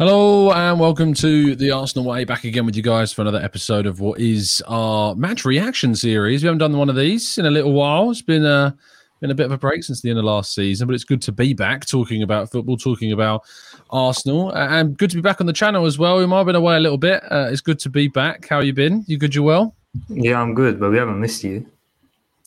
Hello 0.00 0.50
and 0.52 0.80
welcome 0.80 1.12
to 1.12 1.54
the 1.54 1.72
Arsenal 1.72 2.06
Way. 2.06 2.24
Back 2.24 2.44
again 2.44 2.64
with 2.64 2.74
you 2.74 2.82
guys 2.82 3.12
for 3.12 3.20
another 3.20 3.42
episode 3.42 3.84
of 3.84 4.00
what 4.00 4.18
is 4.18 4.62
our 4.66 5.14
match 5.14 5.44
reaction 5.44 5.94
series. 5.94 6.42
We 6.42 6.46
haven't 6.46 6.60
done 6.60 6.78
one 6.78 6.88
of 6.88 6.96
these 6.96 7.36
in 7.36 7.44
a 7.44 7.50
little 7.50 7.74
while. 7.74 8.10
It's 8.10 8.22
been 8.22 8.46
a 8.46 8.74
been 9.20 9.30
a 9.30 9.34
bit 9.34 9.44
of 9.44 9.52
a 9.52 9.58
break 9.58 9.84
since 9.84 10.00
the 10.00 10.08
end 10.08 10.18
of 10.18 10.24
last 10.24 10.54
season, 10.54 10.86
but 10.86 10.94
it's 10.94 11.04
good 11.04 11.20
to 11.20 11.32
be 11.32 11.52
back 11.52 11.84
talking 11.84 12.22
about 12.22 12.50
football, 12.50 12.78
talking 12.78 13.12
about 13.12 13.42
Arsenal, 13.90 14.50
and 14.56 14.96
good 14.96 15.10
to 15.10 15.16
be 15.16 15.20
back 15.20 15.38
on 15.42 15.46
the 15.46 15.52
channel 15.52 15.84
as 15.84 15.98
well. 15.98 16.16
We 16.16 16.24
might 16.24 16.38
have 16.38 16.46
been 16.46 16.56
away 16.56 16.76
a 16.76 16.80
little 16.80 16.96
bit. 16.96 17.22
Uh, 17.30 17.50
it's 17.50 17.60
good 17.60 17.78
to 17.80 17.90
be 17.90 18.08
back. 18.08 18.48
How 18.48 18.60
you 18.60 18.72
been? 18.72 19.04
You 19.06 19.18
good? 19.18 19.34
You 19.34 19.42
well? 19.42 19.76
Yeah, 20.08 20.40
I'm 20.40 20.54
good, 20.54 20.80
but 20.80 20.92
we 20.92 20.96
haven't 20.96 21.20
missed 21.20 21.44
you. 21.44 21.66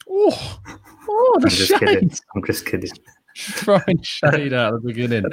Oh, 0.10 0.60
oh 1.08 1.38
the 1.40 1.44
I'm 1.44 1.50
just 1.50 1.78
kidding. 1.78 2.12
I'm 2.36 2.44
just 2.48 2.66
kidding. 2.66 2.90
throwing 3.38 4.02
shade 4.02 4.54
out 4.54 4.74
at 4.74 4.82
the 4.82 4.88
beginning. 4.88 5.26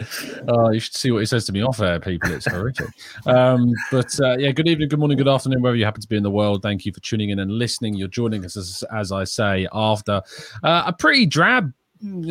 Oh, 0.48 0.70
you 0.70 0.80
should 0.80 0.94
see 0.94 1.10
what 1.10 1.18
he 1.20 1.26
says 1.26 1.44
to 1.46 1.52
me 1.52 1.62
off 1.62 1.80
air, 1.80 2.00
people. 2.00 2.32
It's 2.32 2.46
horrific. 2.46 2.88
Um, 3.26 3.72
but 3.90 4.18
uh, 4.20 4.38
yeah, 4.38 4.52
good 4.52 4.68
evening, 4.68 4.88
good 4.88 4.98
morning, 4.98 5.18
good 5.18 5.28
afternoon, 5.28 5.60
wherever 5.60 5.76
you 5.76 5.84
happen 5.84 6.00
to 6.00 6.08
be 6.08 6.16
in 6.16 6.22
the 6.22 6.30
world. 6.30 6.62
Thank 6.62 6.86
you 6.86 6.92
for 6.92 7.00
tuning 7.00 7.30
in 7.30 7.38
and 7.38 7.50
listening. 7.50 7.94
You're 7.94 8.08
joining 8.08 8.44
us, 8.44 8.56
as, 8.56 8.84
as 8.92 9.12
I 9.12 9.24
say, 9.24 9.68
after 9.72 10.22
uh, 10.62 10.84
a 10.86 10.92
pretty 10.92 11.26
drab 11.26 11.72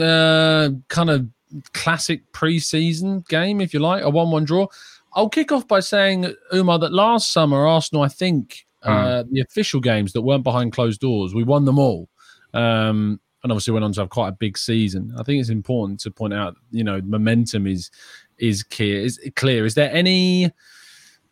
uh, 0.01 0.69
kind 0.87 1.09
of 1.09 1.27
classic 1.73 2.31
pre-season 2.31 3.23
game, 3.29 3.61
if 3.61 3.73
you 3.73 3.79
like, 3.79 4.03
a 4.03 4.09
one-one 4.09 4.45
draw. 4.45 4.67
I'll 5.13 5.29
kick 5.29 5.51
off 5.51 5.67
by 5.67 5.79
saying, 5.79 6.33
Umar, 6.53 6.79
that 6.79 6.93
last 6.93 7.31
summer 7.31 7.67
Arsenal, 7.67 8.03
I 8.03 8.07
think, 8.07 8.65
uh, 8.83 9.23
the 9.29 9.41
official 9.41 9.81
games 9.81 10.13
that 10.13 10.21
weren't 10.21 10.43
behind 10.43 10.71
closed 10.71 11.01
doors, 11.01 11.33
we 11.33 11.43
won 11.43 11.65
them 11.65 11.77
all. 11.77 12.07
Um, 12.53 13.19
and 13.43 13.51
obviously 13.51 13.73
went 13.73 13.85
on 13.85 13.93
to 13.93 14.01
have 14.01 14.09
quite 14.09 14.29
a 14.29 14.33
big 14.33 14.57
season. 14.57 15.13
I 15.17 15.23
think 15.23 15.39
it's 15.39 15.49
important 15.49 15.99
to 16.01 16.11
point 16.11 16.33
out, 16.33 16.57
you 16.71 16.83
know, 16.83 17.01
momentum 17.01 17.67
is 17.67 17.89
is 18.37 18.63
clear. 18.63 19.01
Is 19.01 19.19
clear. 19.35 19.65
Is 19.65 19.75
there 19.75 19.91
any 19.91 20.51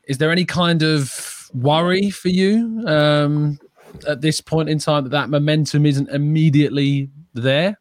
is 0.05 0.17
there 0.17 0.31
any 0.31 0.45
kind 0.45 0.83
of 0.83 1.49
worry 1.53 2.09
for 2.09 2.29
you 2.29 2.83
um, 2.87 3.59
at 4.07 4.21
this 4.21 4.41
point 4.41 4.69
in 4.69 4.79
time 4.79 5.03
that 5.03 5.09
that 5.09 5.29
momentum 5.29 5.85
isn't 5.85 6.09
immediately 6.09 7.09
there? 7.33 7.79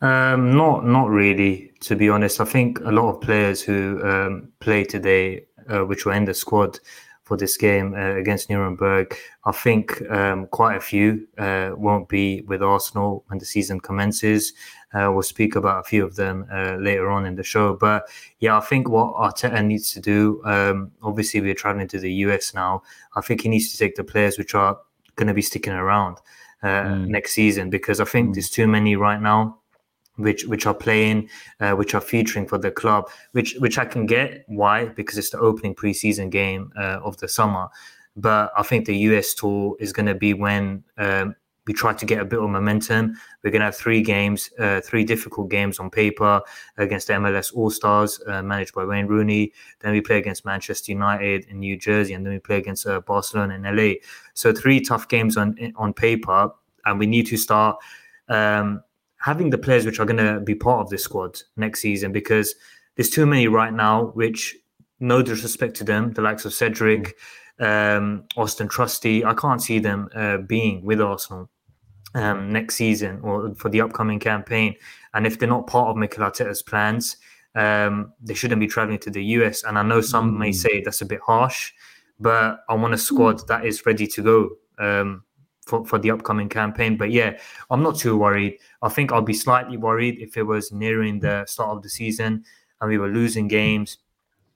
Um, 0.00 0.56
not 0.56 0.86
not 0.86 1.10
really, 1.10 1.72
to 1.80 1.96
be 1.96 2.08
honest. 2.08 2.40
I 2.40 2.44
think 2.44 2.80
a 2.80 2.92
lot 2.92 3.10
of 3.10 3.20
players 3.20 3.60
who 3.60 4.00
um, 4.02 4.48
play 4.60 4.84
today, 4.84 5.44
uh, 5.68 5.80
which 5.80 6.06
were 6.06 6.12
in 6.12 6.24
the 6.24 6.34
squad 6.34 6.78
for 7.30 7.36
this 7.36 7.56
game 7.56 7.94
uh, 7.94 8.16
against 8.16 8.50
Nuremberg, 8.50 9.16
I 9.44 9.52
think 9.52 10.02
um, 10.10 10.48
quite 10.48 10.74
a 10.74 10.80
few 10.80 11.28
uh, 11.38 11.70
won't 11.76 12.08
be 12.08 12.40
with 12.40 12.60
Arsenal 12.60 13.22
when 13.28 13.38
the 13.38 13.44
season 13.44 13.78
commences. 13.78 14.52
Uh, 14.92 15.12
we'll 15.12 15.22
speak 15.22 15.54
about 15.54 15.78
a 15.78 15.84
few 15.84 16.04
of 16.04 16.16
them 16.16 16.44
uh, 16.52 16.74
later 16.80 17.08
on 17.08 17.26
in 17.26 17.36
the 17.36 17.44
show. 17.44 17.74
But 17.74 18.08
yeah, 18.40 18.58
I 18.58 18.60
think 18.60 18.88
what 18.88 19.14
Arteta 19.14 19.64
needs 19.64 19.92
to 19.92 20.00
do, 20.00 20.42
um, 20.44 20.90
obviously, 21.04 21.40
we're 21.40 21.54
traveling 21.54 21.86
to 21.86 22.00
the 22.00 22.12
US 22.24 22.52
now. 22.52 22.82
I 23.14 23.20
think 23.20 23.42
he 23.42 23.48
needs 23.48 23.70
to 23.70 23.78
take 23.78 23.94
the 23.94 24.02
players 24.02 24.36
which 24.36 24.56
are 24.56 24.76
going 25.14 25.28
to 25.28 25.34
be 25.34 25.42
sticking 25.42 25.72
around 25.72 26.16
uh, 26.64 26.96
next 27.06 27.34
season 27.34 27.70
because 27.70 28.00
I 28.00 28.06
think 28.06 28.34
there's 28.34 28.50
too 28.50 28.66
many 28.66 28.96
right 28.96 29.22
now 29.22 29.59
which 30.20 30.44
which 30.44 30.66
are 30.66 30.74
playing, 30.74 31.28
uh, 31.60 31.72
which 31.72 31.94
are 31.94 32.00
featuring 32.00 32.46
for 32.46 32.58
the 32.58 32.70
club, 32.70 33.08
which 33.32 33.54
which 33.58 33.78
I 33.78 33.84
can 33.84 34.06
get 34.06 34.44
why 34.46 34.86
because 34.86 35.18
it's 35.18 35.30
the 35.30 35.38
opening 35.38 35.74
preseason 35.74 36.30
game 36.30 36.72
uh, 36.76 37.00
of 37.02 37.16
the 37.18 37.28
summer. 37.28 37.68
But 38.16 38.52
I 38.56 38.62
think 38.62 38.86
the 38.86 38.96
US 38.96 39.34
tour 39.34 39.76
is 39.78 39.92
going 39.92 40.06
to 40.06 40.14
be 40.14 40.34
when 40.34 40.84
um, 40.98 41.36
we 41.66 41.74
try 41.74 41.92
to 41.92 42.06
get 42.06 42.20
a 42.20 42.24
bit 42.24 42.40
of 42.40 42.50
momentum. 42.50 43.14
We're 43.42 43.50
going 43.50 43.60
to 43.60 43.66
have 43.66 43.76
three 43.76 44.02
games, 44.02 44.50
uh, 44.58 44.80
three 44.80 45.04
difficult 45.04 45.50
games 45.50 45.78
on 45.78 45.90
paper 45.90 46.42
against 46.76 47.06
the 47.06 47.14
MLS 47.14 47.54
All 47.54 47.70
Stars, 47.70 48.20
uh, 48.26 48.42
managed 48.42 48.74
by 48.74 48.84
Wayne 48.84 49.06
Rooney. 49.06 49.52
Then 49.80 49.92
we 49.92 50.00
play 50.00 50.18
against 50.18 50.44
Manchester 50.44 50.92
United 50.92 51.44
in 51.44 51.60
New 51.60 51.76
Jersey, 51.76 52.14
and 52.14 52.26
then 52.26 52.32
we 52.32 52.40
play 52.40 52.56
against 52.56 52.86
uh, 52.86 53.00
Barcelona 53.00 53.54
in 53.54 53.62
LA. 53.62 53.94
So 54.34 54.52
three 54.52 54.80
tough 54.80 55.08
games 55.08 55.36
on 55.36 55.56
on 55.76 55.92
paper, 55.92 56.50
and 56.84 56.98
we 56.98 57.06
need 57.06 57.26
to 57.28 57.36
start. 57.36 57.76
Um, 58.28 58.82
having 59.20 59.50
the 59.50 59.58
players 59.58 59.86
which 59.86 60.00
are 60.00 60.04
going 60.04 60.16
to 60.16 60.40
be 60.40 60.54
part 60.54 60.80
of 60.80 60.90
this 60.90 61.04
squad 61.04 61.40
next 61.56 61.80
season 61.80 62.12
because 62.12 62.54
there's 62.96 63.10
too 63.10 63.26
many 63.26 63.48
right 63.48 63.72
now 63.72 64.06
which 64.14 64.56
no 64.98 65.22
disrespect 65.22 65.76
to 65.76 65.84
them 65.84 66.12
the 66.12 66.22
likes 66.22 66.44
of 66.44 66.52
cedric 66.52 67.16
um, 67.60 68.24
austin 68.36 68.68
trusty 68.68 69.24
i 69.24 69.34
can't 69.34 69.62
see 69.62 69.78
them 69.78 70.08
uh, 70.14 70.38
being 70.38 70.82
with 70.84 71.00
arsenal 71.00 71.48
um, 72.14 72.52
next 72.52 72.74
season 72.74 73.20
or 73.22 73.54
for 73.54 73.68
the 73.68 73.80
upcoming 73.80 74.18
campaign. 74.18 74.74
And 75.14 75.28
if 75.28 75.38
they're 75.38 75.48
not 75.48 75.68
part 75.68 75.90
of 75.90 75.96
Mikel 75.96 76.24
Arteta's 76.24 76.60
plans 76.60 77.16
um, 77.54 78.12
they 78.22 78.34
shouldn't 78.34 78.60
be 78.60 78.66
traveling 78.66 78.98
to 78.98 79.10
the 79.10 79.22
us 79.22 79.64
and 79.64 79.78
i 79.78 79.82
know 79.82 80.00
some 80.00 80.38
may 80.38 80.52
say 80.52 80.80
that's 80.80 81.00
a 81.00 81.06
bit 81.06 81.20
harsh 81.20 81.72
but 82.18 82.60
i 82.68 82.74
want 82.74 82.94
a 82.94 82.98
squad 82.98 83.46
that 83.48 83.64
is 83.64 83.84
ready 83.86 84.06
to 84.06 84.22
go. 84.22 84.50
Um, 84.78 85.24
for, 85.66 85.84
for 85.84 85.98
the 85.98 86.10
upcoming 86.10 86.48
campaign. 86.48 86.96
But 86.96 87.10
yeah, 87.10 87.38
I'm 87.70 87.82
not 87.82 87.98
too 87.98 88.16
worried. 88.16 88.58
I 88.82 88.88
think 88.88 89.12
I'll 89.12 89.22
be 89.22 89.34
slightly 89.34 89.76
worried 89.76 90.18
if 90.18 90.36
it 90.36 90.42
was 90.42 90.72
nearing 90.72 91.20
the 91.20 91.44
start 91.46 91.76
of 91.76 91.82
the 91.82 91.88
season 91.88 92.44
and 92.80 92.90
we 92.90 92.98
were 92.98 93.08
losing 93.08 93.48
games, 93.48 93.98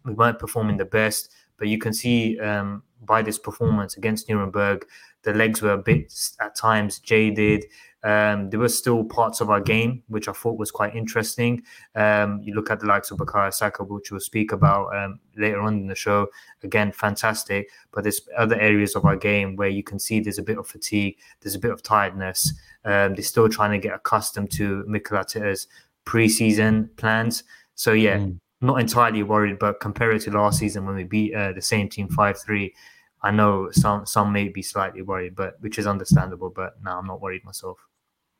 we 0.04 0.12
weren't 0.12 0.38
performing 0.38 0.76
the 0.76 0.84
best. 0.84 1.32
But 1.56 1.68
you 1.68 1.78
can 1.78 1.92
see 1.92 2.38
um, 2.40 2.82
by 3.04 3.22
this 3.22 3.38
performance 3.38 3.96
against 3.96 4.28
Nuremberg, 4.28 4.86
the 5.22 5.34
legs 5.34 5.62
were 5.62 5.72
a 5.72 5.78
bit 5.78 6.12
at 6.40 6.54
times 6.54 6.98
jaded. 6.98 7.64
Um, 8.04 8.50
there 8.50 8.60
were 8.60 8.68
still 8.68 9.02
parts 9.02 9.40
of 9.40 9.48
our 9.48 9.60
game 9.60 10.02
which 10.08 10.28
I 10.28 10.32
thought 10.32 10.58
was 10.58 10.70
quite 10.70 10.94
interesting. 10.94 11.62
Um, 11.94 12.40
you 12.44 12.54
look 12.54 12.70
at 12.70 12.80
the 12.80 12.86
likes 12.86 13.10
of 13.10 13.18
Bukayo 13.18 13.52
Saka, 13.52 13.82
which 13.82 14.10
we'll 14.10 14.20
speak 14.20 14.52
about 14.52 14.94
um, 14.94 15.18
later 15.36 15.60
on 15.62 15.74
in 15.74 15.86
the 15.86 15.94
show. 15.94 16.28
Again, 16.62 16.92
fantastic. 16.92 17.70
But 17.92 18.04
there's 18.04 18.20
other 18.36 18.60
areas 18.60 18.94
of 18.94 19.04
our 19.06 19.16
game 19.16 19.56
where 19.56 19.70
you 19.70 19.82
can 19.82 19.98
see 19.98 20.20
there's 20.20 20.38
a 20.38 20.42
bit 20.42 20.58
of 20.58 20.66
fatigue, 20.68 21.16
there's 21.40 21.54
a 21.54 21.58
bit 21.58 21.70
of 21.72 21.82
tiredness. 21.82 22.52
Um, 22.84 23.14
they're 23.14 23.22
still 23.22 23.48
trying 23.48 23.72
to 23.72 23.78
get 23.78 23.94
accustomed 23.94 24.50
to 24.52 24.84
Mikel 24.86 25.16
Arteta's 25.16 25.66
pre-season 26.04 26.90
plans. 26.96 27.44
So 27.74 27.92
yeah, 27.92 28.18
Mm. 28.18 28.38
not 28.60 28.80
entirely 28.80 29.22
worried, 29.22 29.58
but 29.58 29.80
compared 29.80 30.20
to 30.20 30.30
last 30.30 30.58
season 30.58 30.84
when 30.86 30.94
we 30.94 31.04
beat 31.04 31.34
uh, 31.34 31.52
the 31.52 31.62
same 31.62 31.88
team 31.88 32.08
five 32.08 32.38
three. 32.38 32.74
I 33.22 33.30
know 33.30 33.70
some 33.72 34.04
some 34.04 34.30
may 34.32 34.48
be 34.48 34.60
slightly 34.62 35.00
worried, 35.00 35.34
but 35.34 35.56
which 35.60 35.78
is 35.78 35.86
understandable. 35.86 36.50
But 36.50 36.74
now 36.82 36.98
I'm 36.98 37.06
not 37.06 37.22
worried 37.22 37.42
myself. 37.44 37.78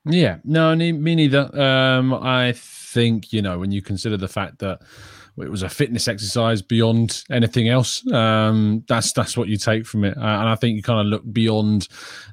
Yeah, 0.06 0.38
no, 0.44 0.74
me 0.76 0.92
neither. 1.14 1.58
Um, 1.58 2.12
I 2.12 2.52
think 2.52 3.32
you 3.32 3.42
know 3.42 3.58
when 3.58 3.72
you 3.72 3.80
consider 3.82 4.16
the 4.16 4.28
fact 4.28 4.58
that 4.58 4.82
it 5.36 5.50
was 5.50 5.62
a 5.62 5.68
fitness 5.68 6.06
exercise 6.06 6.62
beyond 6.62 7.24
anything 7.30 7.68
else. 7.68 8.06
Um, 8.12 8.84
that's 8.86 9.12
that's 9.12 9.36
what 9.36 9.48
you 9.48 9.56
take 9.56 9.86
from 9.86 10.04
it, 10.04 10.16
uh, 10.16 10.20
and 10.20 10.48
I 10.48 10.54
think 10.54 10.76
you 10.76 10.82
kind 10.82 11.00
of 11.00 11.06
look 11.06 11.32
beyond 11.32 11.88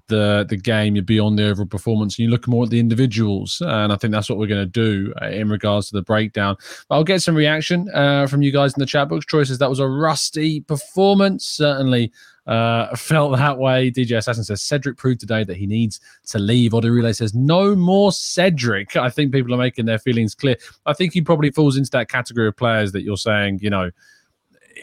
the 0.08 0.46
the 0.48 0.58
game, 0.58 0.96
you're 0.96 1.04
beyond 1.04 1.40
the 1.40 1.48
overall 1.48 1.68
performance, 1.68 2.20
and 2.20 2.26
you 2.26 2.30
look 2.30 2.48
more 2.48 2.66
at 2.66 2.70
the 2.70 2.80
individuals. 2.80 3.62
And 3.66 3.92
I 3.92 3.96
think 3.96 4.12
that's 4.12 4.30
what 4.30 4.38
we're 4.38 4.48
going 4.48 4.70
to 4.70 4.72
do 4.72 5.14
uh, 5.22 5.30
in 5.30 5.50
regards 5.50 5.90
to 5.90 5.96
the 5.96 6.04
breakdown. 6.04 6.58
But 6.90 6.96
I'll 6.96 7.04
get 7.04 7.22
some 7.22 7.36
reaction 7.36 7.90
uh, 7.94 8.28
from 8.28 8.42
you 8.42 8.52
guys 8.52 8.74
in 8.76 8.80
the 8.80 8.86
chat 8.86 9.10
box. 9.10 9.26
Troy 9.26 9.44
says 9.44 9.58
that 9.60 9.70
was 9.70 9.80
a 9.80 9.88
rusty 9.88 10.62
performance. 10.62 11.46
Certainly 11.46 12.12
uh, 12.47 12.96
felt 12.96 13.38
that 13.38 13.57
way. 13.57 13.91
DJ 13.91 14.18
Assassin 14.18 14.44
says 14.44 14.62
Cedric 14.62 14.97
proved 14.97 15.19
today 15.19 15.44
that 15.44 15.57
he 15.57 15.68
needs 15.68 16.00
to 16.28 16.40
leave. 16.40 16.72
Odirule 16.72 17.16
says 17.16 17.34
no 17.34 17.75
more 17.75 18.12
Cedric. 18.12 18.96
I 18.96 19.09
think 19.09 19.31
people 19.31 19.53
are 19.53 19.57
making 19.57 19.85
their 19.85 20.00
feelings 20.00 20.35
clear. 20.35 20.57
I 20.85 20.94
think 20.94 21.13
he 21.13 21.22
probably 21.22 21.51
falls 21.51 21.78
into 21.78 21.91
that 21.91 22.09
category 22.09 22.47
of 22.47 22.57
players 22.57 22.91
that 22.94 23.03
you're 23.03 23.18
saying, 23.18 23.59
you 23.62 23.69
know, 23.69 23.91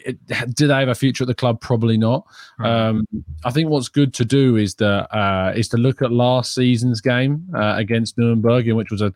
it, 0.05 0.55
do 0.55 0.67
they 0.67 0.73
have 0.73 0.89
a 0.89 0.95
future 0.95 1.23
at 1.23 1.27
the 1.27 1.35
club? 1.35 1.61
Probably 1.61 1.97
not. 1.97 2.25
Um, 2.59 3.07
I 3.45 3.51
think 3.51 3.69
what's 3.69 3.89
good 3.89 4.13
to 4.15 4.25
do 4.25 4.55
is 4.55 4.75
that 4.75 5.13
uh, 5.15 5.53
is 5.55 5.67
to 5.69 5.77
look 5.77 6.01
at 6.01 6.11
last 6.11 6.53
season's 6.53 7.01
game 7.01 7.47
uh, 7.55 7.75
against 7.77 8.17
Nuremberg, 8.17 8.67
in 8.67 8.75
which 8.75 8.91
was 8.91 9.01
a, 9.01 9.13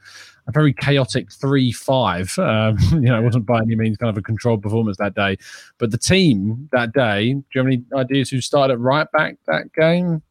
a 0.47 0.51
very 0.51 0.73
chaotic 0.73 1.31
three-five. 1.31 2.37
Um, 2.43 2.77
you 2.91 3.01
know, 3.01 3.19
it 3.19 3.23
wasn't 3.23 3.45
by 3.45 3.59
any 3.59 3.75
means 3.75 3.97
kind 3.97 4.09
of 4.09 4.17
a 4.17 4.21
controlled 4.21 4.61
performance 4.61 4.97
that 4.97 5.15
day, 5.15 5.37
but 5.79 5.91
the 5.91 5.97
team 5.97 6.69
that 6.71 6.93
day. 6.93 7.33
Do 7.33 7.43
you 7.55 7.59
have 7.59 7.65
any 7.65 7.83
ideas 7.95 8.29
who 8.29 8.41
started 8.41 8.73
at 8.73 8.79
right 8.79 9.11
back 9.11 9.37
that 9.47 9.73
game? 9.73 10.21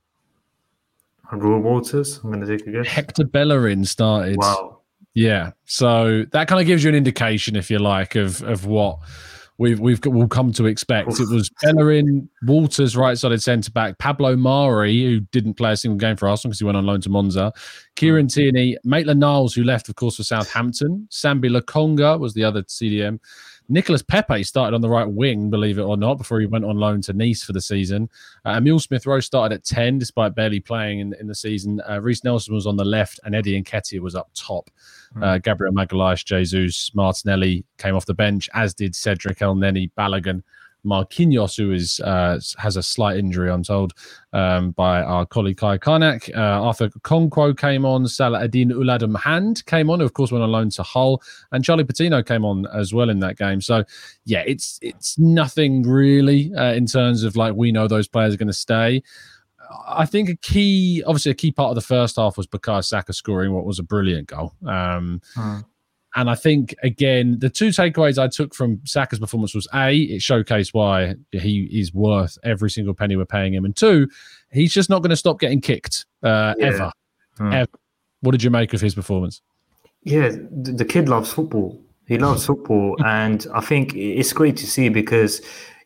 Reuell 1.33 1.63
Walters, 1.63 2.21
I'm 2.23 2.31
going 2.31 2.45
to 2.45 2.59
take 2.59 2.67
a 2.67 2.71
guess. 2.71 2.87
Hector 2.87 3.25
Bellerin 3.25 3.85
started. 3.85 4.37
Wow. 4.37 4.83
Yeah, 5.15 5.53
so 5.67 6.25
that 6.33 6.49
kind 6.49 6.61
of 6.61 6.67
gives 6.67 6.85
you 6.85 6.89
an 6.89 6.95
indication, 6.95 7.57
if 7.57 7.71
you 7.71 7.79
like, 7.79 8.15
of 8.15 8.43
of 8.43 8.67
what 8.67 8.99
we've 9.63 9.81
we've 9.81 10.01
got, 10.01 10.13
we'll 10.13 10.29
come 10.29 10.53
to 10.53 10.67
expect. 10.67 11.21
It 11.21 11.29
was 11.31 11.49
Bellerin, 11.63 12.29
Walters, 12.43 12.97
right-sided 12.97 13.41
centre 13.41 13.71
back, 13.71 13.99
Pablo 13.99 14.37
Mari, 14.37 15.03
who 15.03 15.21
didn't 15.21 15.55
play 15.55 15.73
a 15.73 15.77
single 15.77 15.99
game 15.99 16.17
for 16.17 16.29
Arsenal 16.29 16.51
because 16.51 16.59
he 16.59 16.65
went 16.65 16.77
on 16.77 16.85
loan 16.85 17.01
to 17.03 17.09
Monza, 17.09 17.53
Kieran 17.95 18.27
Tierney, 18.27 18.77
Maitland 18.85 19.21
Niles, 19.21 19.55
who 19.55 19.63
left, 19.63 19.89
of 19.89 19.95
course, 19.95 20.17
for 20.17 20.25
Southampton, 20.25 21.07
Sambi 21.11 21.49
Lokonga 21.49 22.19
was 22.19 22.35
the 22.35 22.45
other 22.45 22.63
CDM, 22.65 23.21
Nicholas 23.69 24.03
Pepe 24.03 24.43
started 24.43 24.75
on 24.75 24.81
the 24.81 24.89
right 24.89 25.09
wing, 25.09 25.49
believe 25.49 25.79
it 25.79 25.83
or 25.83 25.97
not, 25.97 26.19
before 26.19 26.41
he 26.41 26.47
went 26.47 26.65
on 26.65 26.77
loan 26.77 27.01
to 27.03 27.13
Nice 27.13 27.43
for 27.43 27.53
the 27.53 27.61
season. 27.61 28.09
Uh, 28.45 28.51
Emile 28.51 28.79
Smith 28.79 29.07
Rowe 29.07 29.21
started 29.21 29.55
at 29.55 29.65
10, 29.65 29.99
despite 29.99 30.35
barely 30.35 30.61
playing 30.61 31.01
in, 31.01 31.15
in 31.21 31.27
the 31.27 31.35
season. 31.35 31.81
Uh, 31.89 32.01
Reiss 32.01 32.25
Nelson 32.25 32.55
was 32.55 32.67
on 32.67 32.77
the 32.77 32.85
left, 32.85 33.21
and 33.25 33.35
Eddie 33.35 33.63
Nketiah 33.63 34.01
was 34.01 34.15
up 34.15 34.31
top. 34.35 34.71
Mm. 35.17 35.25
Uh, 35.25 35.39
Gabriel 35.39 35.75
Magalhaes, 35.75 36.25
Jesus, 36.25 36.91
Martinelli 36.95 37.65
came 37.79 37.95
off 37.95 38.07
the 38.07 38.15
bench, 38.15 38.49
as 38.55 38.75
did 38.75 38.95
Cedric 38.95 39.39
Elneny, 39.39 39.91
Balogun, 39.97 40.43
Marquinhos, 40.85 41.57
who 41.57 41.71
is 41.71 42.01
uh, 42.01 42.41
has 42.59 42.77
a 42.77 42.83
slight 42.83 43.17
injury, 43.17 43.51
I'm 43.51 43.63
told, 43.63 43.93
um, 44.33 44.73
by 44.73 45.03
our 45.03 45.25
colleague 45.25 45.59
Kai 45.59 45.79
Karnak. 45.79 46.35
Uh, 46.37 46.41
Arthur 46.41 46.89
Okonkwo 46.89 47.57
came 47.57 47.85
on. 47.85 48.09
Salah-Eddine 48.09 48.73
Oulad 48.73 49.09
M'Hand 49.09 49.65
came 49.67 49.91
on, 49.91 50.01
who 50.01 50.05
of 50.05 50.15
course, 50.15 50.33
went 50.33 50.43
on 50.43 50.51
loan 50.51 50.71
to 50.71 50.83
Hull, 50.83 51.23
and 51.53 51.65
Charlie 51.65 51.85
Patino 51.85 52.23
came 52.23 52.45
on 52.45 52.67
as 52.75 52.93
well 52.93 53.11
in 53.11 53.21
that 53.21 53.37
game. 53.39 53.61
So, 53.61 53.85
yeah, 54.25 54.43
it's 54.47 54.79
it's 54.83 55.19
nothing 55.19 55.83
really 55.85 56.53
uh, 56.55 56.73
in 56.73 56.87
terms 56.87 57.23
of 57.23 57.37
like 57.37 57.55
we 57.55 57.71
know 57.71 57.87
those 57.87 58.09
players 58.09 58.35
are 58.35 58.39
going 58.39 58.49
to 58.49 58.53
stay. 58.53 59.03
I 59.87 60.07
think 60.07 60.29
a 60.29 60.37
key, 60.37 61.03
obviously, 61.07 61.33
a 61.33 61.35
key 61.35 61.53
part 61.53 61.71
of 61.71 61.75
the 61.75 61.81
first 61.81 62.17
half 62.17 62.37
was 62.37 62.47
Bukayo 62.47 62.85
Saka 62.85 63.13
scoring 63.13 63.53
what 63.53 63.65
was 63.65 63.79
a 63.79 63.83
brilliant 63.83 64.29
goal. 64.29 64.53
Um, 64.67 65.21
hmm. 65.35 65.61
And 66.15 66.29
I 66.29 66.35
think 66.35 66.75
again, 66.83 67.39
the 67.39 67.49
two 67.49 67.69
takeaways 67.69 68.19
I 68.19 68.29
took 68.29 68.55
from 68.55 68.81
Saka's 68.85 69.19
performance 69.19 69.55
was 69.55 69.67
a, 69.75 69.97
it 69.97 70.21
showcased 70.21 70.75
why 70.75 71.15
he 71.33 71.69
is 71.73 71.95
worth 71.95 72.37
every 72.45 72.71
single 72.71 72.93
penny 72.93 73.17
we're 73.17 73.25
paying 73.25 73.55
him, 73.55 73.65
and 73.65 73.75
two, 73.75 74.09
he's 74.51 74.75
just 74.75 74.91
not 74.91 75.01
going 75.01 75.11
to 75.11 75.17
stop 75.17 75.41
getting 75.41 75.61
kicked 75.61 76.05
uh, 76.23 76.55
yeah. 76.59 76.67
ever, 76.67 76.93
hmm. 77.39 77.53
ever. 77.53 77.71
What 78.21 78.33
did 78.33 78.43
you 78.43 78.51
make 78.51 78.75
of 78.75 78.81
his 78.81 78.95
performance? 78.95 79.41
Yeah, 80.03 80.29
the, 80.29 80.73
the 80.73 80.85
kid 80.85 81.09
loves 81.09 81.33
football. 81.33 81.81
He 82.07 82.19
loves 82.19 82.45
football, 82.45 82.97
and 83.07 83.47
I 83.55 83.63
think 83.63 83.95
it's 83.95 84.35
great 84.35 84.57
to 84.59 84.67
see 84.67 84.91
because 84.91 85.41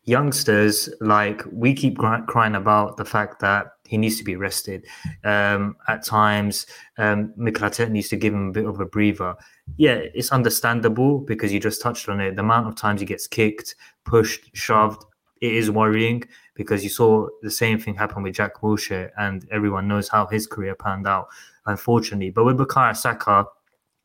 youngsters 0.06 0.88
like 1.00 1.42
we 1.52 1.74
keep 1.74 1.98
crying 1.98 2.54
about 2.54 2.96
the 2.96 3.04
fact 3.04 3.40
that 3.40 3.66
he 3.86 3.96
needs 3.96 4.18
to 4.18 4.24
be 4.24 4.36
rested. 4.36 4.86
Um, 5.24 5.76
at 5.88 6.04
times, 6.04 6.66
um, 6.98 7.32
Mikel 7.36 7.70
needs 7.88 8.08
to 8.08 8.16
give 8.16 8.34
him 8.34 8.48
a 8.48 8.52
bit 8.52 8.66
of 8.66 8.80
a 8.80 8.86
breather. 8.86 9.34
Yeah, 9.76 10.00
it's 10.14 10.32
understandable 10.32 11.18
because 11.18 11.52
you 11.52 11.60
just 11.60 11.80
touched 11.80 12.08
on 12.08 12.20
it. 12.20 12.36
The 12.36 12.42
amount 12.42 12.68
of 12.68 12.76
times 12.76 13.00
he 13.00 13.06
gets 13.06 13.26
kicked, 13.26 13.74
pushed, 14.04 14.54
shoved, 14.54 15.04
it 15.40 15.54
is 15.54 15.70
worrying 15.70 16.22
because 16.54 16.82
you 16.82 16.90
saw 16.90 17.28
the 17.42 17.50
same 17.50 17.78
thing 17.78 17.94
happen 17.94 18.22
with 18.22 18.34
Jack 18.34 18.62
Wilshere, 18.62 19.10
and 19.18 19.46
everyone 19.50 19.86
knows 19.86 20.08
how 20.08 20.26
his 20.26 20.46
career 20.46 20.74
panned 20.74 21.06
out, 21.06 21.28
unfortunately. 21.66 22.30
But 22.30 22.44
with 22.44 22.58
Bukayo 22.58 22.96
Saka, 22.96 23.46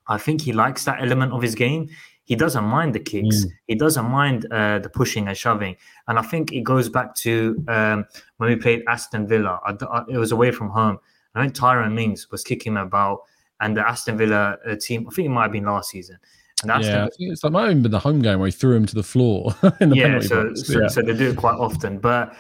I 0.08 0.18
think 0.18 0.42
he 0.42 0.52
likes 0.52 0.84
that 0.86 1.02
element 1.02 1.32
of 1.32 1.42
his 1.42 1.56
game 1.56 1.90
he 2.26 2.36
doesn't 2.36 2.64
mind 2.64 2.94
the 2.94 3.00
kicks. 3.00 3.46
Mm. 3.46 3.52
He 3.68 3.76
doesn't 3.76 4.06
mind 4.06 4.46
uh, 4.52 4.80
the 4.80 4.90
pushing 4.90 5.28
and 5.28 5.38
shoving. 5.38 5.76
And 6.08 6.20
I 6.20 6.22
think 6.22 6.52
it 6.54 6.62
goes 6.62 6.88
back 6.90 7.16
to 7.16 7.64
um, 7.68 8.06
when 8.38 8.50
we 8.50 8.56
played 8.56 8.84
Aston 8.88 9.28
Villa. 9.28 9.60
I, 9.66 9.76
I, 9.86 10.04
it 10.10 10.18
was 10.18 10.32
away 10.32 10.52
from 10.52 10.70
home. 10.70 11.00
I 11.36 11.42
think 11.42 11.56
Tyrone 11.56 11.96
Mings 11.96 12.30
was 12.30 12.44
kicking 12.44 12.78
about, 12.78 13.22
and 13.60 13.76
the 13.76 13.88
Aston 13.88 14.18
Villa 14.18 14.58
uh, 14.66 14.76
team. 14.76 15.08
I 15.10 15.14
think 15.14 15.28
it 15.28 15.30
might 15.30 15.44
have 15.44 15.52
been 15.52 15.66
last 15.66 15.90
season. 15.90 16.18
And 16.62 16.72
Aston, 16.72 17.10
yeah, 17.18 17.32
it's 17.32 17.44
like 17.44 17.54
might 17.54 17.70
have 17.70 17.82
been 17.82 17.92
the 17.92 18.00
home 18.00 18.22
game 18.22 18.40
where 18.40 18.48
he 18.48 18.52
threw 18.52 18.76
him 18.76 18.86
to 18.86 18.96
the 18.96 19.04
floor. 19.04 19.56
the 19.62 19.92
yeah, 19.96 20.20
so, 20.20 20.54
so, 20.54 20.82
yeah, 20.82 20.88
so 20.88 21.02
they 21.02 21.14
do 21.14 21.32
it 21.32 21.38
quite 21.38 21.56
often. 21.56 21.98
But 21.98 22.36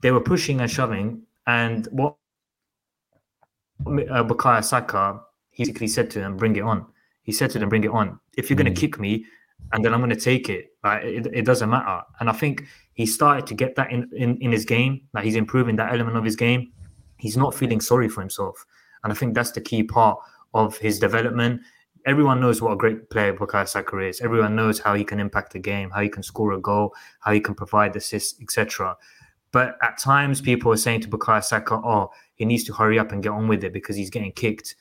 they 0.00 0.10
were 0.10 0.20
pushing 0.20 0.60
and 0.60 0.70
shoving, 0.70 1.22
and 1.46 1.88
what 1.90 2.16
uh, 3.86 4.22
Bukayo 4.24 4.62
Saka 4.62 5.20
he 5.50 5.64
basically 5.64 5.88
said 5.88 6.10
to 6.12 6.20
them, 6.20 6.36
"Bring 6.36 6.54
it 6.56 6.62
on." 6.62 6.86
He 7.24 7.32
said 7.32 7.50
to 7.50 7.58
them, 7.58 7.68
"Bring 7.68 7.84
it 7.84 7.90
on. 7.90 8.20
If 8.36 8.48
you're 8.48 8.56
mm. 8.56 8.64
going 8.64 8.74
to 8.74 8.80
kick 8.80 9.00
me, 9.00 9.24
and 9.72 9.84
then 9.84 9.92
I'm 9.92 10.00
going 10.00 10.10
to 10.10 10.16
take 10.16 10.48
it. 10.48 10.66
Like 10.84 11.02
it, 11.02 11.26
it, 11.32 11.44
doesn't 11.44 11.68
matter." 11.68 12.02
And 12.20 12.30
I 12.30 12.32
think 12.32 12.64
he 12.92 13.06
started 13.06 13.46
to 13.48 13.54
get 13.54 13.74
that 13.76 13.90
in, 13.90 14.08
in 14.14 14.36
in 14.38 14.52
his 14.52 14.64
game. 14.64 15.02
Like 15.12 15.24
he's 15.24 15.36
improving 15.36 15.76
that 15.76 15.92
element 15.92 16.16
of 16.16 16.24
his 16.24 16.36
game. 16.36 16.72
He's 17.18 17.36
not 17.36 17.54
feeling 17.54 17.80
sorry 17.80 18.08
for 18.08 18.20
himself, 18.20 18.64
and 19.02 19.12
I 19.12 19.16
think 19.16 19.34
that's 19.34 19.52
the 19.52 19.60
key 19.60 19.82
part 19.82 20.18
of 20.52 20.78
his 20.78 20.98
development. 20.98 21.62
Everyone 22.06 22.38
knows 22.38 22.60
what 22.60 22.72
a 22.72 22.76
great 22.76 23.08
player 23.08 23.32
Bukayo 23.32 23.66
Saka 23.66 23.98
is. 23.98 24.20
Everyone 24.20 24.54
knows 24.54 24.78
how 24.78 24.94
he 24.94 25.04
can 25.04 25.18
impact 25.18 25.54
the 25.54 25.58
game, 25.58 25.90
how 25.90 26.02
he 26.02 26.10
can 26.10 26.22
score 26.22 26.52
a 26.52 26.60
goal, 26.60 26.94
how 27.20 27.32
he 27.32 27.40
can 27.40 27.54
provide 27.54 27.96
assists, 27.96 28.38
etc. 28.42 28.94
But 29.52 29.78
at 29.82 29.96
times, 29.96 30.42
people 30.42 30.70
are 30.72 30.76
saying 30.76 31.00
to 31.02 31.08
Bukayo 31.08 31.42
Saka, 31.42 31.76
"Oh, 31.76 32.10
he 32.34 32.44
needs 32.44 32.64
to 32.64 32.74
hurry 32.74 32.98
up 32.98 33.12
and 33.12 33.22
get 33.22 33.30
on 33.30 33.48
with 33.48 33.64
it 33.64 33.72
because 33.72 33.96
he's 33.96 34.10
getting 34.10 34.32
kicked." 34.32 34.76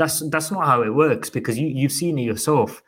That's 0.00 0.26
that's 0.30 0.50
not 0.50 0.64
how 0.64 0.80
it 0.82 0.94
works 0.94 1.28
because 1.28 1.58
you 1.58 1.68
you've 1.68 1.92
seen 1.92 2.18
it 2.18 2.22
yourself. 2.22 2.82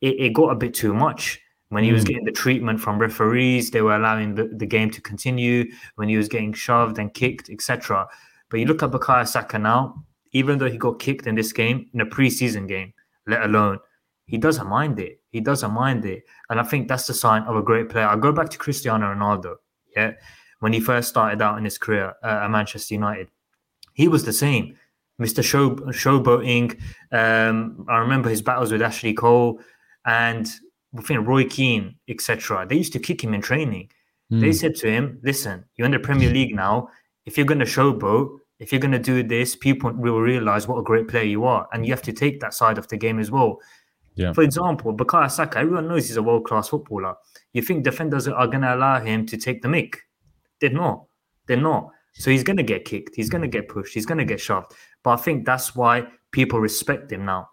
It, 0.00 0.14
it 0.18 0.32
got 0.32 0.48
a 0.48 0.56
bit 0.56 0.74
too 0.74 0.92
much 0.92 1.40
when 1.68 1.84
he 1.84 1.92
was 1.92 2.02
mm. 2.02 2.08
getting 2.08 2.24
the 2.24 2.32
treatment 2.32 2.80
from 2.80 2.98
referees. 2.98 3.70
They 3.70 3.82
were 3.82 3.94
allowing 3.94 4.34
the, 4.34 4.44
the 4.62 4.66
game 4.66 4.90
to 4.90 5.00
continue 5.00 5.70
when 5.94 6.08
he 6.08 6.16
was 6.16 6.28
getting 6.28 6.52
shoved 6.52 6.98
and 6.98 7.14
kicked, 7.14 7.50
etc. 7.50 8.08
But 8.50 8.58
you 8.58 8.66
look 8.66 8.82
at 8.82 8.90
Bukayo 8.90 9.28
Saka 9.28 9.60
now, 9.60 10.04
even 10.32 10.58
though 10.58 10.68
he 10.68 10.76
got 10.76 10.98
kicked 10.98 11.28
in 11.28 11.36
this 11.36 11.52
game, 11.52 11.88
in 11.94 12.00
a 12.00 12.06
preseason 12.06 12.66
game, 12.66 12.92
let 13.28 13.44
alone, 13.44 13.78
he 14.26 14.36
doesn't 14.36 14.66
mind 14.66 14.98
it. 14.98 15.20
He 15.30 15.40
doesn't 15.40 15.72
mind 15.72 16.04
it. 16.04 16.24
And 16.50 16.58
I 16.58 16.64
think 16.64 16.88
that's 16.88 17.06
the 17.06 17.14
sign 17.14 17.42
of 17.42 17.54
a 17.54 17.62
great 17.62 17.88
player. 17.88 18.08
I 18.08 18.16
go 18.16 18.32
back 18.32 18.48
to 18.50 18.58
Cristiano 18.58 19.06
Ronaldo. 19.14 19.54
Yeah. 19.94 20.14
When 20.58 20.72
he 20.72 20.80
first 20.80 21.08
started 21.08 21.40
out 21.40 21.58
in 21.58 21.64
his 21.64 21.78
career 21.78 22.14
uh, 22.24 22.40
at 22.42 22.50
Manchester 22.50 22.94
United, 22.94 23.28
he 23.92 24.08
was 24.08 24.24
the 24.24 24.32
same. 24.32 24.76
Mr. 25.20 25.42
Show, 25.42 25.70
showboating. 25.70 26.78
Um, 27.12 27.86
I 27.88 27.98
remember 27.98 28.28
his 28.28 28.42
battles 28.42 28.72
with 28.72 28.82
Ashley 28.82 29.14
Cole 29.14 29.60
and 30.04 30.48
I 30.96 31.02
think 31.02 31.26
Roy 31.26 31.44
Keane, 31.44 31.96
etc. 32.08 32.66
They 32.68 32.76
used 32.76 32.92
to 32.92 32.98
kick 32.98 33.22
him 33.22 33.34
in 33.34 33.40
training. 33.40 33.90
Mm. 34.32 34.40
They 34.40 34.52
said 34.52 34.74
to 34.76 34.90
him, 34.90 35.18
"Listen, 35.22 35.64
you're 35.76 35.86
in 35.86 35.92
the 35.92 35.98
Premier 35.98 36.30
League 36.30 36.54
now. 36.54 36.88
If 37.26 37.36
you're 37.36 37.46
going 37.46 37.60
to 37.60 37.66
showboat, 37.66 38.38
if 38.58 38.72
you're 38.72 38.80
going 38.80 38.92
to 38.92 38.98
do 38.98 39.22
this, 39.22 39.56
people 39.56 39.92
will 39.92 40.20
realize 40.20 40.66
what 40.66 40.78
a 40.78 40.82
great 40.82 41.08
player 41.08 41.24
you 41.24 41.44
are, 41.44 41.68
and 41.72 41.84
you 41.84 41.92
have 41.92 42.02
to 42.02 42.12
take 42.12 42.40
that 42.40 42.54
side 42.54 42.78
of 42.78 42.88
the 42.88 42.96
game 42.96 43.18
as 43.18 43.30
well." 43.30 43.60
Yeah. 44.14 44.32
For 44.32 44.42
example, 44.42 44.96
Bukayo 44.96 45.30
Saka, 45.30 45.58
everyone 45.58 45.88
knows 45.88 46.08
he's 46.08 46.16
a 46.16 46.22
world 46.22 46.44
class 46.44 46.70
footballer. 46.70 47.16
You 47.52 47.60
think 47.60 47.84
defenders 47.84 48.26
are 48.26 48.46
going 48.46 48.62
to 48.62 48.74
allow 48.74 48.98
him 48.98 49.26
to 49.26 49.36
take 49.36 49.60
the 49.60 49.68
mick? 49.68 49.96
They're 50.60 50.70
not. 50.70 51.04
They're 51.46 51.58
not. 51.58 51.90
So 52.14 52.30
he's 52.30 52.42
going 52.42 52.56
to 52.56 52.62
get 52.62 52.86
kicked. 52.86 53.14
He's 53.14 53.28
going 53.28 53.42
to 53.42 53.48
get 53.48 53.68
pushed. 53.68 53.92
He's 53.92 54.06
going 54.06 54.18
to 54.18 54.24
get 54.24 54.40
shoved. 54.40 54.72
But 55.06 55.20
I 55.20 55.22
think 55.22 55.46
that's 55.46 55.76
why 55.76 56.08
people 56.32 56.58
respect 56.58 57.12
him 57.12 57.24
now 57.24 57.50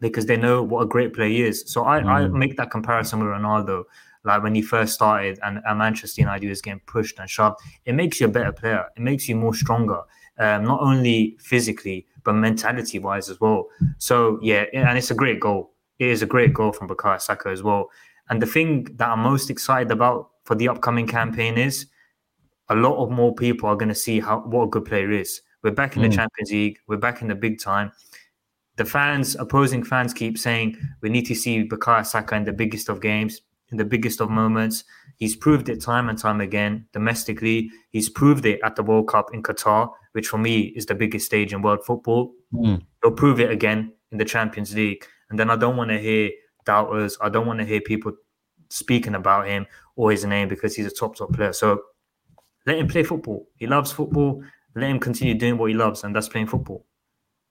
because 0.00 0.26
they 0.26 0.36
know 0.36 0.60
what 0.60 0.82
a 0.82 0.86
great 0.86 1.14
player 1.14 1.28
he 1.28 1.42
is. 1.42 1.62
So 1.68 1.84
I, 1.84 2.00
mm. 2.00 2.08
I 2.08 2.26
make 2.26 2.56
that 2.56 2.72
comparison 2.72 3.20
with 3.20 3.28
Ronaldo. 3.28 3.84
Like 4.24 4.42
when 4.42 4.56
he 4.56 4.60
first 4.60 4.94
started 4.94 5.38
and 5.44 5.60
at 5.64 5.76
Manchester 5.76 6.22
United, 6.22 6.48
was 6.48 6.60
getting 6.60 6.80
pushed 6.88 7.20
and 7.20 7.30
shoved. 7.30 7.60
It 7.84 7.92
makes 7.92 8.20
you 8.20 8.26
a 8.26 8.28
better 8.28 8.50
player. 8.50 8.86
It 8.96 9.02
makes 9.02 9.28
you 9.28 9.36
more 9.36 9.54
stronger, 9.54 10.00
um, 10.40 10.64
not 10.64 10.80
only 10.80 11.36
physically, 11.38 12.08
but 12.24 12.32
mentality 12.32 12.98
wise 12.98 13.30
as 13.30 13.40
well. 13.40 13.68
So 13.98 14.40
yeah, 14.42 14.64
and 14.74 14.98
it's 14.98 15.12
a 15.12 15.14
great 15.14 15.38
goal. 15.38 15.70
It 16.00 16.08
is 16.08 16.22
a 16.22 16.26
great 16.26 16.52
goal 16.52 16.72
from 16.72 16.88
Bukayo 16.88 17.20
Saka 17.20 17.50
as 17.50 17.62
well. 17.62 17.88
And 18.30 18.42
the 18.42 18.46
thing 18.46 18.88
that 18.96 19.10
I'm 19.10 19.20
most 19.20 19.48
excited 19.48 19.92
about 19.92 20.30
for 20.42 20.56
the 20.56 20.66
upcoming 20.66 21.06
campaign 21.06 21.56
is 21.56 21.86
a 22.68 22.74
lot 22.74 23.00
of 23.00 23.12
more 23.12 23.32
people 23.32 23.68
are 23.68 23.76
going 23.76 23.90
to 23.90 23.94
see 23.94 24.18
how 24.18 24.40
what 24.40 24.64
a 24.64 24.70
good 24.70 24.86
player 24.86 25.12
is. 25.12 25.40
We're 25.62 25.72
back 25.72 25.96
in 25.96 26.02
mm. 26.02 26.10
the 26.10 26.16
Champions 26.16 26.50
League. 26.50 26.78
We're 26.86 26.96
back 26.96 27.22
in 27.22 27.28
the 27.28 27.34
big 27.34 27.60
time. 27.60 27.92
The 28.76 28.84
fans, 28.84 29.36
opposing 29.36 29.84
fans, 29.84 30.14
keep 30.14 30.38
saying 30.38 30.78
we 31.02 31.10
need 31.10 31.26
to 31.26 31.34
see 31.34 31.68
Bukayo 31.68 32.06
Saka 32.06 32.34
in 32.34 32.44
the 32.44 32.52
biggest 32.52 32.88
of 32.88 33.00
games, 33.00 33.42
in 33.70 33.76
the 33.76 33.84
biggest 33.84 34.20
of 34.20 34.30
moments. 34.30 34.84
He's 35.16 35.36
proved 35.36 35.68
it 35.68 35.82
time 35.82 36.08
and 36.08 36.18
time 36.18 36.40
again 36.40 36.86
domestically. 36.92 37.70
He's 37.90 38.08
proved 38.08 38.46
it 38.46 38.60
at 38.64 38.76
the 38.76 38.82
World 38.82 39.08
Cup 39.08 39.34
in 39.34 39.42
Qatar, 39.42 39.90
which 40.12 40.28
for 40.28 40.38
me 40.38 40.72
is 40.76 40.86
the 40.86 40.94
biggest 40.94 41.26
stage 41.26 41.52
in 41.52 41.60
world 41.60 41.84
football. 41.84 42.32
Mm. 42.54 42.82
He'll 43.02 43.12
prove 43.12 43.38
it 43.38 43.50
again 43.50 43.92
in 44.12 44.18
the 44.18 44.24
Champions 44.24 44.74
League. 44.74 45.04
And 45.28 45.38
then 45.38 45.50
I 45.50 45.56
don't 45.56 45.76
want 45.76 45.90
to 45.90 45.98
hear 45.98 46.30
doubters. 46.64 47.18
I 47.20 47.28
don't 47.28 47.46
want 47.46 47.58
to 47.58 47.66
hear 47.66 47.80
people 47.80 48.12
speaking 48.70 49.14
about 49.14 49.46
him 49.46 49.66
or 49.96 50.10
his 50.10 50.24
name 50.24 50.48
because 50.48 50.74
he's 50.74 50.86
a 50.86 50.90
top 50.90 51.16
top 51.16 51.32
player. 51.32 51.52
So 51.52 51.82
let 52.66 52.78
him 52.78 52.88
play 52.88 53.02
football. 53.02 53.46
He 53.56 53.66
loves 53.66 53.92
football. 53.92 54.42
Let 54.74 54.90
him 54.90 55.00
continue 55.00 55.34
doing 55.34 55.58
what 55.58 55.70
he 55.70 55.74
loves, 55.74 56.04
and 56.04 56.14
that's 56.14 56.28
playing 56.28 56.46
football. 56.46 56.86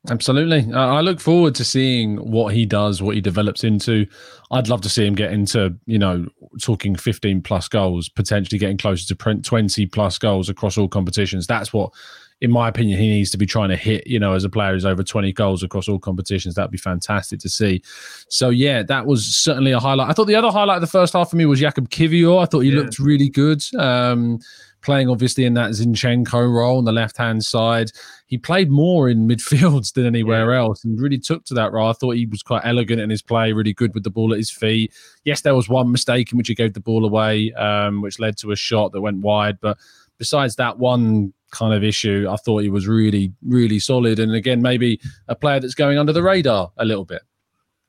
Absolutely. 0.10 0.74
I 0.74 1.02
look 1.02 1.20
forward 1.20 1.56
to 1.56 1.66
seeing 1.66 2.18
what 2.18 2.54
he 2.54 2.66
does, 2.66 3.02
what 3.02 3.16
he 3.16 3.22
develops 3.22 3.66
into. 3.66 4.08
I'd 4.50 4.70
love 4.70 4.80
to 4.82 4.90
see 4.90 5.06
him 5.06 5.14
get 5.14 5.34
into, 5.34 5.76
you 5.88 6.00
know, 6.00 6.26
talking 6.62 6.96
15 6.96 7.42
plus 7.42 7.68
goals, 7.68 8.08
potentially 8.08 8.58
getting 8.58 8.78
closer 8.78 9.14
to 9.14 9.42
20 9.42 9.86
plus 9.88 10.18
goals 10.18 10.48
across 10.48 10.78
all 10.78 10.88
competitions. 10.88 11.48
That's 11.48 11.74
what, 11.74 11.92
in 12.40 12.50
my 12.50 12.70
opinion, 12.70 12.98
he 12.98 13.10
needs 13.10 13.30
to 13.32 13.38
be 13.38 13.46
trying 13.46 13.70
to 13.70 13.76
hit, 13.76 14.08
you 14.08 14.20
know, 14.20 14.34
as 14.34 14.46
a 14.46 14.50
player 14.50 14.72
who's 14.72 14.86
over 14.86 15.04
20 15.04 15.34
goals 15.34 15.64
across 15.64 15.90
all 15.90 16.00
competitions. 16.00 16.56
That'd 16.56 16.72
be 16.72 16.78
fantastic 16.78 17.42
to 17.42 17.50
see. 17.50 17.82
So, 18.30 18.50
yeah, 18.50 18.84
that 18.84 19.06
was 19.06 19.26
certainly 19.26 19.74
a 19.74 19.80
highlight. 19.80 20.10
I 20.10 20.14
thought 20.14 20.28
the 20.28 20.36
other 20.36 20.50
highlight 20.50 20.78
of 20.78 20.82
the 20.82 20.88
first 20.88 21.12
half 21.12 21.30
for 21.30 21.36
me 21.36 21.46
was 21.46 21.60
Jakub 21.60 21.90
Kiwior. 21.90 22.42
I 22.42 22.46
thought 22.46 22.62
he 22.62 22.70
yeah. 22.70 22.84
looked 22.84 23.00
really 23.00 23.30
good. 23.30 23.62
Um, 23.78 24.40
playing 24.82 25.10
obviously 25.10 25.46
in 25.46 25.54
that 25.56 25.72
Zinchenko 25.72 26.52
role 26.52 26.78
on 26.78 26.86
the 26.86 26.92
left 26.92 27.18
hand 27.18 27.44
side. 27.44 27.92
He 28.28 28.38
played 28.38 28.70
more 28.70 29.10
in 29.10 29.28
midfields 29.28 29.94
than 29.94 30.06
anywhere 30.06 30.52
yeah. 30.52 30.60
else 30.60 30.84
and 30.84 31.00
really 31.00 31.18
took 31.18 31.46
to 31.46 31.54
that 31.56 31.72
role. 31.72 31.90
I 31.90 31.94
thought 31.94 32.16
he 32.16 32.26
was 32.26 32.44
quite 32.44 32.62
elegant 32.66 33.02
in 33.02 33.10
his 33.10 33.22
play, 33.22 33.54
really 33.54 33.74
good 33.74 33.94
with 33.94 34.04
the 34.04 34.10
ball 34.10 34.32
at 34.34 34.38
his 34.38 34.52
feet. 34.52 34.94
Yes, 35.24 35.42
there 35.42 35.56
was 35.56 35.70
one 35.70 35.92
mistake 35.92 36.32
in 36.32 36.38
which 36.38 36.48
he 36.48 36.56
gave 36.56 36.74
the 36.74 36.80
ball 36.80 37.06
away, 37.06 37.52
um, 37.54 38.02
which 38.02 38.20
led 38.20 38.38
to 38.38 38.52
a 38.52 38.56
shot 38.56 38.92
that 38.92 39.02
went 39.02 39.22
wide. 39.22 39.60
But 39.60 39.78
besides 40.18 40.56
that 40.58 40.78
one 40.78 41.34
kind 41.52 41.74
of 41.74 41.84
issue, 41.84 42.28
I 42.30 42.36
thought 42.38 42.60
he 42.60 42.70
was 42.70 42.88
really, 42.88 43.34
really 43.44 43.80
solid. 43.80 44.20
And 44.20 44.34
again, 44.34 44.62
maybe 44.62 45.00
a 45.28 45.36
player 45.36 45.60
that's 45.60 45.76
going 45.76 45.98
under 45.98 46.14
the 46.14 46.24
radar 46.24 46.72
a 46.78 46.86
little 46.86 47.06
bit. 47.06 47.22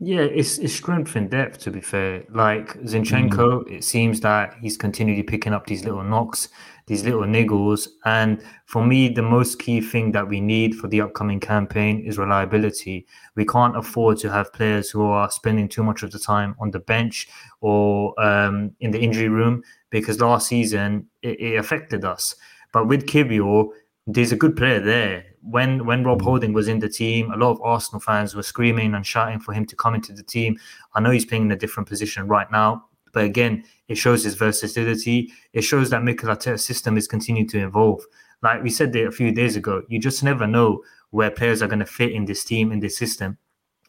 Yeah, 0.02 0.22
it's, 0.22 0.56
it's 0.56 0.72
strength 0.72 1.14
and 1.14 1.30
depth, 1.30 1.58
to 1.58 1.70
be 1.70 1.82
fair. 1.82 2.24
Like 2.30 2.72
Zinchenko, 2.84 3.64
mm. 3.64 3.70
it 3.70 3.84
seems 3.84 4.20
that 4.20 4.54
he's 4.58 4.78
continually 4.78 5.22
picking 5.22 5.52
up 5.52 5.66
these 5.66 5.84
little 5.84 6.02
knocks, 6.02 6.48
these 6.90 7.04
little 7.04 7.22
niggles. 7.22 7.86
And 8.04 8.42
for 8.66 8.84
me, 8.84 9.08
the 9.08 9.22
most 9.22 9.60
key 9.60 9.80
thing 9.80 10.10
that 10.10 10.28
we 10.28 10.40
need 10.40 10.74
for 10.74 10.88
the 10.88 11.00
upcoming 11.00 11.38
campaign 11.38 12.04
is 12.04 12.18
reliability. 12.18 13.06
We 13.36 13.46
can't 13.46 13.76
afford 13.76 14.18
to 14.18 14.30
have 14.32 14.52
players 14.52 14.90
who 14.90 15.04
are 15.04 15.30
spending 15.30 15.68
too 15.68 15.84
much 15.84 16.02
of 16.02 16.10
the 16.10 16.18
time 16.18 16.56
on 16.58 16.72
the 16.72 16.80
bench 16.80 17.28
or 17.60 18.20
um, 18.20 18.72
in 18.80 18.90
the 18.90 18.98
injury 18.98 19.28
room 19.28 19.62
because 19.90 20.20
last 20.20 20.48
season 20.48 21.06
it, 21.22 21.40
it 21.40 21.56
affected 21.60 22.04
us. 22.04 22.34
But 22.72 22.88
with 22.88 23.06
Kiwior, 23.06 23.68
there's 24.08 24.32
a 24.32 24.36
good 24.36 24.56
player 24.56 24.80
there. 24.80 25.26
When 25.42 25.86
when 25.86 26.02
Rob 26.02 26.22
Holding 26.22 26.52
was 26.52 26.66
in 26.66 26.80
the 26.80 26.88
team, 26.88 27.30
a 27.30 27.36
lot 27.36 27.52
of 27.52 27.62
Arsenal 27.62 28.00
fans 28.00 28.34
were 28.34 28.42
screaming 28.42 28.94
and 28.94 29.06
shouting 29.06 29.38
for 29.38 29.54
him 29.54 29.64
to 29.66 29.76
come 29.76 29.94
into 29.94 30.12
the 30.12 30.24
team. 30.24 30.58
I 30.94 31.00
know 31.00 31.10
he's 31.10 31.24
playing 31.24 31.44
in 31.44 31.52
a 31.52 31.56
different 31.56 31.88
position 31.88 32.26
right 32.26 32.50
now, 32.50 32.84
but 33.12 33.24
again, 33.24 33.64
it 33.88 33.96
shows 33.96 34.24
his 34.24 34.34
versatility. 34.34 35.32
It 35.52 35.62
shows 35.62 35.90
that 35.90 36.02
Mikel 36.02 36.28
Arteta's 36.28 36.64
system 36.64 36.96
is 36.96 37.06
continuing 37.06 37.48
to 37.48 37.58
evolve. 37.64 38.02
Like 38.42 38.62
we 38.62 38.70
said 38.70 38.92
there 38.92 39.08
a 39.08 39.12
few 39.12 39.32
days 39.32 39.56
ago, 39.56 39.82
you 39.88 39.98
just 39.98 40.22
never 40.22 40.46
know 40.46 40.82
where 41.10 41.30
players 41.30 41.62
are 41.62 41.66
going 41.66 41.80
to 41.80 41.86
fit 41.86 42.12
in 42.12 42.24
this 42.24 42.44
team, 42.44 42.72
in 42.72 42.80
this 42.80 42.96
system. 42.96 43.36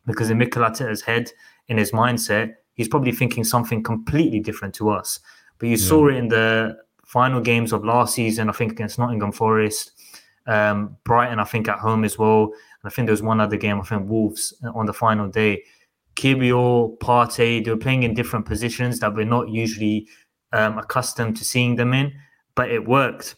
Because 0.05 0.29
in 0.29 0.37
Mikel 0.37 0.63
Arteta's 0.63 1.01
head, 1.01 1.31
in 1.67 1.77
his 1.77 1.91
mindset, 1.91 2.55
he's 2.73 2.87
probably 2.87 3.11
thinking 3.11 3.43
something 3.43 3.83
completely 3.83 4.39
different 4.39 4.73
to 4.75 4.89
us. 4.89 5.19
But 5.59 5.67
you 5.67 5.75
yeah. 5.75 5.87
saw 5.87 6.07
it 6.07 6.15
in 6.15 6.27
the 6.27 6.77
final 7.05 7.39
games 7.39 7.71
of 7.71 7.85
last 7.85 8.15
season, 8.15 8.49
I 8.49 8.53
think 8.53 8.71
against 8.71 8.97
Nottingham 8.97 9.31
Forest, 9.31 9.91
um, 10.47 10.97
Brighton, 11.03 11.39
I 11.39 11.43
think 11.43 11.67
at 11.67 11.77
home 11.77 12.03
as 12.03 12.17
well. 12.17 12.45
And 12.45 12.85
I 12.85 12.89
think 12.89 13.05
there 13.05 13.13
was 13.13 13.21
one 13.21 13.39
other 13.39 13.57
game, 13.57 13.79
I 13.79 13.83
think 13.83 14.09
Wolves 14.09 14.53
uh, 14.63 14.71
on 14.73 14.85
the 14.85 14.93
final 14.93 15.27
day. 15.27 15.63
Kiwior, 16.15 16.97
Partey, 16.99 17.63
they 17.63 17.71
were 17.71 17.77
playing 17.77 18.03
in 18.03 18.13
different 18.13 18.45
positions 18.45 18.99
that 18.99 19.13
we're 19.13 19.25
not 19.25 19.49
usually 19.49 20.07
um, 20.53 20.77
accustomed 20.77 21.37
to 21.37 21.45
seeing 21.45 21.75
them 21.75 21.93
in, 21.93 22.13
but 22.55 22.69
it 22.69 22.87
worked. 22.87 23.35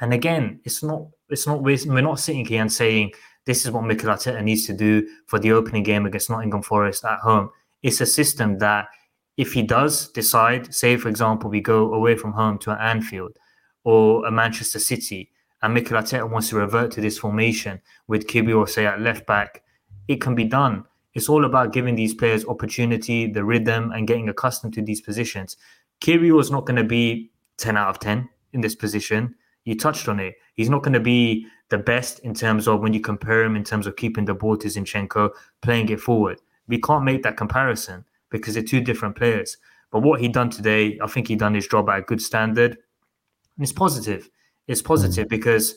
And 0.00 0.12
again, 0.12 0.60
it's 0.64 0.82
not 0.82 1.06
it's 1.28 1.46
not 1.46 1.62
we're 1.62 2.00
not 2.00 2.20
sitting 2.20 2.44
here 2.44 2.60
and 2.60 2.72
saying 2.72 3.12
this 3.46 3.64
is 3.64 3.70
what 3.70 3.84
Mikel 3.84 4.10
Arteta 4.10 4.42
needs 4.42 4.66
to 4.66 4.74
do 4.74 5.06
for 5.26 5.38
the 5.38 5.52
opening 5.52 5.82
game 5.82 6.06
against 6.06 6.30
Nottingham 6.30 6.62
Forest 6.62 7.04
at 7.04 7.20
home. 7.20 7.50
It's 7.82 8.00
a 8.00 8.06
system 8.06 8.58
that 8.58 8.88
if 9.36 9.52
he 9.52 9.62
does 9.62 10.08
decide, 10.10 10.74
say 10.74 10.96
for 10.96 11.08
example, 11.08 11.50
we 11.50 11.60
go 11.60 11.92
away 11.92 12.16
from 12.16 12.32
home 12.32 12.58
to 12.58 12.70
an 12.70 12.78
Anfield 12.78 13.36
or 13.84 14.26
a 14.26 14.30
Manchester 14.30 14.78
City, 14.78 15.30
and 15.62 15.74
Mikel 15.74 15.96
Arteta 15.96 16.28
wants 16.28 16.48
to 16.50 16.56
revert 16.56 16.90
to 16.92 17.00
this 17.00 17.18
formation 17.18 17.80
with 18.08 18.26
Kiwior, 18.26 18.68
say 18.68 18.86
at 18.86 19.00
left 19.00 19.26
back, 19.26 19.62
it 20.08 20.20
can 20.20 20.34
be 20.34 20.44
done. 20.44 20.84
It's 21.16 21.30
all 21.30 21.46
about 21.46 21.72
giving 21.72 21.94
these 21.94 22.12
players 22.12 22.44
opportunity, 22.44 23.26
the 23.26 23.42
rhythm, 23.42 23.90
and 23.90 24.06
getting 24.06 24.28
accustomed 24.28 24.74
to 24.74 24.82
these 24.82 25.00
positions. 25.00 25.56
Kiwior 26.02 26.34
was 26.34 26.50
not 26.50 26.66
going 26.66 26.76
to 26.76 26.84
be 26.84 27.30
10 27.56 27.74
out 27.74 27.88
of 27.88 27.98
10 28.00 28.28
in 28.52 28.60
this 28.60 28.74
position. 28.74 29.34
You 29.64 29.78
touched 29.78 30.10
on 30.10 30.20
it. 30.20 30.34
He's 30.56 30.68
not 30.68 30.82
going 30.82 30.92
to 30.92 31.00
be 31.00 31.46
the 31.70 31.78
best 31.78 32.18
in 32.18 32.34
terms 32.34 32.68
of 32.68 32.80
when 32.80 32.92
you 32.92 33.00
compare 33.00 33.42
him 33.42 33.56
in 33.56 33.64
terms 33.64 33.86
of 33.86 33.96
keeping 33.96 34.26
the 34.26 34.34
ball 34.34 34.58
to 34.58 34.68
Zinchenko, 34.68 35.30
playing 35.62 35.88
it 35.88 36.00
forward. 36.00 36.38
We 36.68 36.78
can't 36.82 37.02
make 37.02 37.22
that 37.22 37.38
comparison 37.38 38.04
because 38.28 38.52
they're 38.52 38.62
two 38.62 38.82
different 38.82 39.16
players. 39.16 39.56
But 39.90 40.02
what 40.02 40.20
he 40.20 40.28
done 40.28 40.50
today, 40.50 40.98
I 41.02 41.06
think 41.06 41.28
he 41.28 41.34
done 41.34 41.54
his 41.54 41.66
job 41.66 41.88
at 41.88 41.98
a 41.98 42.02
good 42.02 42.20
standard. 42.20 42.72
And 42.72 43.62
it's 43.62 43.72
positive. 43.72 44.28
It's 44.66 44.82
positive 44.82 45.28
mm. 45.28 45.30
because 45.30 45.76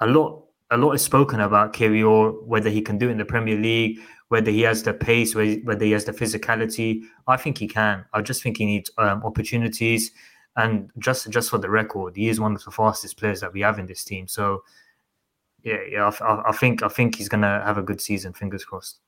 a 0.00 0.08
lot 0.08 0.42
a 0.72 0.76
lot 0.76 0.92
is 0.92 1.02
spoken 1.02 1.40
about 1.40 1.74
Kiwior, 1.74 2.42
whether 2.44 2.70
he 2.70 2.80
can 2.80 2.96
do 2.96 3.08
it 3.08 3.12
in 3.12 3.18
the 3.18 3.26
Premier 3.26 3.58
League, 3.58 4.00
whether 4.32 4.50
he 4.50 4.62
has 4.62 4.82
the 4.82 4.94
pace, 4.94 5.34
whether 5.34 5.84
he 5.84 5.90
has 5.90 6.06
the 6.06 6.12
physicality. 6.12 7.02
I 7.26 7.36
think 7.36 7.58
he 7.58 7.68
can. 7.68 8.06
I 8.14 8.22
just 8.22 8.42
think 8.42 8.56
he 8.56 8.64
needs 8.64 8.90
um, 8.96 9.22
opportunities. 9.24 10.10
And 10.56 10.90
just 10.98 11.28
just 11.28 11.50
for 11.50 11.58
the 11.58 11.68
record, 11.68 12.16
he 12.16 12.30
is 12.30 12.40
one 12.40 12.54
of 12.54 12.64
the 12.64 12.70
fastest 12.70 13.18
players 13.18 13.42
that 13.42 13.52
we 13.52 13.60
have 13.60 13.78
in 13.78 13.84
this 13.84 14.04
team. 14.04 14.26
So, 14.26 14.64
yeah, 15.62 15.80
yeah, 15.86 16.10
I, 16.22 16.44
I 16.48 16.52
think 16.52 16.82
I 16.82 16.88
think 16.88 17.16
he's 17.16 17.28
gonna 17.28 17.62
have 17.62 17.76
a 17.76 17.82
good 17.82 18.00
season. 18.00 18.32
Fingers 18.32 18.64
crossed. 18.64 19.00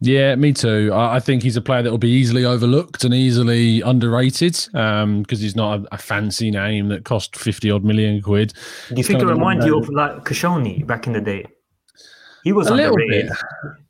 Yeah, 0.00 0.34
me 0.36 0.54
too. 0.54 0.90
I, 0.94 1.20
think 1.20 1.42
he's 1.42 1.58
a 1.58 1.60
player 1.60 1.82
that 1.82 1.90
will 1.90 1.98
be 1.98 2.08
easily 2.08 2.46
overlooked 2.46 3.04
and 3.04 3.12
easily 3.12 3.82
underrated 3.82 4.54
because 4.54 5.02
um, 5.04 5.24
he's 5.28 5.54
not 5.54 5.80
a, 5.80 5.94
a, 5.96 5.98
fancy 5.98 6.50
name 6.50 6.88
that 6.88 7.04
cost 7.04 7.36
50 7.36 7.70
odd 7.70 7.84
million 7.84 8.22
quid. 8.22 8.54
Do 8.88 8.94
you 8.94 9.04
think 9.04 9.20
it 9.20 9.26
reminds 9.26 9.66
you 9.66 9.76
of 9.76 9.90
like 9.90 10.24
Koscielny 10.24 10.86
back 10.86 11.06
in 11.06 11.12
the 11.12 11.20
day? 11.20 11.44
He 12.44 12.52
was 12.52 12.68
a 12.68 12.72
underrated. 12.72 13.00
little 13.08 13.28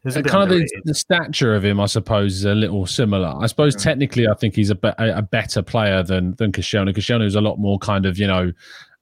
bit. 0.04 0.16
A 0.16 0.23
bit 0.23 0.26
kind 0.26 0.42
underrated. 0.45 0.78
of 0.78 0.85
the, 0.85 0.90
the, 0.90 0.95
stature 0.95 1.54
of 1.54 1.64
him, 1.64 1.80
I 1.80 1.87
suppose, 1.87 2.35
is 2.35 2.45
a 2.45 2.54
little 2.54 2.87
similar. 2.87 3.35
I 3.40 3.47
suppose 3.47 3.76
mm. 3.76 3.83
technically, 3.83 4.28
I 4.28 4.35
think 4.35 4.54
he's 4.54 4.71
a, 4.71 4.75
be- 4.75 4.92
a 4.99 5.23
better 5.23 5.62
player 5.62 6.02
than 6.02 6.35
than 6.37 6.52
Koscielny. 6.52 6.95
Koscielny 6.95 7.26
is 7.26 7.35
a 7.35 7.40
lot 7.40 7.59
more 7.59 7.78
kind 7.78 8.07
of 8.07 8.19
you 8.19 8.26
know 8.26 8.52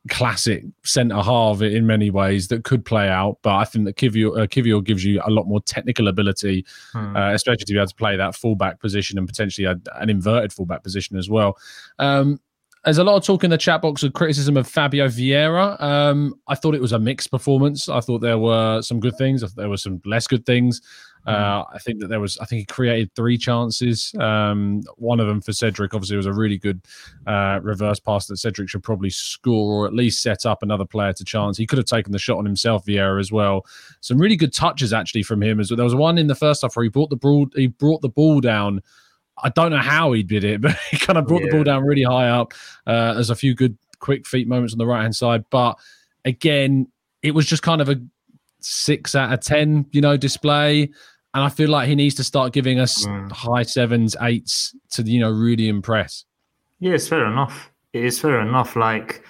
classic 0.08 0.64
centre 0.84 1.20
half 1.20 1.60
in 1.60 1.86
many 1.86 2.10
ways 2.10 2.48
that 2.48 2.64
could 2.64 2.84
play 2.84 3.08
out. 3.08 3.38
But 3.42 3.56
I 3.56 3.64
think 3.64 3.84
that 3.84 3.96
Kiwior, 3.96 4.42
uh, 4.42 4.80
gives 4.80 5.04
you 5.04 5.20
a 5.24 5.30
lot 5.30 5.46
more 5.46 5.60
technical 5.60 6.08
ability, 6.08 6.64
hmm. 6.92 7.16
uh, 7.16 7.32
especially 7.32 7.64
to 7.64 7.72
be 7.72 7.78
able 7.78 7.88
to 7.88 7.94
play 7.94 8.16
that 8.16 8.34
fullback 8.34 8.80
position 8.80 9.18
and 9.18 9.26
potentially 9.26 9.66
a, 9.66 9.78
an 9.96 10.10
inverted 10.10 10.52
fullback 10.52 10.82
position 10.82 11.16
as 11.16 11.28
well. 11.28 11.56
Um, 11.98 12.40
there's 12.84 12.98
a 12.98 13.04
lot 13.04 13.16
of 13.16 13.24
talk 13.24 13.44
in 13.44 13.50
the 13.50 13.58
chat 13.58 13.82
box 13.82 14.02
of 14.02 14.12
criticism 14.12 14.56
of 14.56 14.66
Fabio 14.66 15.08
Vieira. 15.08 15.80
Um, 15.82 16.34
I 16.46 16.54
thought 16.54 16.74
it 16.74 16.80
was 16.80 16.92
a 16.92 16.98
mixed 16.98 17.30
performance. 17.30 17.88
I 17.88 18.00
thought 18.00 18.20
there 18.20 18.38
were 18.38 18.82
some 18.82 19.00
good 19.00 19.16
things. 19.16 19.42
there 19.54 19.68
were 19.68 19.76
some 19.76 20.00
less 20.04 20.26
good 20.26 20.46
things. 20.46 20.80
Uh, 21.26 21.62
I 21.74 21.78
think 21.78 22.00
that 22.00 22.08
there 22.08 22.20
was, 22.20 22.38
I 22.38 22.46
think 22.46 22.60
he 22.60 22.64
created 22.64 23.14
three 23.14 23.36
chances. 23.36 24.14
Um, 24.18 24.82
one 24.96 25.20
of 25.20 25.26
them 25.26 25.42
for 25.42 25.52
Cedric, 25.52 25.92
obviously, 25.92 26.16
was 26.16 26.24
a 26.24 26.32
really 26.32 26.56
good 26.56 26.80
uh, 27.26 27.60
reverse 27.62 28.00
pass 28.00 28.26
that 28.28 28.38
Cedric 28.38 28.70
should 28.70 28.82
probably 28.82 29.10
score 29.10 29.82
or 29.82 29.86
at 29.86 29.92
least 29.92 30.22
set 30.22 30.46
up 30.46 30.62
another 30.62 30.86
player 30.86 31.12
to 31.12 31.24
chance. 31.24 31.58
He 31.58 31.66
could 31.66 31.76
have 31.76 31.86
taken 31.86 32.12
the 32.12 32.18
shot 32.18 32.38
on 32.38 32.46
himself, 32.46 32.86
Vieira, 32.86 33.20
as 33.20 33.30
well. 33.30 33.66
Some 34.00 34.18
really 34.18 34.36
good 34.36 34.54
touches 34.54 34.94
actually 34.94 35.22
from 35.22 35.42
him. 35.42 35.60
As 35.60 35.70
well. 35.70 35.76
There 35.76 35.84
was 35.84 35.94
one 35.94 36.16
in 36.16 36.28
the 36.28 36.34
first 36.34 36.62
half 36.62 36.74
where 36.74 36.84
he 36.84 36.88
brought 36.88 37.10
the 37.10 37.16
ball, 37.16 37.46
he 37.54 37.66
brought 37.66 38.00
the 38.00 38.08
ball 38.08 38.40
down. 38.40 38.82
I 39.42 39.50
don't 39.50 39.70
know 39.70 39.78
how 39.78 40.12
he 40.12 40.22
did 40.22 40.44
it, 40.44 40.60
but 40.62 40.76
he 40.90 40.98
kind 40.98 41.18
of 41.18 41.26
brought 41.26 41.42
yeah. 41.42 41.48
the 41.48 41.52
ball 41.52 41.64
down 41.64 41.84
really 41.84 42.02
high 42.02 42.28
up. 42.28 42.54
Uh, 42.86 43.14
there's 43.14 43.30
a 43.30 43.36
few 43.36 43.54
good 43.54 43.76
quick 44.00 44.26
feet 44.26 44.48
moments 44.48 44.72
on 44.72 44.78
the 44.78 44.86
right 44.86 45.02
hand 45.02 45.16
side, 45.16 45.44
but 45.50 45.78
again, 46.24 46.88
it 47.22 47.32
was 47.32 47.46
just 47.46 47.62
kind 47.62 47.80
of 47.80 47.88
a 47.88 48.00
six 48.60 49.14
out 49.14 49.32
of 49.32 49.40
ten, 49.40 49.86
you 49.92 50.00
know, 50.00 50.16
display. 50.16 50.90
And 51.34 51.44
I 51.44 51.50
feel 51.50 51.68
like 51.68 51.88
he 51.88 51.94
needs 51.94 52.14
to 52.16 52.24
start 52.24 52.52
giving 52.52 52.80
us 52.80 53.04
mm. 53.04 53.30
high 53.30 53.62
sevens, 53.62 54.16
eights 54.20 54.74
to 54.92 55.02
you 55.02 55.20
know 55.20 55.30
really 55.30 55.68
impress. 55.68 56.24
Yeah, 56.80 56.92
it's 56.92 57.08
fair 57.08 57.26
enough. 57.26 57.70
It 57.92 58.04
is 58.04 58.18
fair 58.18 58.40
enough. 58.40 58.76
Like 58.76 59.24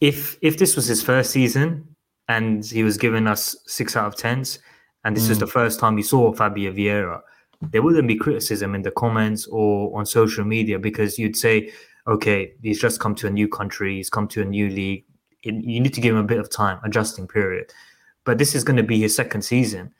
if 0.00 0.38
if 0.42 0.58
this 0.58 0.76
was 0.76 0.86
his 0.86 1.02
first 1.02 1.30
season 1.30 1.96
and 2.28 2.64
he 2.64 2.82
was 2.82 2.96
giving 2.96 3.26
us 3.26 3.56
six 3.66 3.96
out 3.96 4.06
of 4.06 4.16
tens, 4.16 4.58
and 5.04 5.16
this 5.16 5.28
mm. 5.28 5.30
is 5.30 5.38
the 5.38 5.46
first 5.46 5.80
time 5.80 5.94
we 5.94 6.02
saw 6.02 6.32
Fabio 6.32 6.72
Vieira, 6.72 7.20
there 7.60 7.82
wouldn't 7.82 8.08
be 8.08 8.16
criticism 8.16 8.74
in 8.74 8.82
the 8.82 8.90
comments 8.90 9.46
or 9.46 9.96
on 9.98 10.06
social 10.06 10.44
media 10.44 10.78
because 10.78 11.18
you'd 11.18 11.36
say, 11.36 11.70
okay, 12.06 12.52
he's 12.62 12.80
just 12.80 13.00
come 13.00 13.14
to 13.16 13.26
a 13.26 13.30
new 13.30 13.48
country, 13.48 13.96
he's 13.96 14.10
come 14.10 14.28
to 14.28 14.42
a 14.42 14.44
new 14.44 14.68
league. 14.68 15.04
You 15.42 15.80
need 15.80 15.94
to 15.94 16.00
give 16.00 16.14
him 16.14 16.20
a 16.20 16.26
bit 16.26 16.38
of 16.38 16.50
time, 16.50 16.80
adjusting 16.84 17.28
period. 17.28 17.72
But 18.24 18.38
this 18.38 18.54
is 18.54 18.64
going 18.64 18.76
to 18.76 18.82
be 18.82 19.00
his 19.00 19.14
second 19.14 19.42
season. 19.42 19.92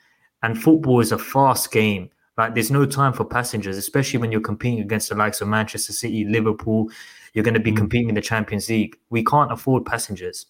And 0.43 0.61
football 0.61 1.00
is 1.00 1.12
a 1.12 1.19
fast 1.19 1.71
game. 1.71 2.11
Like 2.37 2.55
there's 2.55 2.71
no 2.71 2.87
time 2.87 3.12
for 3.12 3.25
passengers, 3.25 3.77
especially 3.77 4.19
when 4.19 4.31
you're 4.31 4.41
competing 4.41 4.81
against 4.81 5.09
the 5.09 5.15
likes 5.17 5.41
of 5.41 5.49
Manchester 5.49 5.93
City, 5.93 6.25
Liverpool. 6.25 6.91
You're 7.35 7.45
going 7.45 7.55
to 7.55 7.61
be 7.61 7.73
mm. 7.73 7.77
competing 7.77 8.09
in 8.09 8.15
the 8.15 8.21
Champions 8.21 8.69
League. 8.69 8.97
We 9.11 9.25
can't 9.25 9.53
afford 9.53 9.85
passengers. 9.85 10.47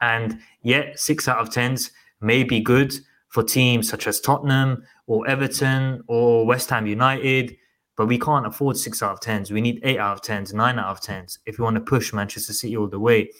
And 0.00 0.40
yet, 0.62 0.98
six 0.98 1.28
out 1.28 1.38
of 1.38 1.50
tens 1.50 1.90
may 2.20 2.42
be 2.42 2.60
good 2.60 2.94
for 3.30 3.42
teams 3.42 3.88
such 3.88 4.06
as 4.06 4.20
Tottenham 4.20 4.82
or 5.06 5.26
Everton 5.26 6.02
or 6.08 6.44
West 6.44 6.68
Ham 6.70 6.86
United, 6.86 7.56
but 7.96 8.06
we 8.06 8.18
can't 8.18 8.46
afford 8.46 8.76
six 8.76 9.02
out 9.02 9.12
of 9.12 9.20
tens. 9.20 9.50
We 9.50 9.60
need 9.60 9.80
eight 9.82 9.98
out 9.98 10.18
of 10.18 10.22
tens, 10.22 10.52
nine 10.52 10.78
out 10.78 10.88
of 10.88 11.00
tens 11.00 11.38
if 11.46 11.58
we 11.58 11.64
want 11.64 11.76
to 11.76 11.80
push 11.80 12.12
Manchester 12.12 12.52
City 12.52 12.76
all 12.76 12.88
the 12.88 13.00
way. 13.00 13.30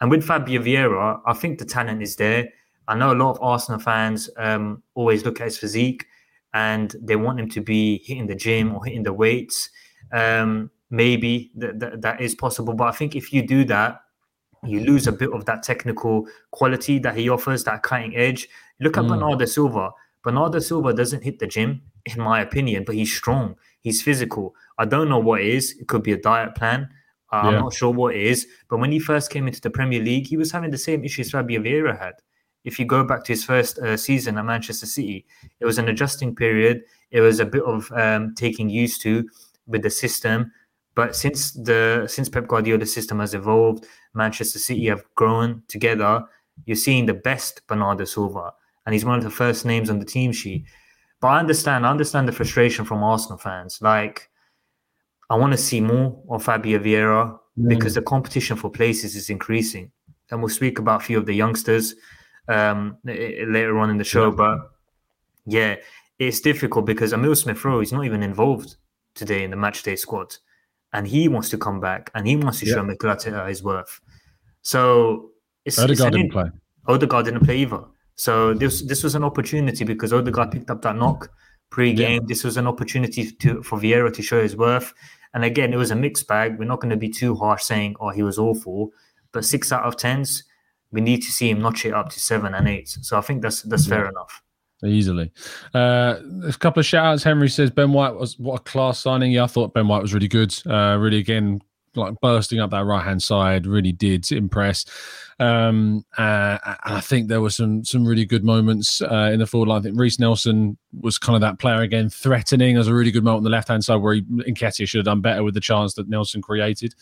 And 0.00 0.10
with 0.10 0.24
Fabio 0.24 0.60
Vieira, 0.60 1.20
I 1.26 1.32
think 1.34 1.58
the 1.58 1.64
talent 1.64 2.02
is 2.02 2.16
there. 2.16 2.48
I 2.86 2.96
know 2.96 3.12
a 3.12 3.14
lot 3.14 3.32
of 3.32 3.42
Arsenal 3.42 3.80
fans 3.80 4.30
um, 4.36 4.82
always 4.94 5.24
look 5.24 5.40
at 5.40 5.46
his 5.46 5.58
physique 5.58 6.06
and 6.52 6.94
they 7.00 7.16
want 7.16 7.40
him 7.40 7.48
to 7.50 7.60
be 7.60 8.02
hitting 8.04 8.26
the 8.26 8.34
gym 8.34 8.74
or 8.74 8.84
hitting 8.84 9.02
the 9.02 9.12
weights. 9.12 9.70
Um, 10.12 10.70
maybe 10.90 11.50
that, 11.56 11.80
that, 11.80 12.02
that 12.02 12.20
is 12.20 12.34
possible, 12.34 12.74
but 12.74 12.84
I 12.84 12.92
think 12.92 13.16
if 13.16 13.32
you 13.32 13.44
do 13.46 13.64
that, 13.64 14.00
you 14.62 14.80
lose 14.80 15.06
a 15.06 15.12
bit 15.12 15.32
of 15.32 15.44
that 15.46 15.62
technical 15.62 16.26
quality 16.50 16.98
that 17.00 17.16
he 17.16 17.28
offers, 17.28 17.64
that 17.64 17.82
cutting 17.82 18.16
edge. 18.16 18.48
Look 18.80 18.96
at 18.96 19.04
mm. 19.04 19.08
Bernardo 19.08 19.44
Silva. 19.44 19.90
Bernardo 20.22 20.58
Silva 20.58 20.92
doesn't 20.94 21.22
hit 21.22 21.38
the 21.38 21.46
gym, 21.46 21.82
in 22.06 22.20
my 22.20 22.40
opinion, 22.40 22.84
but 22.84 22.94
he's 22.94 23.14
strong. 23.14 23.56
He's 23.80 24.02
physical. 24.02 24.54
I 24.78 24.86
don't 24.86 25.08
know 25.08 25.18
what 25.18 25.40
it 25.40 25.48
is. 25.48 25.76
It 25.78 25.88
could 25.88 26.02
be 26.02 26.12
a 26.12 26.20
diet 26.20 26.54
plan. 26.54 26.88
Uh, 27.30 27.42
yeah. 27.42 27.48
I'm 27.48 27.60
not 27.60 27.74
sure 27.74 27.90
what 27.90 28.14
it 28.14 28.22
is. 28.22 28.46
But 28.68 28.78
when 28.78 28.92
he 28.92 28.98
first 28.98 29.30
came 29.30 29.46
into 29.46 29.60
the 29.60 29.70
Premier 29.70 30.00
League, 30.00 30.26
he 30.26 30.36
was 30.36 30.50
having 30.52 30.70
the 30.70 30.78
same 30.78 31.04
issues 31.04 31.30
Fabio 31.30 31.60
Vieira 31.60 31.98
had. 31.98 32.14
If 32.64 32.78
you 32.78 32.86
go 32.86 33.04
back 33.04 33.24
to 33.24 33.32
his 33.32 33.44
first 33.44 33.78
uh, 33.78 33.96
season 33.96 34.38
at 34.38 34.44
Manchester 34.46 34.86
City, 34.86 35.26
it 35.60 35.66
was 35.66 35.78
an 35.78 35.88
adjusting 35.88 36.34
period. 36.34 36.82
It 37.10 37.20
was 37.20 37.38
a 37.38 37.44
bit 37.44 37.62
of 37.62 37.92
um, 37.92 38.34
taking 38.34 38.70
used 38.70 39.02
to 39.02 39.28
with 39.66 39.82
the 39.82 39.90
system. 39.90 40.50
But 40.94 41.14
since 41.14 41.52
the 41.52 42.06
since 42.08 42.28
Pep 42.28 42.46
Guardiola's 42.46 42.92
system 42.92 43.18
has 43.20 43.34
evolved, 43.34 43.86
Manchester 44.14 44.58
City 44.58 44.86
have 44.86 45.04
grown 45.14 45.62
together. 45.68 46.24
You're 46.66 46.76
seeing 46.76 47.06
the 47.06 47.14
best 47.14 47.66
Bernardo 47.66 48.04
Silva, 48.04 48.52
and 48.86 48.92
he's 48.92 49.04
one 49.04 49.18
of 49.18 49.24
the 49.24 49.30
first 49.30 49.64
names 49.64 49.90
on 49.90 49.98
the 49.98 50.04
team 50.04 50.32
sheet. 50.32 50.64
But 51.20 51.28
I 51.28 51.38
understand, 51.38 51.86
I 51.86 51.90
understand 51.90 52.28
the 52.28 52.32
frustration 52.32 52.84
from 52.84 53.02
Arsenal 53.02 53.38
fans. 53.38 53.78
Like, 53.80 54.28
I 55.30 55.36
want 55.36 55.52
to 55.52 55.58
see 55.58 55.80
more 55.80 56.22
of 56.28 56.44
Fabio 56.44 56.78
Vieira 56.78 57.38
mm. 57.58 57.68
because 57.68 57.94
the 57.94 58.02
competition 58.02 58.56
for 58.56 58.70
places 58.70 59.16
is 59.16 59.30
increasing, 59.30 59.90
and 60.30 60.40
we'll 60.40 60.50
speak 60.50 60.78
about 60.78 61.02
a 61.02 61.04
few 61.04 61.18
of 61.18 61.26
the 61.26 61.34
youngsters 61.34 61.94
um, 62.48 62.98
later 63.04 63.78
on 63.78 63.90
in 63.90 63.98
the 63.98 64.04
show. 64.04 64.28
Yeah. 64.28 64.36
But 64.36 64.58
yeah, 65.46 65.76
it's 66.18 66.40
difficult 66.40 66.86
because 66.86 67.12
Emile 67.12 67.34
Smith 67.36 67.64
Rowe 67.64 67.80
is 67.80 67.92
not 67.92 68.04
even 68.04 68.22
involved 68.22 68.76
today 69.14 69.44
in 69.44 69.50
the 69.50 69.56
matchday 69.56 69.98
squad 69.98 70.36
and 70.94 71.08
he 71.08 71.28
wants 71.28 71.50
to 71.50 71.58
come 71.58 71.80
back 71.80 72.10
and 72.14 72.26
he 72.26 72.36
wants 72.36 72.60
to 72.60 72.66
show 72.66 72.82
Mikel 72.82 73.10
Arteta 73.10 73.48
his 73.48 73.62
worth. 73.62 74.00
So 74.62 75.30
it's, 75.64 75.78
Odegaard 75.78 76.14
it's 76.14 76.16
didn't 76.16 76.32
play. 76.32 76.44
Odegaard 76.86 77.24
didn't 77.26 77.44
play 77.44 77.58
either. 77.58 77.84
So 78.16 78.54
this 78.54 78.82
this 78.82 79.02
was 79.02 79.14
an 79.14 79.24
opportunity 79.24 79.84
because 79.84 80.12
Odegaard 80.12 80.52
picked 80.52 80.70
up 80.70 80.82
that 80.82 80.96
knock 80.96 81.30
pre-game. 81.70 82.22
Yeah. 82.22 82.26
This 82.28 82.44
was 82.44 82.56
an 82.56 82.66
opportunity 82.66 83.30
to 83.30 83.62
for 83.62 83.78
Vieira 83.78 84.12
to 84.14 84.22
show 84.22 84.42
his 84.42 84.56
worth. 84.56 84.92
And 85.32 85.44
again, 85.44 85.72
it 85.72 85.76
was 85.76 85.90
a 85.90 85.96
mixed 85.96 86.28
bag. 86.28 86.58
We're 86.58 86.66
not 86.66 86.80
going 86.80 86.90
to 86.90 86.96
be 86.96 87.08
too 87.08 87.34
harsh 87.34 87.64
saying, 87.64 87.96
"Oh, 88.00 88.10
he 88.10 88.22
was 88.22 88.38
awful," 88.38 88.92
but 89.32 89.44
six 89.44 89.72
out 89.72 89.82
of 89.82 89.96
tens, 89.96 90.44
we 90.92 91.00
need 91.00 91.22
to 91.22 91.32
see 91.32 91.50
him 91.50 91.60
notch 91.60 91.84
it 91.84 91.92
up 91.92 92.10
to 92.10 92.20
seven 92.20 92.54
and 92.54 92.68
eight. 92.68 92.88
So 92.88 93.18
I 93.18 93.20
think 93.20 93.42
that's 93.42 93.62
that's 93.62 93.86
yeah. 93.86 93.96
fair 93.96 94.08
enough 94.08 94.42
easily. 94.86 95.32
Uh, 95.72 96.16
a 96.46 96.52
couple 96.52 96.80
of 96.80 96.86
shout 96.86 97.06
outs. 97.06 97.22
Henry 97.22 97.48
says 97.48 97.70
Ben 97.70 97.92
White 97.92 98.14
was 98.14 98.38
what 98.38 98.60
a 98.60 98.62
class 98.62 98.98
signing. 98.98 99.32
Yeah, 99.32 99.44
I 99.44 99.46
thought 99.46 99.74
Ben 99.74 99.88
White 99.88 100.02
was 100.02 100.14
really 100.14 100.28
good. 100.28 100.54
Uh, 100.66 100.96
really, 101.00 101.18
again, 101.18 101.62
like 101.96 102.20
bursting 102.20 102.60
up 102.60 102.70
that 102.70 102.84
right 102.84 103.04
hand 103.04 103.22
side, 103.22 103.66
really 103.66 103.92
did 103.92 104.30
impress. 104.32 104.84
Um, 105.40 106.04
uh, 106.16 106.58
I 106.84 107.00
think 107.00 107.28
there 107.28 107.40
were 107.40 107.50
some 107.50 107.84
some 107.84 108.06
really 108.06 108.24
good 108.24 108.44
moments 108.44 109.02
uh, 109.02 109.30
in 109.32 109.40
the 109.40 109.46
forward 109.46 109.68
line. 109.68 109.80
I 109.80 109.82
think 109.82 109.98
Reiss 109.98 110.18
Nelson 110.18 110.76
was 111.00 111.18
kind 111.18 111.34
of 111.34 111.40
that 111.40 111.58
player 111.58 111.82
again, 111.82 112.08
threatening. 112.08 112.74
There's 112.74 112.88
a 112.88 112.94
really 112.94 113.10
good 113.10 113.24
moment 113.24 113.38
on 113.38 113.44
the 113.44 113.50
left 113.50 113.68
hand 113.68 113.84
side 113.84 113.96
where 113.96 114.14
he, 114.14 114.24
should 114.86 114.98
have 114.98 115.04
done 115.04 115.20
better 115.20 115.42
with 115.42 115.54
the 115.54 115.60
chance 115.60 115.94
that 115.94 116.08
Nelson 116.08 116.40
created. 116.42 116.94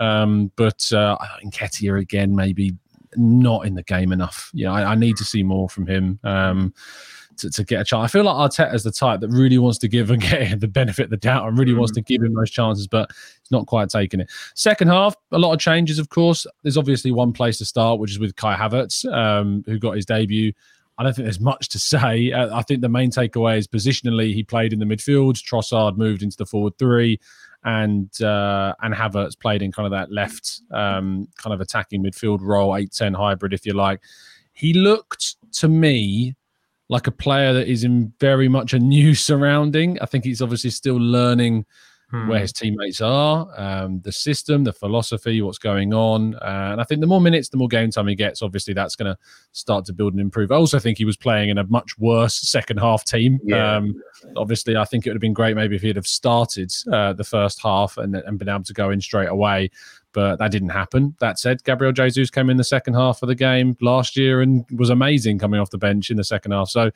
Um, 0.00 0.52
but 0.56 0.92
uh, 0.92 1.16
Nketiah 1.44 1.98
again, 1.98 2.36
maybe 2.36 2.76
not 3.16 3.66
in 3.66 3.74
the 3.74 3.82
game 3.82 4.12
enough. 4.12 4.50
Yeah, 4.52 4.72
I, 4.72 4.92
I 4.92 4.94
need 4.94 5.16
to 5.16 5.24
see 5.24 5.42
more 5.42 5.68
from 5.68 5.86
him. 5.86 6.18
Um, 6.24 6.74
to, 7.38 7.50
to 7.50 7.64
get 7.64 7.80
a 7.80 7.84
chance. 7.84 8.04
I 8.04 8.08
feel 8.08 8.24
like 8.24 8.34
Arteta 8.34 8.74
is 8.74 8.84
the 8.84 8.90
type 8.90 9.20
that 9.20 9.28
really 9.28 9.58
wants 9.58 9.78
to 9.78 9.88
give 9.88 10.10
and 10.10 10.20
get 10.30 10.60
the 10.60 10.68
benefit 10.68 11.04
of 11.04 11.10
the 11.10 11.16
doubt 11.16 11.48
and 11.48 11.58
really 11.58 11.72
mm. 11.72 11.78
wants 11.78 11.92
to 11.92 12.00
give 12.00 12.22
him 12.22 12.34
those 12.34 12.50
chances, 12.50 12.86
but 12.86 13.10
he's 13.10 13.50
not 13.50 13.66
quite 13.66 13.88
taking 13.88 14.20
it. 14.20 14.30
Second 14.54 14.88
half, 14.88 15.14
a 15.32 15.38
lot 15.38 15.52
of 15.52 15.60
changes, 15.60 15.98
of 15.98 16.08
course. 16.08 16.46
There's 16.62 16.76
obviously 16.76 17.12
one 17.12 17.32
place 17.32 17.58
to 17.58 17.64
start, 17.64 18.00
which 18.00 18.10
is 18.10 18.18
with 18.18 18.36
Kai 18.36 18.56
Havertz, 18.56 19.10
um, 19.12 19.64
who 19.66 19.78
got 19.78 19.96
his 19.96 20.06
debut. 20.06 20.52
I 20.98 21.04
don't 21.04 21.14
think 21.14 21.26
there's 21.26 21.40
much 21.40 21.68
to 21.68 21.78
say. 21.78 22.32
Uh, 22.32 22.56
I 22.56 22.62
think 22.62 22.80
the 22.80 22.88
main 22.88 23.10
takeaway 23.10 23.56
is 23.56 23.68
positionally, 23.68 24.34
he 24.34 24.42
played 24.42 24.72
in 24.72 24.80
the 24.80 24.84
midfield. 24.84 25.34
Trossard 25.34 25.96
moved 25.96 26.22
into 26.22 26.36
the 26.36 26.44
forward 26.44 26.76
three, 26.76 27.20
and 27.64 28.10
uh, 28.20 28.74
and 28.82 28.92
Havertz 28.92 29.38
played 29.38 29.62
in 29.62 29.70
kind 29.70 29.86
of 29.86 29.92
that 29.92 30.10
left 30.10 30.62
um, 30.72 31.28
kind 31.36 31.54
of 31.54 31.60
attacking 31.60 32.02
midfield 32.02 32.40
role, 32.40 32.76
8 32.76 32.90
10 32.90 33.14
hybrid, 33.14 33.52
if 33.52 33.64
you 33.64 33.74
like. 33.74 34.00
He 34.52 34.74
looked 34.74 35.36
to 35.52 35.68
me 35.68 36.34
like 36.88 37.06
a 37.06 37.12
player 37.12 37.52
that 37.52 37.68
is 37.68 37.84
in 37.84 38.12
very 38.20 38.48
much 38.48 38.72
a 38.72 38.78
new 38.78 39.14
surrounding. 39.28 39.98
I 40.00 40.06
think 40.06 40.24
he's 40.24 40.42
obviously 40.42 40.70
still 40.70 40.96
learning 40.96 41.66
hmm. 42.10 42.28
where 42.28 42.40
his 42.40 42.52
teammates 42.52 43.00
are, 43.00 43.48
um, 43.56 44.00
the 44.00 44.12
system, 44.12 44.64
the 44.64 44.72
philosophy, 44.72 45.42
what's 45.42 45.58
going 45.58 45.92
on. 45.92 46.34
Uh, 46.36 46.70
and 46.72 46.80
I 46.80 46.84
think 46.84 47.00
the 47.00 47.06
more 47.06 47.20
minutes, 47.20 47.48
the 47.48 47.56
more 47.56 47.68
game 47.68 47.90
time 47.90 48.08
he 48.08 48.14
gets, 48.14 48.42
obviously 48.42 48.74
that's 48.74 48.96
going 48.96 49.12
to 49.12 49.18
start 49.52 49.84
to 49.86 49.92
build 49.92 50.12
and 50.12 50.20
improve. 50.20 50.50
I 50.50 50.56
also 50.56 50.78
think 50.78 50.98
he 50.98 51.04
was 51.04 51.16
playing 51.16 51.50
in 51.50 51.58
a 51.58 51.64
much 51.64 51.98
worse 51.98 52.34
second 52.34 52.78
half 52.78 53.04
team. 53.04 53.38
Yeah. 53.44 53.76
Um, 53.76 54.00
obviously, 54.36 54.76
I 54.76 54.84
think 54.84 55.06
it 55.06 55.10
would 55.10 55.16
have 55.16 55.20
been 55.20 55.32
great 55.32 55.56
maybe 55.56 55.76
if 55.76 55.82
he'd 55.82 55.96
have 55.96 56.06
started 56.06 56.72
uh, 56.92 57.12
the 57.12 57.24
first 57.24 57.60
half 57.62 57.98
and, 57.98 58.16
and 58.16 58.38
been 58.38 58.48
able 58.48 58.64
to 58.64 58.74
go 58.74 58.90
in 58.90 59.00
straight 59.00 59.28
away 59.28 59.70
but 60.12 60.36
that 60.38 60.50
didn't 60.50 60.70
happen. 60.70 61.14
That 61.20 61.38
said, 61.38 61.64
Gabriel 61.64 61.92
Jesus 61.92 62.30
came 62.30 62.50
in 62.50 62.56
the 62.56 62.64
second 62.64 62.94
half 62.94 63.22
of 63.22 63.28
the 63.28 63.34
game 63.34 63.76
last 63.80 64.16
year 64.16 64.40
and 64.40 64.64
was 64.72 64.90
amazing 64.90 65.38
coming 65.38 65.60
off 65.60 65.70
the 65.70 65.78
bench 65.78 66.10
in 66.10 66.16
the 66.16 66.24
second 66.24 66.52
half. 66.52 66.68
So, 66.68 66.90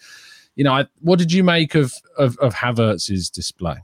you 0.57 0.64
know, 0.64 0.72
I, 0.72 0.87
what 1.01 1.18
did 1.18 1.33
you 1.33 1.44
make 1.44 1.75
of, 1.75 1.94
of, 2.18 2.38
of 2.38 2.55
Havertz's 2.55 3.31
display? 3.31 3.77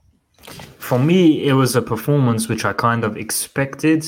For 0.79 0.99
me, 0.99 1.47
it 1.47 1.53
was 1.53 1.77
a 1.77 1.83
performance 1.83 2.49
which 2.49 2.64
I 2.64 2.73
kind 2.73 3.05
of 3.05 3.17
expected, 3.17 4.07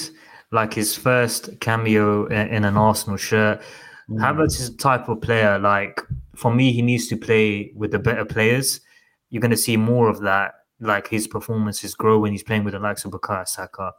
like 0.53 0.75
his 0.75 0.97
first 0.97 1.61
cameo 1.61 2.27
in 2.27 2.65
an 2.65 2.77
Arsenal 2.77 3.17
shirt. 3.17 3.61
Mm. 4.09 4.21
Havertz 4.21 4.59
is 4.61 4.71
the 4.71 4.77
type 4.79 5.09
of 5.09 5.21
player, 5.21 5.59
like, 5.59 6.01
for 6.35 6.53
me, 6.55 6.73
he 6.73 6.81
needs 6.81 7.09
to 7.09 7.17
play 7.17 7.71
with 7.75 7.91
the 7.91 7.99
better 7.99 8.25
players. 8.25 8.81
You're 9.29 9.43
going 9.43 9.51
to 9.51 9.57
see 9.57 9.77
more 9.77 10.09
of 10.09 10.21
that 10.23 10.55
like 10.81 11.09
his 11.09 11.27
performances 11.27 11.95
grow 11.95 12.19
when 12.19 12.33
he's 12.33 12.43
playing 12.43 12.65
with 12.65 12.73
the 12.73 12.81
likes 12.81 13.05
of 13.05 13.13
Bukayo 13.13 13.47
Saka, 13.47 13.93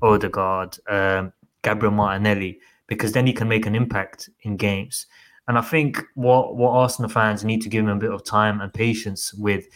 Odegaard, 0.00 0.76
um, 0.88 1.32
Gabriel 1.62 1.92
Martinelli, 1.92 2.60
because 2.86 3.12
then 3.12 3.26
he 3.26 3.32
can 3.32 3.48
make 3.48 3.66
an 3.66 3.74
impact 3.74 4.30
in 4.42 4.56
games. 4.56 5.06
And 5.48 5.58
I 5.58 5.62
think 5.62 6.02
what 6.14 6.56
what 6.56 6.70
Arsenal 6.70 7.10
fans 7.10 7.44
need 7.44 7.60
to 7.62 7.68
give 7.68 7.84
him 7.84 7.90
a 7.90 7.96
bit 7.96 8.12
of 8.12 8.24
time 8.24 8.60
and 8.60 8.72
patience 8.72 9.34
with 9.34 9.66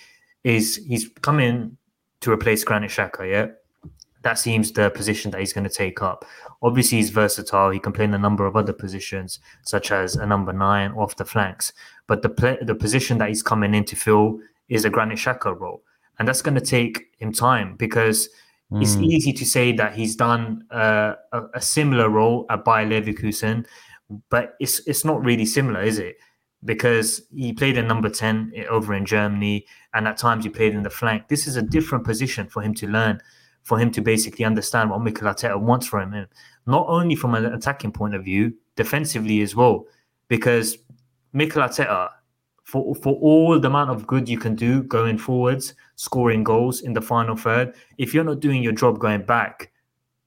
is 0.44 0.76
he's 0.86 1.08
coming 1.20 1.76
to 2.20 2.30
replace 2.30 2.62
Granit 2.64 2.90
Xhaka, 2.90 3.28
yeah? 3.28 3.48
That 4.22 4.38
seems 4.38 4.72
the 4.72 4.88
position 4.90 5.30
that 5.32 5.40
he's 5.40 5.52
going 5.52 5.68
to 5.68 5.74
take 5.74 6.00
up. 6.00 6.24
Obviously, 6.62 6.98
he's 6.98 7.10
versatile. 7.10 7.70
He 7.70 7.78
can 7.78 7.92
play 7.92 8.04
in 8.04 8.14
a 8.14 8.18
number 8.18 8.46
of 8.46 8.56
other 8.56 8.72
positions, 8.72 9.40
such 9.64 9.90
as 9.90 10.16
a 10.16 10.24
number 10.24 10.52
nine 10.52 10.92
off 10.92 11.16
the 11.16 11.26
flanks. 11.26 11.72
But 12.06 12.22
the 12.22 12.30
play, 12.30 12.56
the 12.62 12.74
position 12.74 13.18
that 13.18 13.28
he's 13.28 13.42
coming 13.42 13.74
in 13.74 13.84
to 13.86 13.96
fill 13.96 14.38
is 14.68 14.84
a 14.84 14.90
Granit 14.90 15.18
Xhaka 15.18 15.58
role 15.58 15.82
and 16.18 16.28
that's 16.28 16.42
going 16.42 16.54
to 16.54 16.60
take 16.60 17.12
him 17.18 17.32
time 17.32 17.76
because 17.76 18.28
mm. 18.72 18.82
it's 18.82 18.94
hmm. 18.94 19.04
easy 19.04 19.32
to 19.32 19.44
say 19.44 19.72
that 19.72 19.94
he's 19.94 20.16
done 20.16 20.64
uh, 20.70 21.14
a, 21.32 21.42
a, 21.54 21.60
similar 21.60 22.08
role 22.08 22.46
at 22.50 22.64
Bayer 22.64 22.86
Leverkusen, 22.86 23.66
but 24.30 24.54
it's 24.60 24.80
it's 24.86 25.04
not 25.04 25.24
really 25.24 25.46
similar, 25.46 25.82
is 25.82 25.98
it? 25.98 26.16
Because 26.64 27.22
he 27.34 27.52
played 27.52 27.76
in 27.76 27.86
number 27.86 28.08
ten 28.08 28.52
over 28.70 28.94
in 28.94 29.04
Germany, 29.04 29.66
and 29.92 30.06
at 30.08 30.16
times 30.16 30.44
he 30.44 30.50
played 30.50 30.74
in 30.74 30.82
the 30.82 30.90
flank. 30.90 31.28
This 31.28 31.46
is 31.46 31.56
a 31.56 31.62
different 31.62 32.04
position 32.04 32.48
for 32.48 32.62
him 32.62 32.74
to 32.74 32.86
learn, 32.86 33.20
for 33.62 33.78
him 33.78 33.90
to 33.92 34.00
basically 34.00 34.44
understand 34.44 34.90
what 34.90 35.02
Mikel 35.02 35.28
Arteta 35.28 35.60
wants 35.60 35.86
from 35.86 36.12
him, 36.12 36.26
not 36.66 36.86
only 36.88 37.16
from 37.16 37.34
an 37.34 37.46
attacking 37.46 37.92
point 37.92 38.14
of 38.14 38.24
view, 38.24 38.54
defensively 38.76 39.42
as 39.42 39.54
well, 39.54 39.86
because 40.28 40.78
Mikel 41.32 41.62
Arteta 41.62 42.10
for 42.64 42.94
for 42.94 43.14
all 43.16 43.60
the 43.60 43.68
amount 43.68 43.90
of 43.90 44.06
good 44.06 44.28
you 44.28 44.38
can 44.38 44.56
do 44.56 44.82
going 44.82 45.18
forwards, 45.18 45.74
scoring 45.96 46.42
goals 46.42 46.80
in 46.80 46.94
the 46.94 47.02
final 47.02 47.36
third, 47.36 47.74
if 47.98 48.12
you're 48.12 48.24
not 48.24 48.40
doing 48.40 48.62
your 48.62 48.72
job 48.72 48.98
going 48.98 49.22
back, 49.22 49.70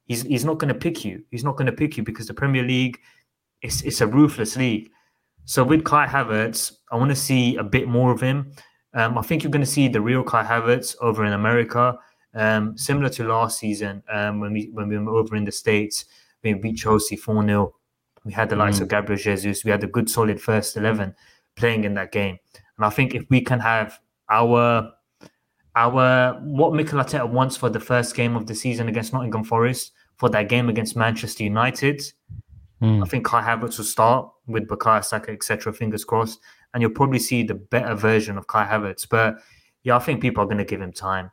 he's 0.06 0.22
he's 0.22 0.46
not 0.46 0.60
going 0.60 0.74
to 0.74 0.80
pick 0.80 1.04
you. 1.04 1.24
He's 1.32 1.44
not 1.44 1.58
going 1.58 1.66
to 1.66 1.72
pick 1.72 1.98
you 1.98 2.04
because 2.04 2.28
the 2.28 2.34
Premier 2.34 2.64
League, 2.64 3.00
it's 3.62 3.82
it's 3.82 4.02
a 4.02 4.08
ruthless 4.08 4.56
league. 4.56 4.92
So 5.46 5.64
with 5.64 5.84
Kai 5.84 6.06
Havertz, 6.06 6.74
I 6.92 6.96
want 6.98 7.10
to 7.10 7.16
see 7.16 7.56
a 7.56 7.64
bit 7.64 7.88
more 7.88 8.12
of 8.12 8.22
him. 8.22 8.52
Um, 8.94 9.18
I 9.18 9.22
think 9.22 9.44
you're 9.44 9.52
going 9.52 9.66
to 9.66 9.72
see 9.72 9.88
the 9.88 10.02
real 10.02 10.24
Kai 10.24 10.44
Havertz 10.44 10.96
over 11.02 11.26
in 11.26 11.34
America, 11.34 11.98
um, 12.36 12.78
similar 12.78 13.10
to 13.10 13.24
last 13.24 13.58
season 13.58 14.04
um, 14.12 14.40
when 14.40 14.54
we 14.54 14.70
when 14.74 14.88
we 14.90 14.98
were 14.98 15.18
over 15.18 15.36
in 15.36 15.44
the 15.44 15.52
states. 15.52 16.06
We 16.44 16.54
beat 16.54 16.78
Chelsea 16.78 17.16
four 17.16 17.44
0 17.44 17.74
We 18.24 18.32
had 18.32 18.50
the 18.50 18.56
likes 18.56 18.78
mm. 18.78 18.82
of 18.82 18.90
Gabriel 18.90 19.20
Jesus. 19.20 19.66
We 19.66 19.72
had 19.72 19.84
a 19.84 19.88
good 19.88 20.08
solid 20.08 20.40
first 20.40 20.78
eleven 20.78 21.16
playing 21.58 21.84
in 21.84 21.96
that 21.96 22.12
game. 22.12 22.38
And 22.78 22.86
I 22.86 22.90
think 22.90 23.14
if 23.14 23.26
we 23.30 23.42
can 23.42 23.60
have 23.60 24.00
our 24.30 24.92
our 25.76 26.40
what 26.42 26.74
Mikel 26.74 27.00
Arteta 27.00 27.30
wants 27.30 27.58
for 27.58 27.70
the 27.70 27.80
first 27.80 28.16
game 28.16 28.36
of 28.36 28.48
the 28.48 28.56
season 28.56 28.88
against 28.88 29.14
Nottingham 29.14 29.44
Forest, 29.44 29.92
for 30.18 30.30
that 30.30 30.50
game 30.50 30.70
against 30.70 30.96
Manchester 30.96 31.44
United, 31.44 32.02
mm. 32.82 33.04
I 33.04 33.08
think 33.08 33.26
Kai 33.26 33.42
Havertz 33.42 33.78
will 33.78 33.86
start 33.86 34.30
with 34.48 34.68
Bukayo 34.68 35.04
Saka, 35.04 35.32
etc. 35.32 35.74
Fingers 35.74 36.04
crossed, 36.04 36.40
and 36.74 36.82
you'll 36.82 36.92
probably 36.92 37.20
see 37.20 37.44
the 37.44 37.56
better 37.56 37.96
version 37.96 38.38
of 38.38 38.48
Kai 38.48 38.66
Havertz. 38.66 39.08
But 39.08 39.36
yeah, 39.84 39.96
I 39.96 40.00
think 40.00 40.22
people 40.22 40.44
are 40.44 40.48
going 40.48 40.58
to 40.58 40.66
give 40.66 40.82
him 40.82 40.92
time. 40.92 41.32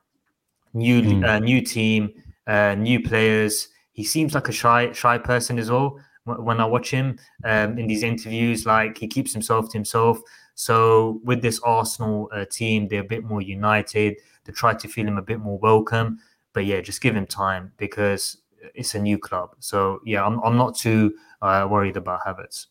New 0.74 1.02
mm. 1.02 1.26
uh, 1.26 1.38
new 1.38 1.62
team, 1.62 2.10
uh, 2.46 2.74
new 2.74 3.00
players. 3.02 3.68
He 3.92 4.04
seems 4.04 4.34
like 4.34 4.48
a 4.48 4.52
shy 4.52 4.92
shy 4.92 5.18
person 5.18 5.58
as 5.58 5.70
well, 5.70 6.00
when 6.24 6.60
I 6.60 6.64
watch 6.64 6.90
him 6.90 7.18
um, 7.44 7.78
in 7.78 7.86
these 7.86 8.02
interviews. 8.02 8.66
Like 8.66 8.98
he 8.98 9.06
keeps 9.06 9.32
himself 9.32 9.70
to 9.70 9.78
himself. 9.78 10.20
So 10.54 11.20
with 11.24 11.42
this 11.42 11.60
Arsenal 11.60 12.30
uh, 12.32 12.44
team, 12.50 12.88
they're 12.88 13.00
a 13.00 13.04
bit 13.04 13.24
more 13.24 13.42
united. 13.42 14.16
They 14.44 14.52
try 14.52 14.74
to 14.74 14.88
feel 14.88 15.06
him 15.06 15.18
a 15.18 15.22
bit 15.22 15.40
more 15.40 15.58
welcome. 15.58 16.18
But 16.52 16.66
yeah, 16.66 16.80
just 16.80 17.00
give 17.00 17.16
him 17.16 17.26
time 17.26 17.72
because 17.76 18.38
it's 18.74 18.94
a 18.94 18.98
new 18.98 19.18
club. 19.18 19.56
So 19.58 20.00
yeah, 20.04 20.24
I'm 20.24 20.40
I'm 20.44 20.56
not 20.56 20.76
too 20.76 21.14
uh, 21.42 21.66
worried 21.70 21.96
about 21.96 22.20
Havertz. 22.24 22.66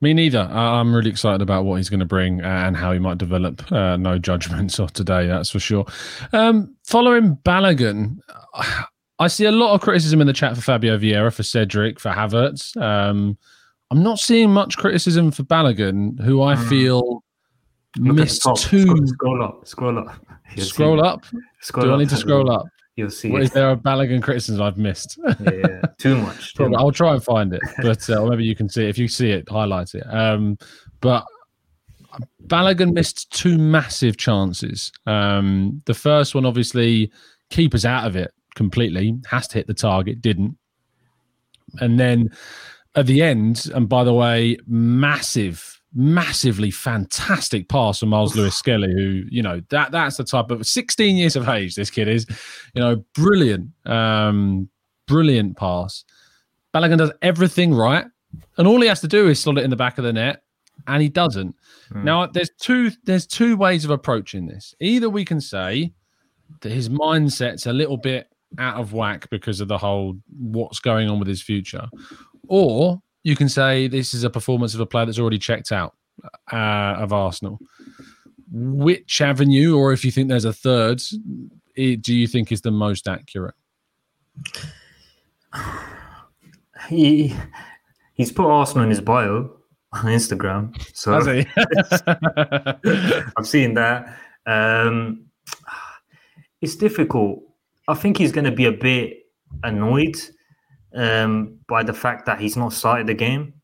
Me 0.00 0.12
neither. 0.12 0.40
I'm 0.40 0.94
really 0.94 1.10
excited 1.10 1.40
about 1.40 1.64
what 1.64 1.76
he's 1.76 1.88
going 1.88 2.00
to 2.00 2.06
bring 2.06 2.40
and 2.40 2.76
how 2.76 2.92
he 2.92 2.98
might 2.98 3.18
develop. 3.18 3.70
Uh, 3.72 3.96
no 3.96 4.18
judgments 4.18 4.78
of 4.80 4.92
today, 4.92 5.26
that's 5.26 5.50
for 5.50 5.60
sure. 5.60 5.86
Um, 6.32 6.76
following 6.84 7.36
Balogun, 7.44 8.18
I 9.18 9.28
see 9.28 9.44
a 9.44 9.52
lot 9.52 9.74
of 9.74 9.80
criticism 9.80 10.20
in 10.20 10.26
the 10.26 10.32
chat 10.32 10.54
for 10.54 10.60
Fabio 10.60 10.98
Vieira, 10.98 11.32
for 11.32 11.42
Cedric, 11.42 12.00
for 12.00 12.10
Havertz. 12.10 12.76
Um, 12.80 13.38
I'm 13.90 14.02
not 14.02 14.18
seeing 14.18 14.50
much 14.50 14.76
criticism 14.76 15.30
for 15.30 15.44
Balogun, 15.44 16.20
who 16.20 16.42
I 16.42 16.56
mm. 16.56 16.68
feel 16.68 17.22
Look 17.98 18.16
missed 18.16 18.42
two. 18.56 18.82
Scroll, 18.82 19.06
scroll 19.06 19.42
up, 19.44 19.66
scroll 19.66 19.98
up. 19.98 20.26
scroll 20.56 21.04
up. 21.04 21.24
Scroll 21.60 21.86
Do 21.86 21.92
up. 21.92 21.96
I 21.96 21.98
need 22.00 22.08
to 22.08 22.16
scroll 22.16 22.50
up? 22.50 22.66
You'll 22.96 23.10
see. 23.10 23.30
What, 23.30 23.42
is 23.42 23.50
there 23.50 23.70
a 23.70 23.76
Balogun 23.76 24.22
criticism 24.22 24.62
I've 24.62 24.78
missed? 24.78 25.18
yeah, 25.40 25.82
too 25.98 26.16
much. 26.18 26.54
Too. 26.54 26.74
I'll 26.76 26.92
try 26.92 27.14
and 27.14 27.22
find 27.22 27.52
it, 27.52 27.60
but 27.82 28.08
uh, 28.10 28.24
maybe 28.26 28.44
you 28.44 28.56
can 28.56 28.68
see 28.68 28.84
it. 28.84 28.88
If 28.88 28.98
you 28.98 29.08
see 29.08 29.30
it, 29.30 29.48
highlight 29.48 29.94
it. 29.94 30.04
Um, 30.08 30.58
but 31.00 31.24
Balogun 32.46 32.94
missed 32.94 33.30
two 33.30 33.58
massive 33.58 34.16
chances. 34.16 34.92
Um, 35.06 35.82
the 35.86 35.94
first 35.94 36.34
one, 36.34 36.46
obviously, 36.46 37.12
keepers 37.50 37.84
out 37.84 38.06
of 38.06 38.16
it 38.16 38.32
completely. 38.54 39.18
Has 39.30 39.48
to 39.48 39.54
hit 39.58 39.66
the 39.66 39.74
target, 39.74 40.20
didn't. 40.20 40.56
And 41.80 41.98
then 41.98 42.30
at 42.94 43.06
the 43.06 43.22
end, 43.22 43.70
and 43.74 43.88
by 43.88 44.04
the 44.04 44.14
way, 44.14 44.58
massive 44.66 45.74
massively 45.94 46.70
fantastic 46.70 47.68
pass 47.68 48.00
from 48.00 48.08
Myles 48.08 48.34
Lewis 48.34 48.56
Skelly, 48.56 48.92
who, 48.92 49.22
you 49.30 49.42
know, 49.42 49.62
that 49.70 49.92
that's 49.92 50.16
the 50.16 50.24
type 50.24 50.50
of 50.50 50.66
16 50.66 51.16
years 51.16 51.36
of 51.36 51.48
age 51.48 51.76
this 51.76 51.90
kid 51.90 52.08
is, 52.08 52.26
you 52.74 52.82
know, 52.82 53.04
brilliant, 53.14 53.70
um, 53.86 54.68
brilliant 55.06 55.56
pass. 55.56 56.04
Balogun 56.74 56.98
does 56.98 57.12
everything 57.22 57.72
right, 57.72 58.06
and 58.58 58.66
all 58.66 58.80
he 58.80 58.88
has 58.88 59.00
to 59.02 59.08
do 59.08 59.28
is 59.28 59.38
slot 59.38 59.58
it 59.58 59.64
in 59.64 59.70
the 59.70 59.76
back 59.76 59.96
of 59.98 60.04
the 60.04 60.12
net, 60.12 60.42
and 60.88 61.00
he 61.00 61.08
doesn't. 61.08 61.54
Mm. 61.92 62.04
Now, 62.04 62.26
there's 62.26 62.50
two 62.58 62.90
there's 63.04 63.26
two 63.26 63.56
ways 63.56 63.84
of 63.84 63.92
approaching 63.92 64.46
this. 64.46 64.74
Either 64.80 65.08
we 65.08 65.24
can 65.24 65.40
say 65.40 65.92
that 66.60 66.72
his 66.72 66.88
mindset's 66.88 67.66
a 67.66 67.72
little 67.72 67.96
bit 67.96 68.33
out 68.58 68.80
of 68.80 68.92
whack 68.92 69.28
because 69.30 69.60
of 69.60 69.68
the 69.68 69.78
whole 69.78 70.16
what's 70.38 70.80
going 70.80 71.08
on 71.08 71.18
with 71.18 71.28
his 71.28 71.42
future, 71.42 71.88
or 72.48 73.00
you 73.22 73.36
can 73.36 73.48
say 73.48 73.88
this 73.88 74.14
is 74.14 74.24
a 74.24 74.30
performance 74.30 74.74
of 74.74 74.80
a 74.80 74.86
player 74.86 75.06
that's 75.06 75.18
already 75.18 75.38
checked 75.38 75.72
out 75.72 75.94
uh, 76.52 76.96
of 76.98 77.12
Arsenal. 77.12 77.58
Which 78.50 79.20
avenue, 79.20 79.76
or 79.76 79.92
if 79.92 80.04
you 80.04 80.10
think 80.10 80.28
there's 80.28 80.44
a 80.44 80.52
third, 80.52 81.02
do 81.74 82.14
you 82.14 82.26
think 82.26 82.52
is 82.52 82.60
the 82.60 82.70
most 82.70 83.08
accurate? 83.08 83.54
He 86.88 87.34
he's 88.14 88.30
put 88.30 88.46
Arsenal 88.46 88.84
in 88.84 88.90
his 88.90 89.00
bio 89.00 89.50
on 89.92 90.04
Instagram, 90.04 90.74
so 90.94 91.14
I've 93.36 93.46
seen 93.46 93.74
that. 93.74 94.18
Um, 94.46 95.26
it's 96.60 96.76
difficult. 96.76 97.42
I 97.88 97.94
think 97.94 98.16
he's 98.18 98.32
going 98.32 98.44
to 98.44 98.52
be 98.52 98.66
a 98.66 98.72
bit 98.72 99.18
annoyed 99.62 100.16
um, 100.94 101.58
by 101.68 101.82
the 101.82 101.92
fact 101.92 102.26
that 102.26 102.40
he's 102.40 102.56
not 102.56 102.72
started 102.72 103.06
the 103.06 103.14
game. 103.14 103.54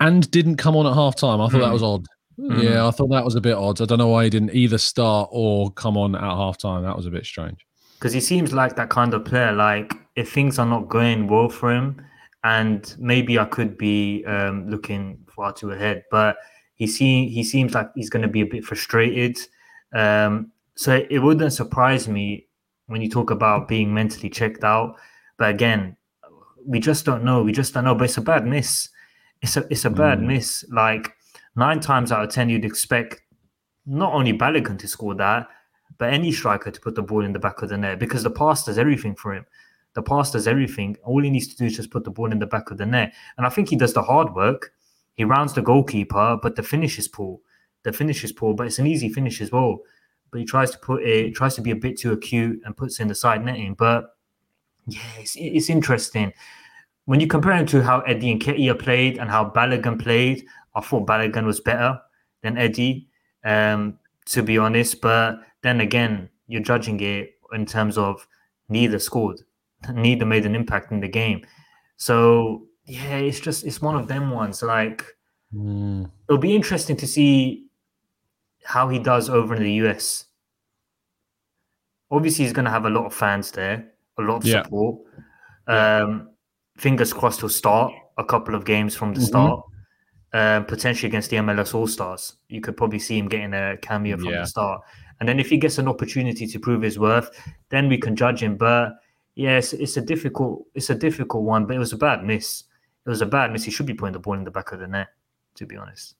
And 0.00 0.30
didn't 0.30 0.56
come 0.56 0.76
on 0.76 0.86
at 0.86 0.94
half 0.94 1.16
time. 1.16 1.40
I 1.40 1.48
thought 1.48 1.60
mm. 1.60 1.66
that 1.66 1.72
was 1.72 1.82
odd. 1.82 2.06
Mm. 2.38 2.62
Yeah, 2.62 2.86
I 2.86 2.90
thought 2.90 3.08
that 3.08 3.24
was 3.24 3.34
a 3.34 3.40
bit 3.40 3.54
odd. 3.54 3.80
I 3.80 3.84
don't 3.84 3.98
know 3.98 4.08
why 4.08 4.24
he 4.24 4.30
didn't 4.30 4.54
either 4.54 4.78
start 4.78 5.28
or 5.32 5.72
come 5.72 5.96
on 5.96 6.14
at 6.14 6.20
half 6.20 6.56
time. 6.56 6.84
That 6.84 6.96
was 6.96 7.06
a 7.06 7.10
bit 7.10 7.26
strange. 7.26 7.66
Because 7.94 8.12
he 8.12 8.20
seems 8.20 8.52
like 8.52 8.76
that 8.76 8.90
kind 8.90 9.12
of 9.12 9.24
player. 9.24 9.52
Like, 9.52 9.94
if 10.14 10.32
things 10.32 10.58
are 10.58 10.66
not 10.66 10.88
going 10.88 11.26
well 11.26 11.48
for 11.48 11.72
him, 11.72 12.00
and 12.44 12.94
maybe 12.98 13.38
I 13.38 13.44
could 13.44 13.76
be 13.76 14.24
um, 14.24 14.68
looking 14.70 15.18
far 15.28 15.52
too 15.52 15.72
ahead, 15.72 16.04
but 16.10 16.36
he 16.76 16.86
see, 16.86 17.28
he 17.28 17.42
seems 17.42 17.74
like 17.74 17.90
he's 17.96 18.10
going 18.10 18.22
to 18.22 18.28
be 18.28 18.42
a 18.42 18.46
bit 18.46 18.64
frustrated. 18.64 19.36
Um, 19.92 20.52
so 20.76 21.04
it 21.10 21.18
wouldn't 21.18 21.52
surprise 21.52 22.06
me 22.06 22.46
when 22.88 23.00
you 23.00 23.08
talk 23.08 23.30
about 23.30 23.68
being 23.68 23.94
mentally 23.94 24.28
checked 24.28 24.64
out. 24.64 24.96
But 25.36 25.50
again, 25.50 25.96
we 26.66 26.80
just 26.80 27.04
don't 27.04 27.22
know. 27.24 27.42
We 27.42 27.52
just 27.52 27.72
don't 27.72 27.84
know. 27.84 27.94
But 27.94 28.04
it's 28.04 28.16
a 28.16 28.22
bad 28.22 28.46
miss. 28.46 28.88
It's 29.40 29.56
a 29.56 29.66
it's 29.70 29.84
a 29.84 29.90
bad 29.90 30.18
mm. 30.18 30.26
miss. 30.26 30.64
Like 30.70 31.14
nine 31.54 31.80
times 31.80 32.10
out 32.10 32.24
of 32.24 32.30
ten, 32.30 32.48
you'd 32.48 32.64
expect 32.64 33.22
not 33.86 34.12
only 34.12 34.36
Balogun 34.36 34.78
to 34.80 34.88
score 34.88 35.14
that, 35.14 35.48
but 35.96 36.12
any 36.12 36.32
striker 36.32 36.70
to 36.70 36.80
put 36.80 36.94
the 36.94 37.02
ball 37.02 37.24
in 37.24 37.32
the 37.32 37.38
back 37.38 37.62
of 37.62 37.68
the 37.68 37.78
net 37.78 37.98
because 37.98 38.22
the 38.22 38.30
pass 38.30 38.64
does 38.64 38.78
everything 38.78 39.14
for 39.14 39.34
him. 39.34 39.46
The 39.94 40.02
pass 40.02 40.30
does 40.30 40.46
everything. 40.46 40.96
All 41.02 41.22
he 41.22 41.30
needs 41.30 41.48
to 41.48 41.56
do 41.56 41.64
is 41.64 41.76
just 41.76 41.90
put 41.90 42.04
the 42.04 42.10
ball 42.10 42.30
in 42.30 42.38
the 42.38 42.46
back 42.46 42.70
of 42.70 42.78
the 42.78 42.86
net. 42.86 43.14
And 43.36 43.46
I 43.46 43.50
think 43.50 43.70
he 43.70 43.76
does 43.76 43.94
the 43.94 44.02
hard 44.02 44.34
work. 44.34 44.72
He 45.14 45.24
rounds 45.24 45.54
the 45.54 45.62
goalkeeper, 45.62 46.38
but 46.40 46.54
the 46.54 46.62
finish 46.62 46.98
is 46.98 47.08
poor. 47.08 47.40
The 47.82 47.92
finish 47.92 48.22
is 48.22 48.32
poor, 48.32 48.54
but 48.54 48.66
it's 48.66 48.78
an 48.78 48.86
easy 48.86 49.08
finish 49.08 49.40
as 49.40 49.50
well. 49.50 49.80
But 50.30 50.40
he 50.40 50.46
tries 50.46 50.70
to 50.72 50.78
put 50.78 51.02
it, 51.02 51.34
tries 51.34 51.54
to 51.54 51.62
be 51.62 51.70
a 51.70 51.76
bit 51.76 51.98
too 51.98 52.12
acute 52.12 52.60
and 52.64 52.76
puts 52.76 53.00
in 53.00 53.08
the 53.08 53.14
side 53.14 53.44
netting. 53.44 53.74
But 53.74 54.16
yeah, 54.86 55.00
it's, 55.18 55.36
it's 55.36 55.70
interesting 55.70 56.32
when 57.08 57.20
you 57.20 57.26
compare 57.26 57.54
him 57.54 57.64
to 57.64 57.82
how 57.82 58.00
Eddie 58.00 58.38
Nketiah 58.38 58.78
played 58.78 59.16
and 59.16 59.30
how 59.30 59.48
Balogun 59.48 59.98
played, 59.98 60.44
I 60.74 60.82
thought 60.82 61.06
Balogun 61.06 61.46
was 61.46 61.58
better 61.58 61.98
than 62.42 62.58
Eddie, 62.58 63.08
um, 63.46 63.98
to 64.26 64.42
be 64.42 64.58
honest. 64.58 65.00
But 65.00 65.38
then 65.62 65.80
again, 65.80 66.28
you're 66.48 66.60
judging 66.60 67.00
it 67.00 67.30
in 67.54 67.64
terms 67.64 67.96
of 67.96 68.28
neither 68.68 68.98
scored, 68.98 69.40
neither 69.94 70.26
made 70.26 70.44
an 70.44 70.54
impact 70.54 70.92
in 70.92 71.00
the 71.00 71.08
game. 71.08 71.46
So 71.96 72.66
yeah, 72.84 73.16
it's 73.16 73.40
just 73.40 73.64
it's 73.64 73.80
one 73.80 73.96
of 73.96 74.06
them 74.06 74.30
ones. 74.30 74.62
Like 74.62 75.02
mm. 75.54 76.10
it'll 76.28 76.38
be 76.38 76.54
interesting 76.54 76.98
to 76.98 77.06
see 77.06 77.67
how 78.68 78.86
he 78.86 78.98
does 78.98 79.30
over 79.30 79.54
in 79.54 79.62
the 79.62 79.72
US. 79.84 80.26
Obviously, 82.10 82.44
he's 82.44 82.52
going 82.52 82.66
to 82.66 82.70
have 82.70 82.84
a 82.84 82.90
lot 82.90 83.06
of 83.06 83.14
fans 83.14 83.50
there, 83.50 83.92
a 84.18 84.22
lot 84.22 84.36
of 84.36 84.44
yeah. 84.44 84.62
support. 84.62 85.00
Um, 85.66 86.30
fingers 86.76 87.14
crossed 87.14 87.40
he'll 87.40 87.48
start 87.48 87.94
a 88.18 88.24
couple 88.24 88.54
of 88.54 88.66
games 88.66 88.94
from 88.94 89.14
the 89.14 89.20
mm-hmm. 89.20 89.26
start. 89.26 89.64
Uh, 90.34 90.60
potentially 90.60 91.08
against 91.08 91.30
the 91.30 91.38
MLS 91.38 91.74
All 91.74 91.86
Stars, 91.86 92.34
you 92.50 92.60
could 92.60 92.76
probably 92.76 92.98
see 92.98 93.16
him 93.16 93.28
getting 93.28 93.54
a 93.54 93.78
cameo 93.80 94.18
from 94.18 94.26
yeah. 94.26 94.40
the 94.40 94.46
start. 94.46 94.82
And 95.18 95.26
then 95.26 95.40
if 95.40 95.48
he 95.48 95.56
gets 95.56 95.78
an 95.78 95.88
opportunity 95.88 96.46
to 96.46 96.60
prove 96.60 96.82
his 96.82 96.98
worth, 96.98 97.30
then 97.70 97.88
we 97.88 97.96
can 97.96 98.14
judge 98.14 98.42
him. 98.42 98.58
But 98.58 98.96
yes, 99.34 99.72
it's, 99.72 99.82
it's 99.82 99.96
a 99.96 100.02
difficult, 100.02 100.66
it's 100.74 100.90
a 100.90 100.94
difficult 100.94 101.44
one. 101.44 101.64
But 101.64 101.76
it 101.76 101.78
was 101.78 101.94
a 101.94 101.96
bad 101.96 102.22
miss. 102.22 102.64
It 103.06 103.08
was 103.08 103.22
a 103.22 103.26
bad 103.26 103.50
miss. 103.50 103.64
He 103.64 103.70
should 103.70 103.86
be 103.86 103.94
putting 103.94 104.12
the 104.12 104.18
ball 104.18 104.34
in 104.34 104.44
the 104.44 104.50
back 104.50 104.72
of 104.72 104.80
the 104.80 104.86
net, 104.86 105.08
to 105.54 105.64
be 105.64 105.78
honest. 105.78 106.17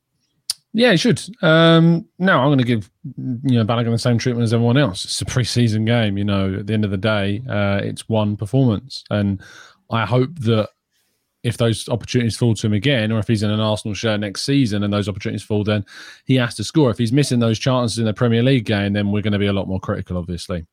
Yeah, 0.75 0.91
he 0.91 0.97
should. 0.97 1.21
Um, 1.43 2.07
now 2.19 2.41
I'm 2.41 2.49
going 2.49 2.59
to 2.59 2.65
give 2.65 2.91
you 3.17 3.59
know 3.59 3.65
Balogun 3.65 3.91
the 3.91 3.99
same 3.99 4.19
treatment 4.19 4.45
as 4.45 4.53
everyone 4.53 4.77
else. 4.77 5.05
It's 5.05 5.23
a 5.23 5.25
preseason 5.25 5.87
game. 5.87 6.19
You 6.19 6.25
know, 6.25 6.57
at 6.61 6.67
the 6.67 6.75
end 6.75 6.85
of 6.85 6.91
the 6.91 6.99
day, 6.99 7.43
uh, 7.49 7.81
it's 7.83 8.09
one 8.09 8.37
performance, 8.37 9.03
and 9.11 9.43
I 9.91 10.05
hope 10.05 10.39
that 10.41 10.69
if 11.43 11.57
those 11.57 11.89
opportunities 11.89 12.37
fall 12.37 12.55
to 12.55 12.67
him 12.67 12.73
again, 12.73 13.13
or 13.13 13.19
if 13.19 13.29
he's 13.29 13.43
in 13.43 13.51
an 13.51 13.61
Arsenal 13.61 13.95
shirt 13.95 14.21
next 14.21 14.43
season 14.43 14.83
and 14.83 14.93
those 14.93 15.09
opportunities 15.09 15.43
fall, 15.43 15.65
then 15.65 15.85
he 16.25 16.35
has 16.35 16.55
to 16.57 16.65
score. 16.65 16.91
If 16.91 16.99
he's 16.99 17.13
missing 17.13 17.39
those 17.39 17.59
chances 17.59 17.99
in 17.99 18.05
the 18.05 18.15
Premier 18.15 18.43
League 18.43 18.65
game, 18.65 18.93
then 18.93 19.13
we're 19.13 19.23
going 19.23 19.33
to 19.33 19.39
be 19.39 19.47
a 19.47 19.53
lot 19.53 19.69
more 19.69 19.81
critical, 19.81 20.17
obviously. 20.17 20.67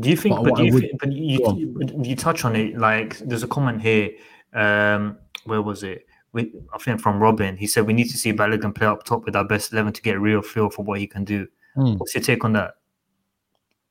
Do 0.00 0.10
you 0.10 0.16
think? 0.16 0.36
But, 0.36 0.54
but, 0.54 0.64
you, 0.64 0.72
would, 0.72 0.90
but 0.98 1.12
you, 1.12 2.02
you, 2.02 2.16
touch 2.16 2.44
on 2.44 2.56
it. 2.56 2.76
Like, 2.76 3.18
there's 3.18 3.42
a 3.42 3.48
comment 3.48 3.80
here. 3.80 4.10
Um, 4.52 5.18
where 5.44 5.62
was 5.62 5.82
it? 5.82 6.06
We, 6.36 6.52
I 6.74 6.78
think 6.78 7.00
from 7.00 7.18
Robin. 7.18 7.56
He 7.56 7.66
said 7.66 7.86
we 7.86 7.94
need 7.94 8.10
to 8.10 8.18
see 8.18 8.30
Balogun 8.30 8.74
play 8.74 8.86
up 8.86 9.04
top 9.04 9.24
with 9.24 9.34
our 9.34 9.44
best 9.44 9.72
eleven 9.72 9.94
to 9.94 10.02
get 10.02 10.16
a 10.16 10.20
real 10.20 10.42
feel 10.42 10.68
for 10.68 10.84
what 10.84 11.00
he 11.00 11.06
can 11.06 11.24
do. 11.24 11.48
Mm. 11.78 11.98
What's 11.98 12.14
your 12.14 12.22
take 12.22 12.44
on 12.44 12.52
that? 12.52 12.74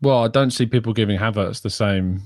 Well, 0.02 0.24
I 0.24 0.28
don't 0.28 0.52
see 0.52 0.68
people 0.68 0.94
giving 0.94 1.18
Havertz 1.18 1.64
the 1.64 1.72
same 1.72 2.22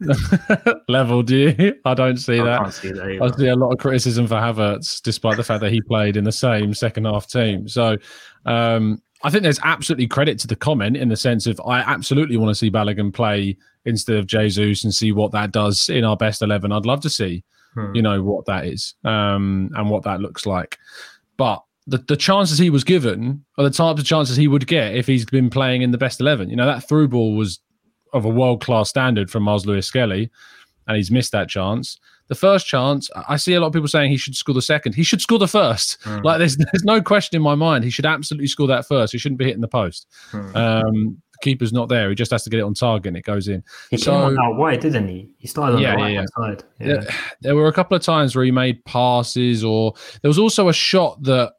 level. 0.88 1.22
Do 1.22 1.36
you? 1.36 1.74
I 1.86 1.94
don't 1.94 2.18
see 2.18 2.40
I 2.40 2.44
that. 2.44 2.74
See 2.74 2.92
that 2.92 3.18
I 3.22 3.36
see 3.36 3.48
a 3.48 3.56
lot 3.56 3.72
of 3.72 3.78
criticism 3.78 4.26
for 4.26 4.34
Havertz, 4.34 5.00
despite 5.00 5.38
the 5.38 5.44
fact 5.44 5.62
that 5.62 5.72
he 5.72 5.80
played 5.80 6.18
in 6.18 6.24
the 6.24 6.32
same 6.32 6.74
second 6.74 7.06
half 7.06 7.26
team. 7.26 7.68
So, 7.68 7.96
um, 8.44 9.00
I 9.22 9.30
think 9.30 9.44
there's 9.44 9.60
absolutely 9.62 10.08
credit 10.08 10.38
to 10.40 10.46
the 10.46 10.56
comment 10.56 10.98
in 10.98 11.08
the 11.08 11.16
sense 11.16 11.46
of 11.46 11.58
I 11.66 11.78
absolutely 11.78 12.36
want 12.36 12.50
to 12.50 12.54
see 12.54 12.70
Balogun 12.70 13.14
play 13.14 13.56
instead 13.86 14.16
of 14.16 14.26
Jesus 14.26 14.84
and 14.84 14.92
see 14.92 15.12
what 15.12 15.32
that 15.32 15.52
does 15.52 15.88
in 15.88 16.04
our 16.04 16.18
best 16.18 16.42
eleven. 16.42 16.72
I'd 16.72 16.84
love 16.84 17.00
to 17.00 17.10
see, 17.10 17.44
hmm. 17.74 17.94
you 17.94 18.02
know, 18.02 18.22
what 18.22 18.46
that 18.46 18.66
is 18.66 18.94
um, 19.04 19.70
and 19.74 19.90
what 19.90 20.02
that 20.04 20.20
looks 20.20 20.46
like. 20.46 20.78
But 21.36 21.62
the, 21.86 21.98
the 21.98 22.16
chances 22.16 22.58
he 22.58 22.70
was 22.70 22.84
given 22.84 23.44
are 23.58 23.64
the 23.64 23.70
types 23.70 24.00
of 24.00 24.06
chances 24.06 24.36
he 24.36 24.48
would 24.48 24.66
get 24.66 24.94
if 24.94 25.06
he's 25.06 25.24
been 25.24 25.50
playing 25.50 25.82
in 25.82 25.90
the 25.90 25.98
best 25.98 26.20
11. 26.20 26.50
You 26.50 26.56
know, 26.56 26.66
that 26.66 26.88
through 26.88 27.08
ball 27.08 27.36
was 27.36 27.60
of 28.12 28.24
a 28.24 28.28
world 28.28 28.62
class 28.62 28.90
standard 28.90 29.30
from 29.30 29.42
Myles 29.42 29.66
Lewis 29.66 29.86
Skelly, 29.86 30.30
and 30.86 30.96
he's 30.96 31.10
missed 31.10 31.32
that 31.32 31.48
chance. 31.48 31.98
the 32.28 32.34
first 32.34 32.66
chance, 32.66 33.10
I 33.28 33.36
see 33.36 33.54
a 33.54 33.60
lot 33.60 33.68
of 33.68 33.72
people 33.72 33.88
saying 33.88 34.10
he 34.10 34.16
should 34.16 34.36
score 34.36 34.54
the 34.54 34.62
second. 34.62 34.94
He 34.94 35.02
should 35.02 35.20
score 35.20 35.38
the 35.38 35.48
first. 35.48 36.00
Mm. 36.02 36.24
Like 36.24 36.38
there's 36.38 36.56
there's 36.72 36.84
no 36.84 37.00
question 37.00 37.36
in 37.36 37.42
my 37.42 37.54
mind. 37.54 37.84
He 37.84 37.90
should 37.90 38.06
absolutely 38.06 38.48
score 38.48 38.66
that 38.68 38.86
first. 38.86 39.12
He 39.12 39.18
shouldn't 39.18 39.38
be 39.38 39.46
hitting 39.46 39.60
the 39.60 39.68
post. 39.68 40.06
Mm. 40.30 40.56
Um, 40.56 41.21
keeper's 41.42 41.72
not 41.72 41.88
there. 41.88 42.08
He 42.08 42.14
just 42.14 42.30
has 42.30 42.44
to 42.44 42.50
get 42.50 42.60
it 42.60 42.62
on 42.62 42.72
target 42.72 43.08
and 43.08 43.16
it 43.16 43.24
goes 43.24 43.48
in. 43.48 43.62
He 43.90 43.98
so, 43.98 44.12
came 44.12 44.20
on 44.20 44.38
out 44.38 44.56
wide, 44.56 44.80
didn't 44.80 45.08
he? 45.08 45.28
He 45.36 45.46
started 45.46 45.76
on 45.76 45.82
yeah, 45.82 45.96
the 45.96 46.02
right 46.02 46.12
yeah, 46.14 46.24
side. 46.38 46.64
Yeah. 46.80 47.16
There, 47.42 47.54
were 47.54 47.68
a 47.68 47.72
couple 47.72 47.96
of 47.96 48.02
times 48.02 48.34
where 48.34 48.44
he 48.44 48.50
made 48.50 48.82
passes, 48.84 49.62
or 49.62 49.92
there 50.22 50.28
was 50.28 50.38
also 50.38 50.68
a 50.68 50.72
shot 50.72 51.22
that 51.24 51.52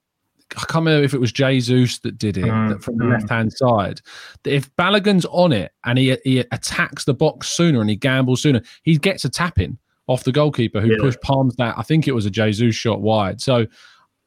I 0.55 0.65
can't 0.65 0.85
remember 0.85 1.03
if 1.03 1.13
it 1.13 1.19
was 1.19 1.31
Jesus 1.31 1.99
that 1.99 2.17
did 2.17 2.37
it 2.37 2.45
mm, 2.45 2.81
from 2.81 2.97
the 2.97 3.05
mm. 3.05 3.11
left 3.11 3.29
hand 3.29 3.51
side. 3.53 4.01
If 4.45 4.73
Balogun's 4.75 5.25
on 5.25 5.51
it 5.51 5.71
and 5.83 5.97
he 5.97 6.17
he 6.23 6.39
attacks 6.39 7.05
the 7.05 7.13
box 7.13 7.49
sooner 7.49 7.81
and 7.81 7.89
he 7.89 7.95
gambles 7.95 8.41
sooner, 8.41 8.61
he 8.83 8.97
gets 8.97 9.25
a 9.25 9.29
tap 9.29 9.59
in 9.59 9.77
off 10.07 10.23
the 10.23 10.31
goalkeeper 10.31 10.81
who 10.81 10.91
yeah. 10.91 10.97
pushed 10.99 11.21
palms 11.21 11.55
that. 11.57 11.77
I 11.77 11.81
think 11.81 12.07
it 12.07 12.13
was 12.13 12.25
a 12.25 12.31
Jesus 12.31 12.75
shot 12.75 13.01
wide. 13.01 13.41
So 13.41 13.65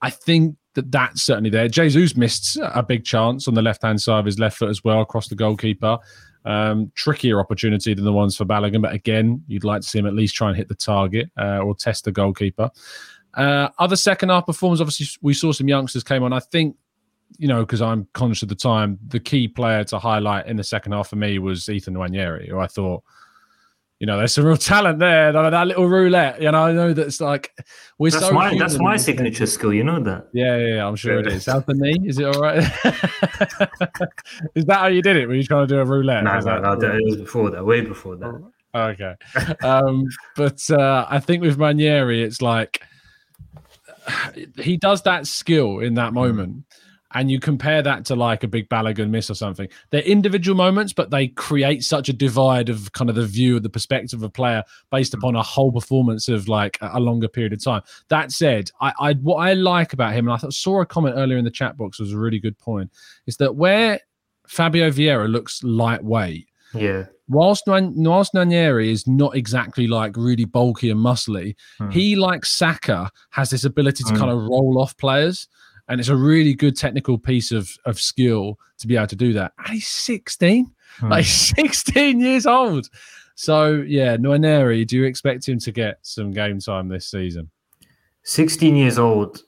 I 0.03 0.11
think 0.11 0.57
that 0.77 0.93
that's 0.93 1.23
certainly 1.23 1.51
there. 1.51 1.67
Jesus 1.69 2.17
missed 2.17 2.57
a 2.62 2.83
big 2.83 3.05
chance 3.05 3.49
on 3.49 3.55
the 3.55 3.62
left 3.62 3.83
hand 3.83 4.01
side 4.01 4.21
of 4.21 4.25
his 4.25 4.39
left 4.39 4.59
foot 4.59 4.71
as 4.71 4.85
well 4.85 5.01
across 5.01 5.29
the 5.29 5.35
goalkeeper. 5.35 5.99
Um, 6.45 6.93
trickier 6.95 7.41
opportunity 7.41 7.93
than 7.93 8.05
the 8.05 8.12
ones 8.12 8.37
for 8.37 8.45
Balogun, 8.45 8.81
but 8.81 8.95
again, 8.95 9.43
you'd 9.49 9.65
like 9.65 9.81
to 9.81 9.89
see 9.89 9.99
him 9.99 10.07
at 10.07 10.15
least 10.15 10.37
try 10.37 10.47
and 10.47 10.57
hit 10.57 10.69
the 10.69 10.77
target 10.77 11.29
uh, 11.37 11.59
or 11.59 11.75
test 11.75 12.05
the 12.05 12.12
goalkeeper. 12.12 12.71
Uh, 13.35 13.69
other 13.81 13.97
second 13.97 14.29
half 14.29 14.47
performance, 14.47 14.81
obviously, 14.81 15.09
we 15.23 15.35
saw 15.35 15.51
some 15.51 15.67
youngsters 15.67 16.05
came 16.05 16.23
on. 16.23 16.33
I 16.33 16.39
think, 16.39 16.77
you 17.37 17.49
know, 17.49 17.61
because 17.61 17.83
I'm 17.83 18.07
conscious 18.12 18.45
of 18.45 18.49
the 18.49 18.55
time, 18.55 18.97
the 19.09 19.19
key 19.19 19.49
player 19.49 19.83
to 19.85 19.99
highlight 19.99 20.47
in 20.47 20.57
the 20.57 20.62
second 20.62 20.93
half 20.93 21.09
for 21.09 21.17
me 21.17 21.41
was 21.41 21.69
Ethan 21.69 21.95
Nwaneri, 21.95 22.49
who 22.49 22.61
I 22.61 22.69
thought, 22.69 23.03
you 23.98 24.06
know, 24.06 24.18
there's 24.18 24.35
some 24.35 24.44
real 24.44 24.56
talent 24.56 24.98
there. 24.98 25.32
That, 25.32 25.50
that 25.50 25.66
little 25.66 25.88
roulette, 25.88 26.40
you 26.42 26.50
know, 26.50 26.64
I 26.64 26.72
know 26.72 26.92
that's 26.92 27.20
like 27.20 27.52
we're 27.98 28.11
that's 28.11 28.26
so 28.26 28.32
my 28.32 28.56
that's 28.56 28.78
my 28.78 28.96
signature 28.96 29.46
skill. 29.46 29.72
You 29.72 29.85
know 29.85 30.00
that? 30.00 30.28
Yeah, 30.32 30.56
yeah, 30.56 30.74
yeah 30.76 30.87
I'm 30.87 30.96
sure 30.96 31.18
it 31.18 31.26
is. 31.28 31.44
South 31.44 31.66
the 31.66 31.74
knee, 31.74 31.96
is 32.06 32.18
it 32.18 32.24
all 32.24 32.40
right? 32.40 32.59
is 34.54 34.64
that 34.66 34.78
how 34.78 34.87
you 34.88 35.02
did 35.02 35.16
it? 35.16 35.26
Were 35.26 35.35
you 35.35 35.44
trying 35.44 35.66
to 35.66 35.74
do 35.74 35.80
a 35.80 35.85
roulette? 35.85 36.24
No, 36.24 36.38
no, 36.40 36.74
no, 36.74 36.90
it 36.90 37.04
was 37.04 37.16
before 37.16 37.50
that, 37.50 37.64
way 37.64 37.80
before 37.80 38.16
that. 38.16 38.42
Okay, 38.74 39.14
um, 39.66 40.04
but 40.37 40.61
uh, 40.70 41.06
I 41.09 41.18
think 41.18 41.42
with 41.42 41.56
Nwaneri, 41.56 42.22
it's 42.22 42.42
like 42.42 42.82
he 44.59 44.76
does 44.76 45.02
that 45.02 45.26
skill 45.26 45.78
in 45.78 45.94
that 45.94 46.11
hmm. 46.11 46.16
moment. 46.16 46.64
And 47.16 47.31
you 47.31 47.40
compare 47.40 47.81
that 47.81 48.05
to 48.05 48.14
like 48.14 48.44
a 48.44 48.46
big 48.46 48.68
Balogun 48.68 49.09
miss 49.09 49.31
or 49.31 49.35
something. 49.35 49.68
They're 49.90 50.02
individual 50.02 50.55
moments, 50.55 50.92
but 50.92 51.09
they 51.09 51.29
create 51.29 51.83
such 51.83 52.11
a 52.11 52.12
divide 52.12 52.68
of 52.68 52.92
kind 52.92 53.09
of 53.09 53.16
the 53.16 53.24
view 53.24 53.57
of 53.57 53.62
the 53.62 53.70
perspective 53.70 54.20
of 54.20 54.22
a 54.22 54.29
player 54.29 54.62
based 54.90 55.14
hmm. 55.14 55.20
upon 55.20 55.35
a 55.35 55.42
whole 55.42 55.72
performance 55.72 56.29
of 56.29 56.46
like 56.46 56.76
a 56.83 57.00
longer 57.00 57.26
period 57.26 57.55
of 57.55 57.64
time. 57.64 57.81
That 58.09 58.33
said, 58.33 58.70
I, 58.83 58.92
I 59.00 59.12
what 59.14 59.37
I 59.37 59.55
like 59.55 59.94
about 59.94 60.12
him, 60.12 60.26
and 60.29 60.35
I 60.35 60.37
thought, 60.37 60.52
saw 60.52 60.83
a 60.83 60.87
comment 60.87 61.14
earlier 61.16 61.38
in 61.38 61.44
the 61.46 61.50
chat 61.50 61.79
box 61.79 61.98
was 61.98 62.12
a 62.12 62.18
really 62.18 62.38
good 62.38 62.59
point, 62.59 62.90
is 63.26 63.38
that 63.38 63.57
where 63.57 63.98
Fabio 64.46 64.90
Vieira 64.90 65.26
looks 65.26 65.64
lightweight, 65.64 66.46
yeah, 66.74 67.07
whilst 67.29 67.64
whilst 67.66 68.35
Nwaneri 68.35 68.90
is 68.90 69.07
not 69.07 69.35
exactly 69.35 69.87
like 69.87 70.18
really 70.18 70.44
bulky 70.44 70.90
and 70.90 71.00
muscly, 71.00 71.55
hmm. 71.79 71.88
he 71.88 72.14
like 72.14 72.44
Saka 72.44 73.11
has 73.31 73.48
this 73.48 73.64
ability 73.64 74.05
to 74.05 74.11
hmm. 74.11 74.18
kind 74.18 74.31
of 74.31 74.42
roll 74.42 74.79
off 74.79 74.94
players, 74.98 75.48
and 75.88 76.01
it's 76.01 76.09
a 76.09 76.16
really 76.16 76.55
good 76.55 76.77
technical 76.77 77.18
piece 77.18 77.53
of 77.53 77.77
of 77.85 78.01
skill 78.01 78.59
to 78.79 78.87
be 78.87 78.96
able 78.96 79.07
to 79.09 79.16
do 79.16 79.33
that. 79.35 79.53
And 79.59 79.75
he's 79.75 79.88
sixteen, 79.88 80.72
hmm. 80.99 81.09
like 81.09 81.25
sixteen 81.27 82.20
years 82.20 82.46
old. 82.46 82.88
So 83.35 83.85
yeah, 83.87 84.16
Nwaneri, 84.16 84.87
do 84.87 84.96
you 84.96 85.05
expect 85.05 85.49
him 85.49 85.59
to 85.61 85.72
get 85.72 85.99
some 86.03 86.31
game 86.31 86.59
time 86.59 86.88
this 86.88 87.07
season? 87.07 87.51
Sixteen 88.22 88.77
years 88.77 88.99
old 88.99 89.42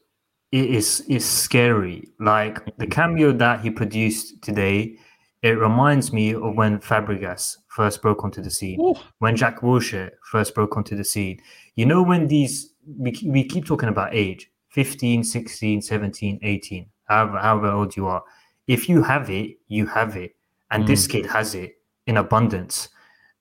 is 0.52 1.00
is 1.02 1.24
scary. 1.24 2.08
Like 2.20 2.76
the 2.78 2.86
cameo 2.86 3.32
that 3.32 3.60
he 3.60 3.70
produced 3.70 4.42
today 4.42 4.98
it 5.42 5.50
reminds 5.50 6.12
me 6.12 6.34
of 6.34 6.56
when 6.56 6.80
Fabregas 6.80 7.58
first 7.68 8.02
broke 8.02 8.24
onto 8.24 8.42
the 8.42 8.50
scene, 8.50 8.80
Ooh. 8.80 8.96
when 9.18 9.36
Jack 9.36 9.60
Wilshere 9.60 10.10
first 10.24 10.54
broke 10.54 10.76
onto 10.76 10.96
the 10.96 11.04
scene. 11.04 11.40
You 11.76 11.86
know, 11.86 12.02
when 12.02 12.26
these, 12.26 12.74
we, 12.86 13.16
we 13.24 13.44
keep 13.44 13.64
talking 13.64 13.88
about 13.88 14.14
age 14.14 14.50
15, 14.84 15.24
16, 15.24 15.82
17, 15.82 16.38
18, 16.42 16.86
however, 17.04 17.38
however 17.38 17.66
old 17.68 17.96
you 17.96 18.06
are. 18.06 18.22
If 18.66 18.88
you 18.88 19.02
have 19.02 19.28
it, 19.30 19.56
you 19.66 19.86
have 19.86 20.16
it. 20.16 20.36
And 20.70 20.84
mm. 20.84 20.86
this 20.86 21.06
kid 21.06 21.26
has 21.26 21.54
it 21.54 21.72
in 22.06 22.16
abundance. 22.16 22.88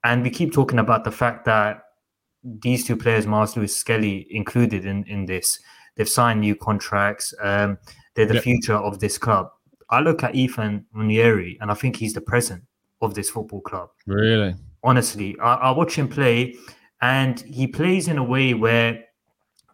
And 0.04 0.24
we 0.24 0.30
keep 0.30 0.54
talking 0.54 0.80
about 0.80 1.04
the 1.04 1.12
fact 1.12 1.46
that 1.46 1.84
these 2.44 2.86
two 2.86 2.96
players, 2.96 3.28
Myles 3.28 3.56
Lewis 3.56 3.76
Skelly 3.76 4.28
included 4.32 4.86
in, 4.86 5.04
in 5.04 5.26
this, 5.26 5.60
they've 5.96 6.10
signed 6.10 6.42
new 6.42 6.56
contracts. 6.56 7.34
Um, 7.42 7.78
they're 8.16 8.26
the 8.26 8.36
yep. 8.36 8.44
future 8.44 8.76
of 8.76 9.00
this 9.00 9.18
club 9.18 9.52
I 9.90 10.02
look 10.02 10.24
at 10.24 10.36
Ethan 10.36 10.86
Nwaneri 10.96 11.58
and 11.62 11.72
I 11.72 11.74
think 11.74 11.96
he's 11.96 12.14
the 12.14 12.22
present 12.22 12.64
of 13.02 13.14
this 13.14 13.30
football 13.30 13.62
club. 13.62 13.90
Really? 14.06 14.56
Honestly, 14.84 15.38
I, 15.40 15.56
I 15.56 15.72
watch 15.72 15.96
him 15.96 16.08
play 16.08 16.56
and 17.02 17.40
he 17.42 17.68
plays 17.68 18.08
in 18.08 18.18
a 18.18 18.24
way 18.24 18.54
where 18.54 19.06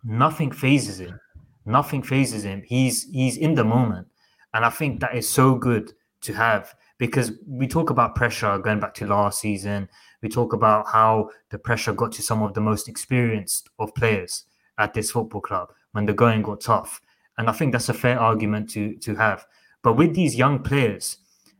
nothing 0.03 0.51
phases 0.51 0.99
him. 0.99 1.19
Nothing 1.65 2.03
phases 2.03 2.43
him. 2.43 2.63
He's 2.65 3.03
he's 3.11 3.37
in 3.37 3.55
the 3.55 3.63
moment. 3.63 4.07
And 4.53 4.65
I 4.65 4.69
think 4.69 4.99
that 4.99 5.15
is 5.15 5.27
so 5.27 5.55
good 5.55 5.93
to 6.21 6.33
have 6.33 6.75
because 6.97 7.33
we 7.47 7.67
talk 7.67 7.89
about 7.89 8.15
pressure 8.15 8.57
going 8.59 8.79
back 8.79 8.93
to 8.95 9.07
last 9.07 9.41
season. 9.41 9.89
We 10.21 10.29
talk 10.29 10.53
about 10.53 10.87
how 10.87 11.29
the 11.49 11.57
pressure 11.57 11.93
got 11.93 12.11
to 12.13 12.21
some 12.21 12.41
of 12.43 12.53
the 12.53 12.61
most 12.61 12.87
experienced 12.87 13.69
of 13.79 13.93
players 13.95 14.45
at 14.77 14.93
this 14.93 15.11
football 15.11 15.41
club 15.41 15.73
when 15.91 16.05
the 16.05 16.13
going 16.13 16.41
got 16.43 16.61
tough. 16.61 17.01
And 17.37 17.49
I 17.49 17.53
think 17.53 17.71
that's 17.71 17.89
a 17.89 17.93
fair 17.93 18.19
argument 18.19 18.69
to 18.71 18.95
to 18.97 19.15
have. 19.15 19.45
But 19.81 19.93
with 19.93 20.15
these 20.15 20.35
young 20.35 20.59
players, 20.59 21.17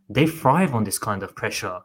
they 0.09 0.27
thrive 0.27 0.73
on 0.75 0.83
this 0.83 0.99
kind 0.99 1.23
of 1.23 1.35
pressure. 1.35 1.79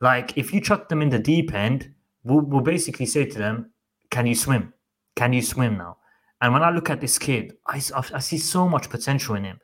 Like 0.00 0.36
if 0.36 0.52
you 0.52 0.60
chuck 0.60 0.88
them 0.88 1.02
in 1.02 1.10
the 1.10 1.18
deep 1.18 1.52
end, 1.54 1.94
we'll, 2.24 2.40
we'll 2.40 2.60
basically 2.60 3.06
say 3.06 3.24
to 3.26 3.38
them, 3.38 3.72
"Can 4.10 4.26
you 4.26 4.34
swim? 4.34 4.74
Can 5.16 5.32
you 5.32 5.42
swim 5.42 5.78
now?" 5.78 5.98
And 6.42 6.52
when 6.52 6.64
I 6.64 6.70
look 6.70 6.90
at 6.90 7.00
this 7.00 7.18
kid, 7.18 7.54
I, 7.68 7.80
I 7.94 8.18
see 8.18 8.36
so 8.36 8.68
much 8.68 8.90
potential 8.90 9.36
in 9.36 9.44
him. 9.44 9.60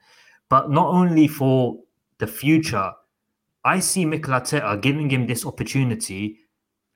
But 0.48 0.70
not 0.70 0.86
only 0.86 1.26
for 1.26 1.76
the 2.18 2.26
future, 2.28 2.92
I 3.64 3.80
see 3.80 4.04
Mikel 4.04 4.32
Arteta 4.32 4.80
giving 4.80 5.10
him 5.10 5.26
this 5.26 5.44
opportunity, 5.44 6.38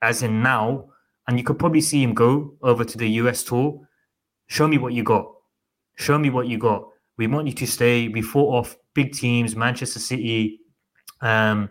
as 0.01 0.23
in 0.23 0.41
now, 0.41 0.85
and 1.27 1.37
you 1.37 1.43
could 1.43 1.59
probably 1.59 1.81
see 1.81 2.01
him 2.01 2.13
go 2.13 2.55
over 2.61 2.85
to 2.85 2.97
the 2.97 3.07
US 3.21 3.43
tour. 3.43 3.85
Show 4.47 4.69
me 4.69 4.77
what 4.77 4.93
you 4.93 5.03
got. 5.03 5.25
Show 5.95 6.17
me 6.17 6.29
what 6.29 6.47
you 6.47 6.57
got. 6.57 6.87
We 7.17 7.27
want 7.27 7.47
you 7.47 7.53
to 7.53 7.67
stay. 7.67 8.07
We 8.07 8.21
fought 8.21 8.57
off 8.57 8.77
big 8.93 9.13
teams, 9.13 9.53
Manchester 9.53 9.99
City, 9.99 10.61
um, 11.19 11.69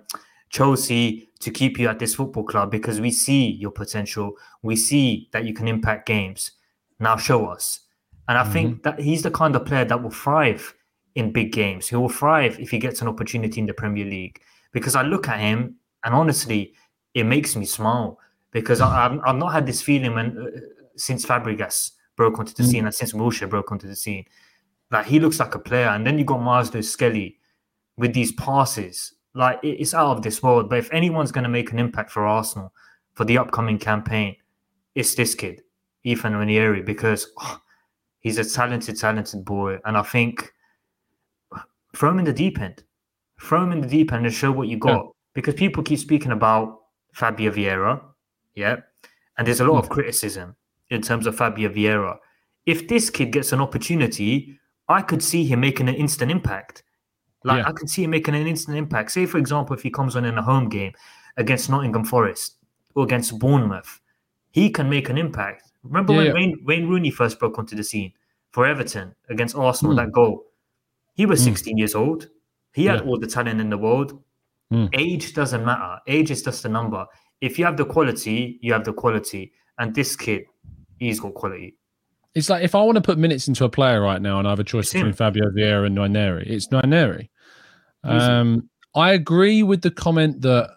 Chelsea, 0.51 1.31
to 1.41 1.51
keep 1.51 1.79
you 1.79 1.89
at 1.89 1.99
this 1.99 2.15
football 2.15 2.45
club 2.45 2.71
because 2.71 3.01
we 3.01 3.11
see 3.11 3.53
your 3.53 3.71
potential. 3.71 4.35
We 4.63 4.77
see 4.77 5.31
that 5.33 5.47
you 5.47 5.55
can 5.55 5.67
impact 5.67 6.07
games. 6.07 6.53
Now 7.01 7.17
show 7.17 7.47
us. 7.47 7.81
And 8.29 8.39
I 8.39 8.43
mm-hmm. 8.43 8.53
think 8.53 8.83
that 8.85 9.01
he's 9.01 9.23
the 9.23 9.31
kind 9.31 9.57
of 9.57 9.65
player 9.65 9.85
that 9.85 10.03
will 10.03 10.11
thrive 10.11 10.75
in 11.15 11.33
big 11.33 11.53
games. 11.53 11.89
He 11.89 11.97
will 11.97 12.09
thrive 12.09 12.59
if 12.59 12.71
he 12.71 12.79
gets 12.79 13.03
an 13.03 13.09
opportunity 13.09 13.61
in 13.61 13.67
the 13.67 13.75
Premier 13.75 14.05
League. 14.05 14.41
Because 14.73 14.95
I 14.95 15.03
look 15.03 15.29
at 15.29 15.41
him 15.41 15.77
and 16.05 16.15
honestly, 16.15 16.75
it 17.15 17.25
makes 17.25 17.57
me 17.57 17.67
smile 17.67 18.19
because 18.53 18.81
I, 18.81 19.03
have 19.03 19.21
I've 19.25 19.37
not 19.37 19.53
had 19.53 19.67
this 19.67 19.83
feeling 19.83 20.15
when 20.15 20.39
uh, 20.39 20.61
since 20.97 21.27
Fabregas 21.27 21.93
broke 22.17 22.39
onto 22.39 22.53
the 22.53 22.63
mm-hmm. 22.63 22.71
scene 22.71 22.85
and 22.85 22.95
since 22.95 23.13
Wilshere 23.13 23.51
broke 23.51 23.73
onto 23.73 23.89
the 23.89 23.97
scene. 23.97 24.25
Like 24.91 25.07
he 25.07 25.21
looks 25.21 25.41
like 25.41 25.55
a 25.55 25.59
player, 25.59 25.89
and 25.89 26.07
then 26.07 26.19
you 26.19 26.25
got 26.25 26.73
Lewis 26.73 26.91
Skelly 26.91 27.39
with 27.97 28.13
these 28.13 28.33
passes. 28.33 29.15
Like 29.35 29.59
it's 29.63 29.95
out 29.95 30.17
of 30.17 30.23
this 30.23 30.43
world. 30.43 30.69
But 30.69 30.79
if 30.79 30.93
anyone's 30.93 31.33
going 31.33 31.45
to 31.45 31.51
make 31.51 31.73
an 31.73 31.79
impact 31.79 32.11
for 32.11 32.27
Arsenal 32.27 32.73
for 33.15 33.25
the 33.25 33.39
upcoming 33.39 33.79
campaign, 33.79 34.37
it's 34.95 35.15
this 35.15 35.35
kid, 35.35 35.63
Ethan 36.05 36.35
Nwaneri, 36.35 36.85
because 36.85 37.27
oh, 37.41 37.59
he's 38.23 38.39
a 38.39 38.45
talented, 38.45 38.99
talented 38.99 39.45
boy, 39.45 39.79
and 39.85 39.97
I 39.97 40.03
think 40.03 40.53
throw 41.95 42.11
him 42.11 42.19
in 42.19 42.25
the 42.25 42.33
deep 42.33 42.61
end, 42.61 42.83
throw 43.41 43.63
him 43.63 43.73
in 43.73 43.81
the 43.81 43.89
deep 43.89 44.13
end 44.13 44.25
and 44.25 44.35
show 44.35 44.51
what 44.51 44.69
you 44.69 44.79
got. 44.79 45.05
Yeah. 45.05 45.11
Because 45.35 45.55
people 45.55 45.83
keep 45.83 45.99
speaking 45.99 46.33
about 46.33 46.81
Fabio 47.13 47.51
Vieira, 47.53 48.03
yeah, 48.55 48.77
and 49.39 49.47
there's 49.47 49.61
a 49.61 49.67
lot 49.67 49.79
of 49.79 49.87
hmm. 49.87 49.95
criticism 49.95 50.57
in 50.91 51.03
terms 51.03 51.27
of 51.27 51.37
Fabio 51.37 51.69
Vieira. 51.69 52.17
If 52.65 52.89
this 52.89 53.11
kid 53.11 53.33
gets 53.33 53.53
an 53.53 53.61
opportunity 53.61 54.59
I 54.89 55.03
could 55.03 55.23
see 55.23 55.45
him 55.45 55.61
making 55.61 55.89
an 55.89 55.95
instant 55.95 56.31
impact. 56.31 56.83
Like 57.45 57.63
yeah. 57.63 57.69
I 57.69 57.73
could 57.73 57.89
see 57.89 58.05
him 58.05 58.11
making 58.11 58.35
an 58.35 58.47
instant 58.47 58.77
impact. 58.77 59.13
Say, 59.13 59.27
for 59.27 59.39
example, 59.39 59.75
if 59.75 59.83
he 59.83 59.91
comes 59.91 60.17
on 60.17 60.25
in 60.25 60.39
a 60.39 60.43
home 60.43 60.69
game 60.69 60.93
against 61.37 61.71
Nottingham 61.71 62.05
Forest 62.05 62.57
or 62.95 63.05
against 63.05 63.39
Bournemouth, 63.39 64.01
he 64.51 64.71
can 64.71 64.89
make 64.89 65.09
an 65.09 65.19
impact. 65.19 65.72
Remember 65.83 66.13
yeah, 66.13 66.19
when 66.19 66.27
yeah. 66.27 66.33
Wayne, 66.33 66.59
Wayne 66.65 66.89
Rooney 66.89 67.11
first 67.11 67.39
broke 67.39 67.59
onto 67.59 67.77
the 67.77 67.85
scene 67.85 68.13
for 68.51 68.67
Everton 68.67 69.15
against 69.29 69.57
Arsenal, 69.57 69.95
mm. 69.95 69.97
that 69.97 70.13
goal? 70.13 70.45
He 71.15 71.27
was 71.27 71.41
mm. 71.41 71.45
16 71.45 71.79
years 71.79 71.95
old. 71.95 72.29
He 72.73 72.87
had 72.87 73.03
all 73.03 73.19
the 73.19 73.27
talent 73.27 73.61
in 73.61 73.69
the 73.69 73.77
world. 73.77 74.19
Mm. 74.73 74.89
Age 74.95 75.35
doesn't 75.35 75.65
matter. 75.65 75.99
Age 76.07 76.31
is 76.31 76.43
just 76.43 76.65
a 76.65 76.69
number. 76.69 77.07
If 77.41 77.59
you 77.59 77.65
have 77.67 77.77
the 77.77 77.85
quality, 77.85 78.59
you 78.63 78.73
have 78.73 78.85
the 78.85 78.93
quality. 78.93 79.53
And 79.79 79.95
this 79.95 80.17
kid, 80.17 80.45
he's 80.99 81.21
got 81.21 81.35
quality. 81.35 81.77
It's 82.35 82.49
like 82.49 82.65
if 82.65 82.75
I 82.75 82.83
want 82.83 82.97
to 82.97 83.03
put 83.03 83.19
minutes 83.19 83.47
into 83.47 83.65
a 83.65 83.69
player 83.69 84.01
right 84.01 84.23
now 84.23 84.39
and 84.39 84.49
I 84.49 84.53
have 84.53 84.61
a 84.61 84.65
choice 84.65 84.87
It's 84.87 84.95
between 84.95 85.11
him. 85.11 85.17
Fabio 85.17 85.51
Vieira 85.51 85.87
and 85.87 85.97
Nwaneri, 85.97 86.47
it's 86.47 86.69
Nwaneri. 86.69 87.29
Um, 88.05 88.71
I 88.95 89.13
agree 89.13 89.63
with 89.63 89.83
the 89.83 89.91
comment 89.91 90.41
that 90.43 90.71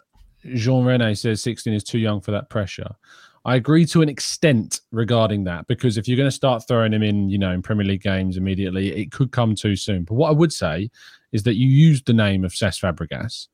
Jean 0.54 0.84
Rene 0.84 1.14
says 1.16 1.42
16 1.42 1.74
is 1.74 1.84
too 1.84 1.98
young 1.98 2.20
for 2.20 2.32
that 2.32 2.50
pressure. 2.50 2.96
I 3.46 3.56
agree 3.56 3.86
to 3.88 4.02
an 4.02 4.10
extent 4.10 4.82
regarding 4.92 5.44
that 5.44 5.68
because 5.68 5.98
if 5.98 6.08
you're 6.08 6.18
going 6.18 6.28
to 6.28 6.36
start 6.36 6.68
throwing 6.68 6.92
him 6.94 7.04
in, 7.04 7.30
you 7.30 7.38
know, 7.38 7.52
in 7.52 7.62
Premier 7.62 7.86
League 7.86 8.02
games 8.02 8.38
immediately, 8.38 8.92
it 8.96 9.12
could 9.12 9.32
come 9.32 9.54
too 9.54 9.76
soon. 9.76 10.04
But 10.04 10.16
what 10.16 10.30
I 10.30 10.34
would 10.34 10.52
say 10.52 10.90
is 11.32 11.44
that 11.44 11.56
you 11.56 11.68
used 11.68 12.08
the 12.08 12.14
name 12.14 12.44
of 12.44 12.54
Cesc 12.54 12.82
Fabregas. 12.82 13.48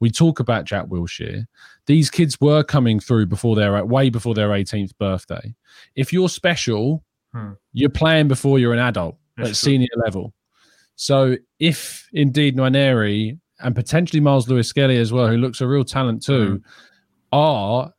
We 0.00 0.10
talk 0.10 0.40
about 0.40 0.64
Jack 0.64 0.86
Wilshere. 0.86 1.44
These 1.86 2.08
kids 2.10 2.40
were 2.40 2.62
coming 2.62 2.98
through 2.98 3.26
before 3.26 3.56
their 3.56 3.84
way 3.84 4.08
before 4.10 4.34
their 4.34 4.48
18th 4.50 4.96
birthday. 4.98 5.54
If 5.94 6.12
you're 6.12 6.28
special, 6.30 7.04
Hmm. 7.34 7.52
you're 7.74 7.90
playing 7.90 8.28
before 8.28 8.58
you're 8.58 8.72
an 8.72 8.78
adult 8.78 9.16
That's 9.36 9.48
at 9.50 9.54
true. 9.56 9.72
senior 9.72 9.88
level. 10.02 10.32
So 10.94 11.36
if 11.58 12.08
indeed 12.14 12.56
Nwaneri 12.56 13.38
and 13.60 13.74
potentially 13.74 14.20
Myles 14.20 14.48
Lewis 14.48 14.68
Skelly 14.68 14.96
as 14.96 15.12
well, 15.12 15.28
who 15.28 15.36
looks 15.36 15.60
a 15.60 15.66
real 15.66 15.84
talent 15.84 16.22
too, 16.22 16.62
are 17.32 17.92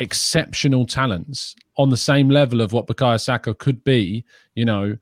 exceptional 0.00 0.86
talents 0.86 1.54
on 1.76 1.90
the 1.90 1.96
same 1.96 2.28
level 2.30 2.60
of 2.60 2.72
what 2.72 2.86
Bukayo 2.86 3.20
Saka 3.20 3.54
could 3.54 3.84
be, 3.84 4.24
you 4.54 4.64
know, 4.64 4.96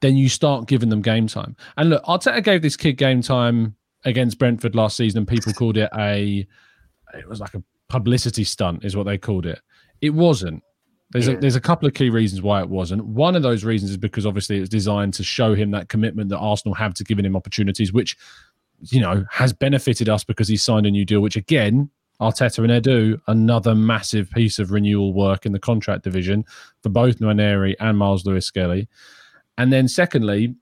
then 0.00 0.16
you 0.16 0.28
start 0.28 0.66
giving 0.66 0.88
them 0.88 1.02
game 1.02 1.26
time. 1.26 1.56
And 1.76 1.90
look, 1.90 2.04
Arteta 2.04 2.42
gave 2.42 2.62
this 2.62 2.76
kid 2.76 2.94
game 2.94 3.22
time 3.22 3.76
against 4.04 4.38
Brentford 4.38 4.74
last 4.74 4.96
season, 4.96 5.18
and 5.18 5.28
people 5.28 5.52
called 5.52 5.76
it 5.76 5.90
a 5.96 6.46
it 7.14 7.28
was 7.28 7.40
like 7.40 7.54
a 7.54 7.62
publicity 7.88 8.44
stunt, 8.44 8.84
is 8.84 8.96
what 8.96 9.04
they 9.04 9.18
called 9.18 9.46
it. 9.46 9.60
It 10.00 10.10
wasn't. 10.10 10.62
There's 11.10 11.26
a 11.26 11.36
there's 11.36 11.56
a 11.56 11.60
couple 11.60 11.88
of 11.88 11.94
key 11.94 12.08
reasons 12.08 12.40
why 12.40 12.60
it 12.60 12.68
wasn't. 12.68 13.04
One 13.04 13.34
of 13.34 13.42
those 13.42 13.64
reasons 13.64 13.90
is 13.90 13.96
because 13.96 14.26
obviously 14.26 14.58
it 14.58 14.60
was 14.60 14.68
designed 14.68 15.12
to 15.14 15.24
show 15.24 15.54
him 15.54 15.72
that 15.72 15.88
commitment 15.88 16.30
that 16.30 16.38
Arsenal 16.38 16.74
have 16.74 16.94
to 16.94 17.04
giving 17.04 17.24
him 17.24 17.34
opportunities, 17.34 17.92
which 17.92 18.16
you 18.90 19.00
know 19.00 19.24
has 19.30 19.52
benefited 19.52 20.08
us 20.08 20.22
because 20.24 20.48
he 20.48 20.56
signed 20.56 20.86
a 20.86 20.90
new 20.90 21.04
deal. 21.04 21.20
Which 21.20 21.36
again, 21.36 21.90
Arteta 22.20 22.58
and 22.58 22.84
Edu, 22.84 23.20
another 23.26 23.74
massive 23.74 24.30
piece 24.30 24.58
of 24.58 24.70
renewal 24.70 25.12
work 25.14 25.46
in 25.46 25.52
the 25.52 25.58
contract 25.58 26.04
division 26.04 26.44
for 26.82 26.88
both 26.90 27.18
Nwaneri 27.18 27.74
and 27.80 27.96
Myles 27.98 28.26
Lewis 28.26 28.46
Skelly. 28.46 28.88
And 29.58 29.72
then 29.72 29.88
secondly, 29.88 30.54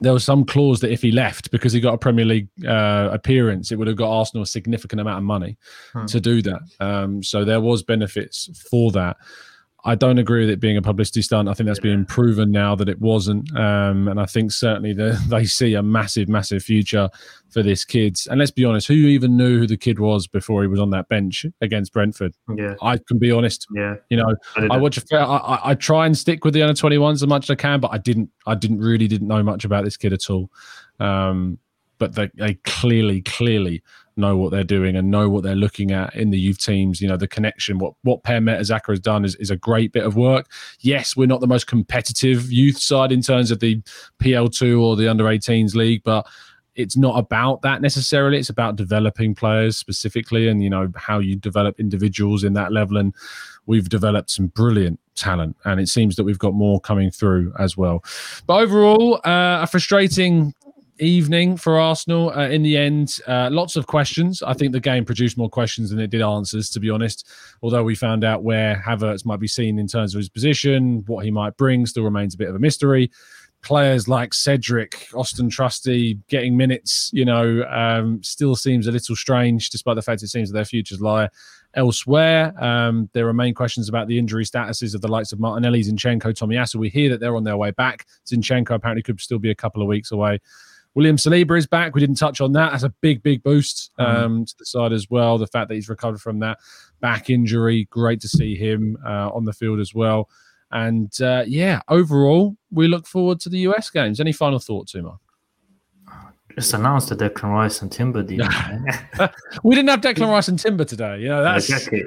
there 0.00 0.12
was 0.14 0.24
some 0.24 0.44
clause 0.46 0.80
that 0.80 0.90
if 0.90 1.02
he 1.02 1.12
left 1.12 1.50
because 1.50 1.72
he 1.74 1.80
got 1.80 1.92
a 1.92 1.98
Premier 1.98 2.24
League 2.24 2.48
uh, 2.66 3.10
appearance, 3.12 3.70
it 3.70 3.76
would 3.76 3.88
have 3.88 3.96
got 3.96 4.10
Arsenal 4.10 4.42
a 4.44 4.46
significant 4.46 5.00
amount 5.00 5.18
of 5.18 5.24
money 5.24 5.58
Hmm. 5.92 6.06
to 6.06 6.20
do 6.20 6.40
that. 6.42 6.62
Um, 6.80 7.22
so 7.22 7.44
there 7.44 7.60
was 7.60 7.82
benefits 7.82 8.48
for 8.70 8.90
that. 8.92 9.18
I 9.84 9.96
don't 9.96 10.18
agree 10.18 10.40
with 10.40 10.50
it 10.50 10.60
being 10.60 10.76
a 10.76 10.82
publicity 10.82 11.22
stunt. 11.22 11.48
I 11.48 11.54
think 11.54 11.66
that's 11.66 11.80
been 11.80 12.04
proven 12.04 12.52
now 12.52 12.76
that 12.76 12.88
it 12.88 13.00
wasn't. 13.00 13.54
Um, 13.56 14.06
and 14.06 14.20
I 14.20 14.26
think 14.26 14.52
certainly 14.52 14.92
the, 14.92 15.20
they 15.28 15.44
see 15.44 15.74
a 15.74 15.82
massive, 15.82 16.28
massive 16.28 16.62
future 16.62 17.10
for 17.50 17.62
this 17.64 17.84
kid. 17.84 18.16
And 18.30 18.38
let's 18.38 18.52
be 18.52 18.64
honest, 18.64 18.86
who 18.86 18.94
even 18.94 19.36
knew 19.36 19.58
who 19.58 19.66
the 19.66 19.76
kid 19.76 19.98
was 19.98 20.28
before 20.28 20.62
he 20.62 20.68
was 20.68 20.78
on 20.78 20.90
that 20.90 21.08
bench 21.08 21.44
against 21.60 21.92
Brentford? 21.92 22.32
Yeah, 22.56 22.74
I 22.80 22.98
can 22.98 23.18
be 23.18 23.32
honest. 23.32 23.66
yeah. 23.74 23.96
You 24.08 24.18
know, 24.18 24.34
I 24.56 24.66
I 24.74 24.76
watch 24.76 24.96
a 24.98 25.00
fair. 25.00 25.24
I, 25.24 25.74
try 25.74 26.06
and 26.06 26.16
stick 26.16 26.44
with 26.44 26.54
the 26.54 26.62
under 26.62 26.74
twenty 26.74 26.98
ones 26.98 27.22
as 27.22 27.28
much 27.28 27.46
as 27.46 27.50
I 27.50 27.54
can, 27.56 27.80
but 27.80 27.92
I 27.92 27.98
didn't. 27.98 28.30
I 28.46 28.54
didn't 28.54 28.78
really 28.78 29.08
didn't 29.08 29.28
know 29.28 29.42
much 29.42 29.64
about 29.64 29.84
this 29.84 29.96
kid 29.96 30.12
at 30.12 30.30
all. 30.30 30.50
Um, 31.00 31.58
but 31.98 32.16
they, 32.16 32.30
they 32.34 32.54
clearly, 32.64 33.22
clearly 33.22 33.80
know 34.22 34.38
what 34.38 34.50
they're 34.50 34.64
doing 34.64 34.96
and 34.96 35.10
know 35.10 35.28
what 35.28 35.42
they're 35.42 35.54
looking 35.54 35.90
at 35.90 36.14
in 36.16 36.30
the 36.30 36.38
youth 36.38 36.58
teams. 36.58 37.02
You 37.02 37.08
know, 37.08 37.18
the 37.18 37.28
connection. 37.28 37.78
What 37.78 37.92
what 38.02 38.22
Per 38.22 38.38
Mertesacker 38.40 38.88
has 38.88 39.00
done 39.00 39.26
is, 39.26 39.34
is 39.36 39.50
a 39.50 39.56
great 39.56 39.92
bit 39.92 40.04
of 40.04 40.16
work. 40.16 40.46
Yes, 40.80 41.14
we're 41.14 41.26
not 41.26 41.40
the 41.40 41.46
most 41.46 41.66
competitive 41.66 42.50
youth 42.50 42.78
side 42.78 43.12
in 43.12 43.20
terms 43.20 43.50
of 43.50 43.60
the 43.60 43.82
PL 44.18 44.48
two 44.48 44.82
or 44.82 44.96
the 44.96 45.08
under 45.08 45.24
18s 45.24 45.74
league, 45.74 46.02
but 46.04 46.26
it's 46.74 46.96
not 46.96 47.18
about 47.18 47.62
that 47.62 47.82
necessarily. 47.82 48.38
It's 48.38 48.48
about 48.48 48.76
developing 48.76 49.34
players 49.34 49.76
specifically, 49.76 50.48
and 50.48 50.62
you 50.62 50.70
know 50.70 50.90
how 50.96 51.18
you 51.18 51.36
develop 51.36 51.78
individuals 51.78 52.44
in 52.44 52.54
that 52.54 52.72
level. 52.72 52.96
And 52.96 53.14
we've 53.66 53.88
developed 53.88 54.30
some 54.30 54.46
brilliant 54.48 54.98
talent, 55.14 55.56
and 55.64 55.80
it 55.80 55.88
seems 55.88 56.16
that 56.16 56.24
we've 56.24 56.38
got 56.38 56.54
more 56.54 56.80
coming 56.80 57.10
through 57.10 57.52
as 57.58 57.76
well. 57.76 58.02
But 58.46 58.62
overall, 58.62 59.16
uh, 59.24 59.62
a 59.62 59.66
frustrating 59.66 60.54
evening 61.02 61.56
for 61.56 61.78
Arsenal. 61.78 62.30
Uh, 62.30 62.48
in 62.48 62.62
the 62.62 62.76
end, 62.76 63.18
uh, 63.26 63.48
lots 63.50 63.76
of 63.76 63.86
questions. 63.86 64.42
I 64.42 64.54
think 64.54 64.72
the 64.72 64.80
game 64.80 65.04
produced 65.04 65.36
more 65.36 65.50
questions 65.50 65.90
than 65.90 65.98
it 65.98 66.10
did 66.10 66.22
answers, 66.22 66.70
to 66.70 66.80
be 66.80 66.88
honest. 66.88 67.28
Although 67.62 67.82
we 67.82 67.94
found 67.94 68.24
out 68.24 68.42
where 68.42 68.82
Havertz 68.86 69.26
might 69.26 69.40
be 69.40 69.48
seen 69.48 69.78
in 69.78 69.86
terms 69.86 70.14
of 70.14 70.18
his 70.18 70.28
position, 70.28 71.02
what 71.06 71.24
he 71.24 71.30
might 71.30 71.56
bring, 71.56 71.84
still 71.86 72.04
remains 72.04 72.34
a 72.34 72.38
bit 72.38 72.48
of 72.48 72.54
a 72.54 72.58
mystery. 72.58 73.10
Players 73.62 74.08
like 74.08 74.34
Cedric, 74.34 75.08
Austin 75.14 75.48
Trusty 75.48 76.18
getting 76.28 76.56
minutes, 76.56 77.10
you 77.12 77.24
know, 77.24 77.62
um, 77.70 78.20
still 78.22 78.56
seems 78.56 78.86
a 78.88 78.92
little 78.92 79.14
strange, 79.14 79.70
despite 79.70 79.94
the 79.94 80.02
fact 80.02 80.22
it 80.22 80.28
seems 80.28 80.50
that 80.50 80.54
their 80.54 80.64
futures 80.64 81.00
lie 81.00 81.28
elsewhere. 81.74 82.52
Um, 82.62 83.08
there 83.12 83.26
remain 83.26 83.54
questions 83.54 83.88
about 83.88 84.08
the 84.08 84.18
injury 84.18 84.44
statuses 84.44 84.94
of 84.94 85.00
the 85.00 85.08
likes 85.08 85.32
of 85.32 85.38
Martinelli, 85.38 85.82
Zinchenko, 85.82 86.34
Tomiyasu. 86.34 86.76
We 86.76 86.88
hear 86.88 87.08
that 87.10 87.20
they're 87.20 87.36
on 87.36 87.44
their 87.44 87.56
way 87.56 87.70
back. 87.70 88.06
Zinchenko 88.26 88.74
apparently 88.74 89.02
could 89.02 89.20
still 89.20 89.38
be 89.38 89.50
a 89.50 89.54
couple 89.54 89.80
of 89.80 89.88
weeks 89.88 90.10
away. 90.10 90.40
William 90.94 91.16
Saliba 91.16 91.56
is 91.56 91.66
back. 91.66 91.94
We 91.94 92.00
didn't 92.00 92.16
touch 92.18 92.40
on 92.40 92.52
that. 92.52 92.72
That's 92.72 92.82
a 92.82 92.90
big, 93.00 93.22
big 93.22 93.42
boost 93.42 93.92
um, 93.98 94.44
to 94.44 94.54
the 94.58 94.66
side 94.66 94.92
as 94.92 95.08
well. 95.08 95.38
The 95.38 95.46
fact 95.46 95.68
that 95.68 95.74
he's 95.74 95.88
recovered 95.88 96.20
from 96.20 96.38
that 96.40 96.58
back 97.00 97.30
injury, 97.30 97.86
great 97.90 98.20
to 98.20 98.28
see 98.28 98.54
him 98.54 98.98
uh, 99.06 99.30
on 99.30 99.44
the 99.44 99.52
field 99.52 99.80
as 99.80 99.94
well. 99.94 100.28
And 100.70 101.10
uh, 101.20 101.44
yeah, 101.46 101.80
overall, 101.88 102.56
we 102.70 102.88
look 102.88 103.06
forward 103.06 103.40
to 103.40 103.48
the 103.48 103.58
US 103.68 103.88
games. 103.90 104.20
Any 104.20 104.32
final 104.32 104.58
thoughts, 104.58 104.94
Umar? 104.94 105.18
Just 106.54 106.74
announced 106.74 107.08
the 107.08 107.16
Declan 107.16 107.50
Rice 107.50 107.80
and 107.80 107.90
Timber 107.90 108.22
deal. 108.22 108.46
We 109.62 109.74
didn't 109.74 109.88
have 109.88 110.00
Declan 110.02 110.28
Rice 110.28 110.48
and 110.48 110.58
Timber 110.58 110.84
today. 110.84 111.20
You 111.20 111.28
know, 111.28 111.42
that's 111.42 111.70
exactly. 111.70 112.02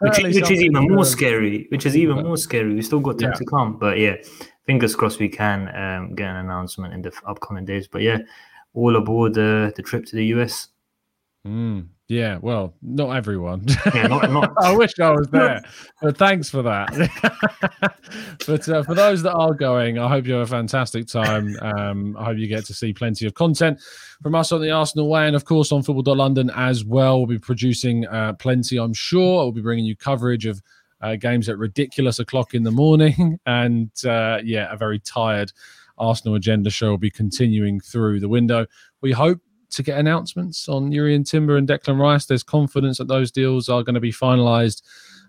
Which, 0.00 0.18
which 0.22 0.50
is 0.50 0.62
even 0.62 0.88
more 0.88 1.04
scary. 1.04 1.66
Which 1.70 1.84
is 1.84 1.94
even 1.94 2.24
more 2.24 2.38
scary. 2.38 2.72
We 2.74 2.80
still 2.80 3.00
got 3.00 3.18
time 3.18 3.32
Yeah. 3.32 3.36
to 3.36 3.44
come, 3.44 3.76
but 3.78 3.98
yeah, 3.98 4.16
fingers 4.70 4.94
crossed 4.94 5.18
we 5.18 5.28
can 5.28 5.62
um, 5.74 6.14
get 6.14 6.28
an 6.30 6.36
announcement 6.36 6.94
in 6.94 7.02
the 7.02 7.12
upcoming 7.26 7.64
days. 7.64 7.88
But 7.88 8.02
yeah, 8.02 8.18
all 8.72 8.94
aboard 8.94 9.32
uh, 9.32 9.72
the 9.74 9.82
trip 9.84 10.06
to 10.06 10.14
the 10.14 10.26
US. 10.26 10.68
Mm, 11.44 11.88
yeah, 12.06 12.38
well, 12.40 12.74
not 12.80 13.16
everyone. 13.16 13.64
Yeah, 13.92 14.06
not- 14.06 14.30
not- 14.30 14.52
I 14.62 14.72
wish 14.76 14.92
I 15.00 15.10
was 15.10 15.26
there, 15.32 15.60
but 16.02 16.16
thanks 16.16 16.48
for 16.48 16.62
that. 16.62 16.88
but 18.46 18.68
uh, 18.68 18.84
for 18.84 18.94
those 18.94 19.24
that 19.24 19.32
are 19.32 19.54
going, 19.54 19.98
I 19.98 20.06
hope 20.06 20.24
you 20.24 20.34
have 20.34 20.46
a 20.46 20.46
fantastic 20.46 21.08
time. 21.08 21.56
Um, 21.62 22.16
I 22.16 22.26
hope 22.26 22.36
you 22.38 22.46
get 22.46 22.64
to 22.66 22.74
see 22.74 22.92
plenty 22.92 23.26
of 23.26 23.34
content 23.34 23.80
from 24.22 24.36
us 24.36 24.52
on 24.52 24.60
the 24.60 24.70
Arsenal 24.70 25.08
Way, 25.08 25.26
and 25.26 25.34
of 25.34 25.44
course 25.44 25.72
on 25.72 25.82
Football.London 25.82 26.48
as 26.54 26.84
well. 26.84 27.18
We'll 27.18 27.26
be 27.26 27.40
producing 27.40 28.06
uh, 28.06 28.34
plenty, 28.34 28.76
I'm 28.76 28.94
sure. 28.94 29.42
We'll 29.42 29.50
be 29.50 29.62
bringing 29.62 29.84
you 29.84 29.96
coverage 29.96 30.46
of 30.46 30.62
uh, 31.00 31.16
games 31.16 31.48
at 31.48 31.58
ridiculous 31.58 32.18
o'clock 32.18 32.54
in 32.54 32.62
the 32.62 32.70
morning, 32.70 33.38
and 33.46 33.90
uh, 34.04 34.38
yeah, 34.44 34.72
a 34.72 34.76
very 34.76 34.98
tired 34.98 35.52
Arsenal 35.98 36.34
agenda 36.34 36.70
show 36.70 36.90
will 36.90 36.98
be 36.98 37.10
continuing 37.10 37.80
through 37.80 38.20
the 38.20 38.28
window. 38.28 38.66
We 39.02 39.12
hope 39.12 39.40
to 39.70 39.82
get 39.82 39.98
announcements 39.98 40.68
on 40.68 40.90
Jurriën 40.90 41.28
Timber 41.28 41.56
and 41.56 41.68
Declan 41.68 42.00
Rice. 42.00 42.26
There's 42.26 42.42
confidence 42.42 42.98
that 42.98 43.08
those 43.08 43.30
deals 43.30 43.68
are 43.68 43.82
going 43.82 43.94
to 43.94 44.00
be 44.00 44.12
finalised 44.12 44.82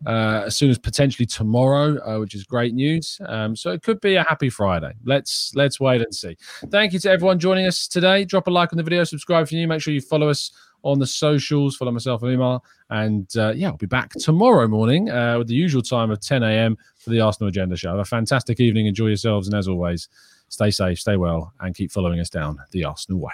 uh, 0.05 0.43
as 0.45 0.55
soon 0.55 0.69
as 0.69 0.79
potentially 0.79 1.25
tomorrow, 1.25 1.97
uh, 2.03 2.19
which 2.19 2.33
is 2.33 2.43
great 2.43 2.73
news. 2.73 3.19
Um, 3.27 3.55
so 3.55 3.71
it 3.71 3.83
could 3.83 4.01
be 4.01 4.15
a 4.15 4.23
happy 4.23 4.49
Friday. 4.49 4.93
Let's 5.03 5.51
let's 5.55 5.79
wait 5.79 6.01
and 6.01 6.13
see. 6.13 6.37
Thank 6.69 6.93
you 6.93 6.99
to 6.99 7.11
everyone 7.11 7.39
joining 7.39 7.67
us 7.67 7.87
today. 7.87 8.25
Drop 8.25 8.47
a 8.47 8.49
like 8.49 8.73
on 8.73 8.77
the 8.77 8.83
video, 8.83 9.03
subscribe 9.03 9.43
if 9.43 9.51
you're 9.51 9.61
new. 9.61 9.67
Make 9.67 9.81
sure 9.81 9.93
you 9.93 10.01
follow 10.01 10.29
us 10.29 10.51
on 10.83 10.99
the 10.99 11.07
socials. 11.07 11.75
Follow 11.75 11.91
myself 11.91 12.23
and 12.23 12.33
Umar, 12.33 12.61
and 12.89 13.29
uh, 13.37 13.53
yeah, 13.55 13.69
I'll 13.69 13.77
be 13.77 13.85
back 13.85 14.11
tomorrow 14.11 14.67
morning 14.67 15.09
uh, 15.09 15.37
with 15.37 15.47
the 15.47 15.55
usual 15.55 15.81
time 15.81 16.11
of 16.11 16.19
10 16.19 16.43
a.m. 16.43 16.77
for 16.97 17.09
the 17.09 17.21
Arsenal 17.21 17.49
Agenda 17.49 17.75
Show. 17.77 17.89
Have 17.89 17.99
a 17.99 18.05
fantastic 18.05 18.59
evening. 18.59 18.87
Enjoy 18.87 19.07
yourselves, 19.07 19.47
and 19.47 19.55
as 19.55 19.67
always, 19.67 20.09
stay 20.49 20.71
safe, 20.71 20.99
stay 20.99 21.17
well, 21.17 21.53
and 21.59 21.75
keep 21.75 21.91
following 21.91 22.19
us 22.19 22.29
down 22.29 22.57
the 22.71 22.83
Arsenal 22.85 23.19
way. 23.19 23.33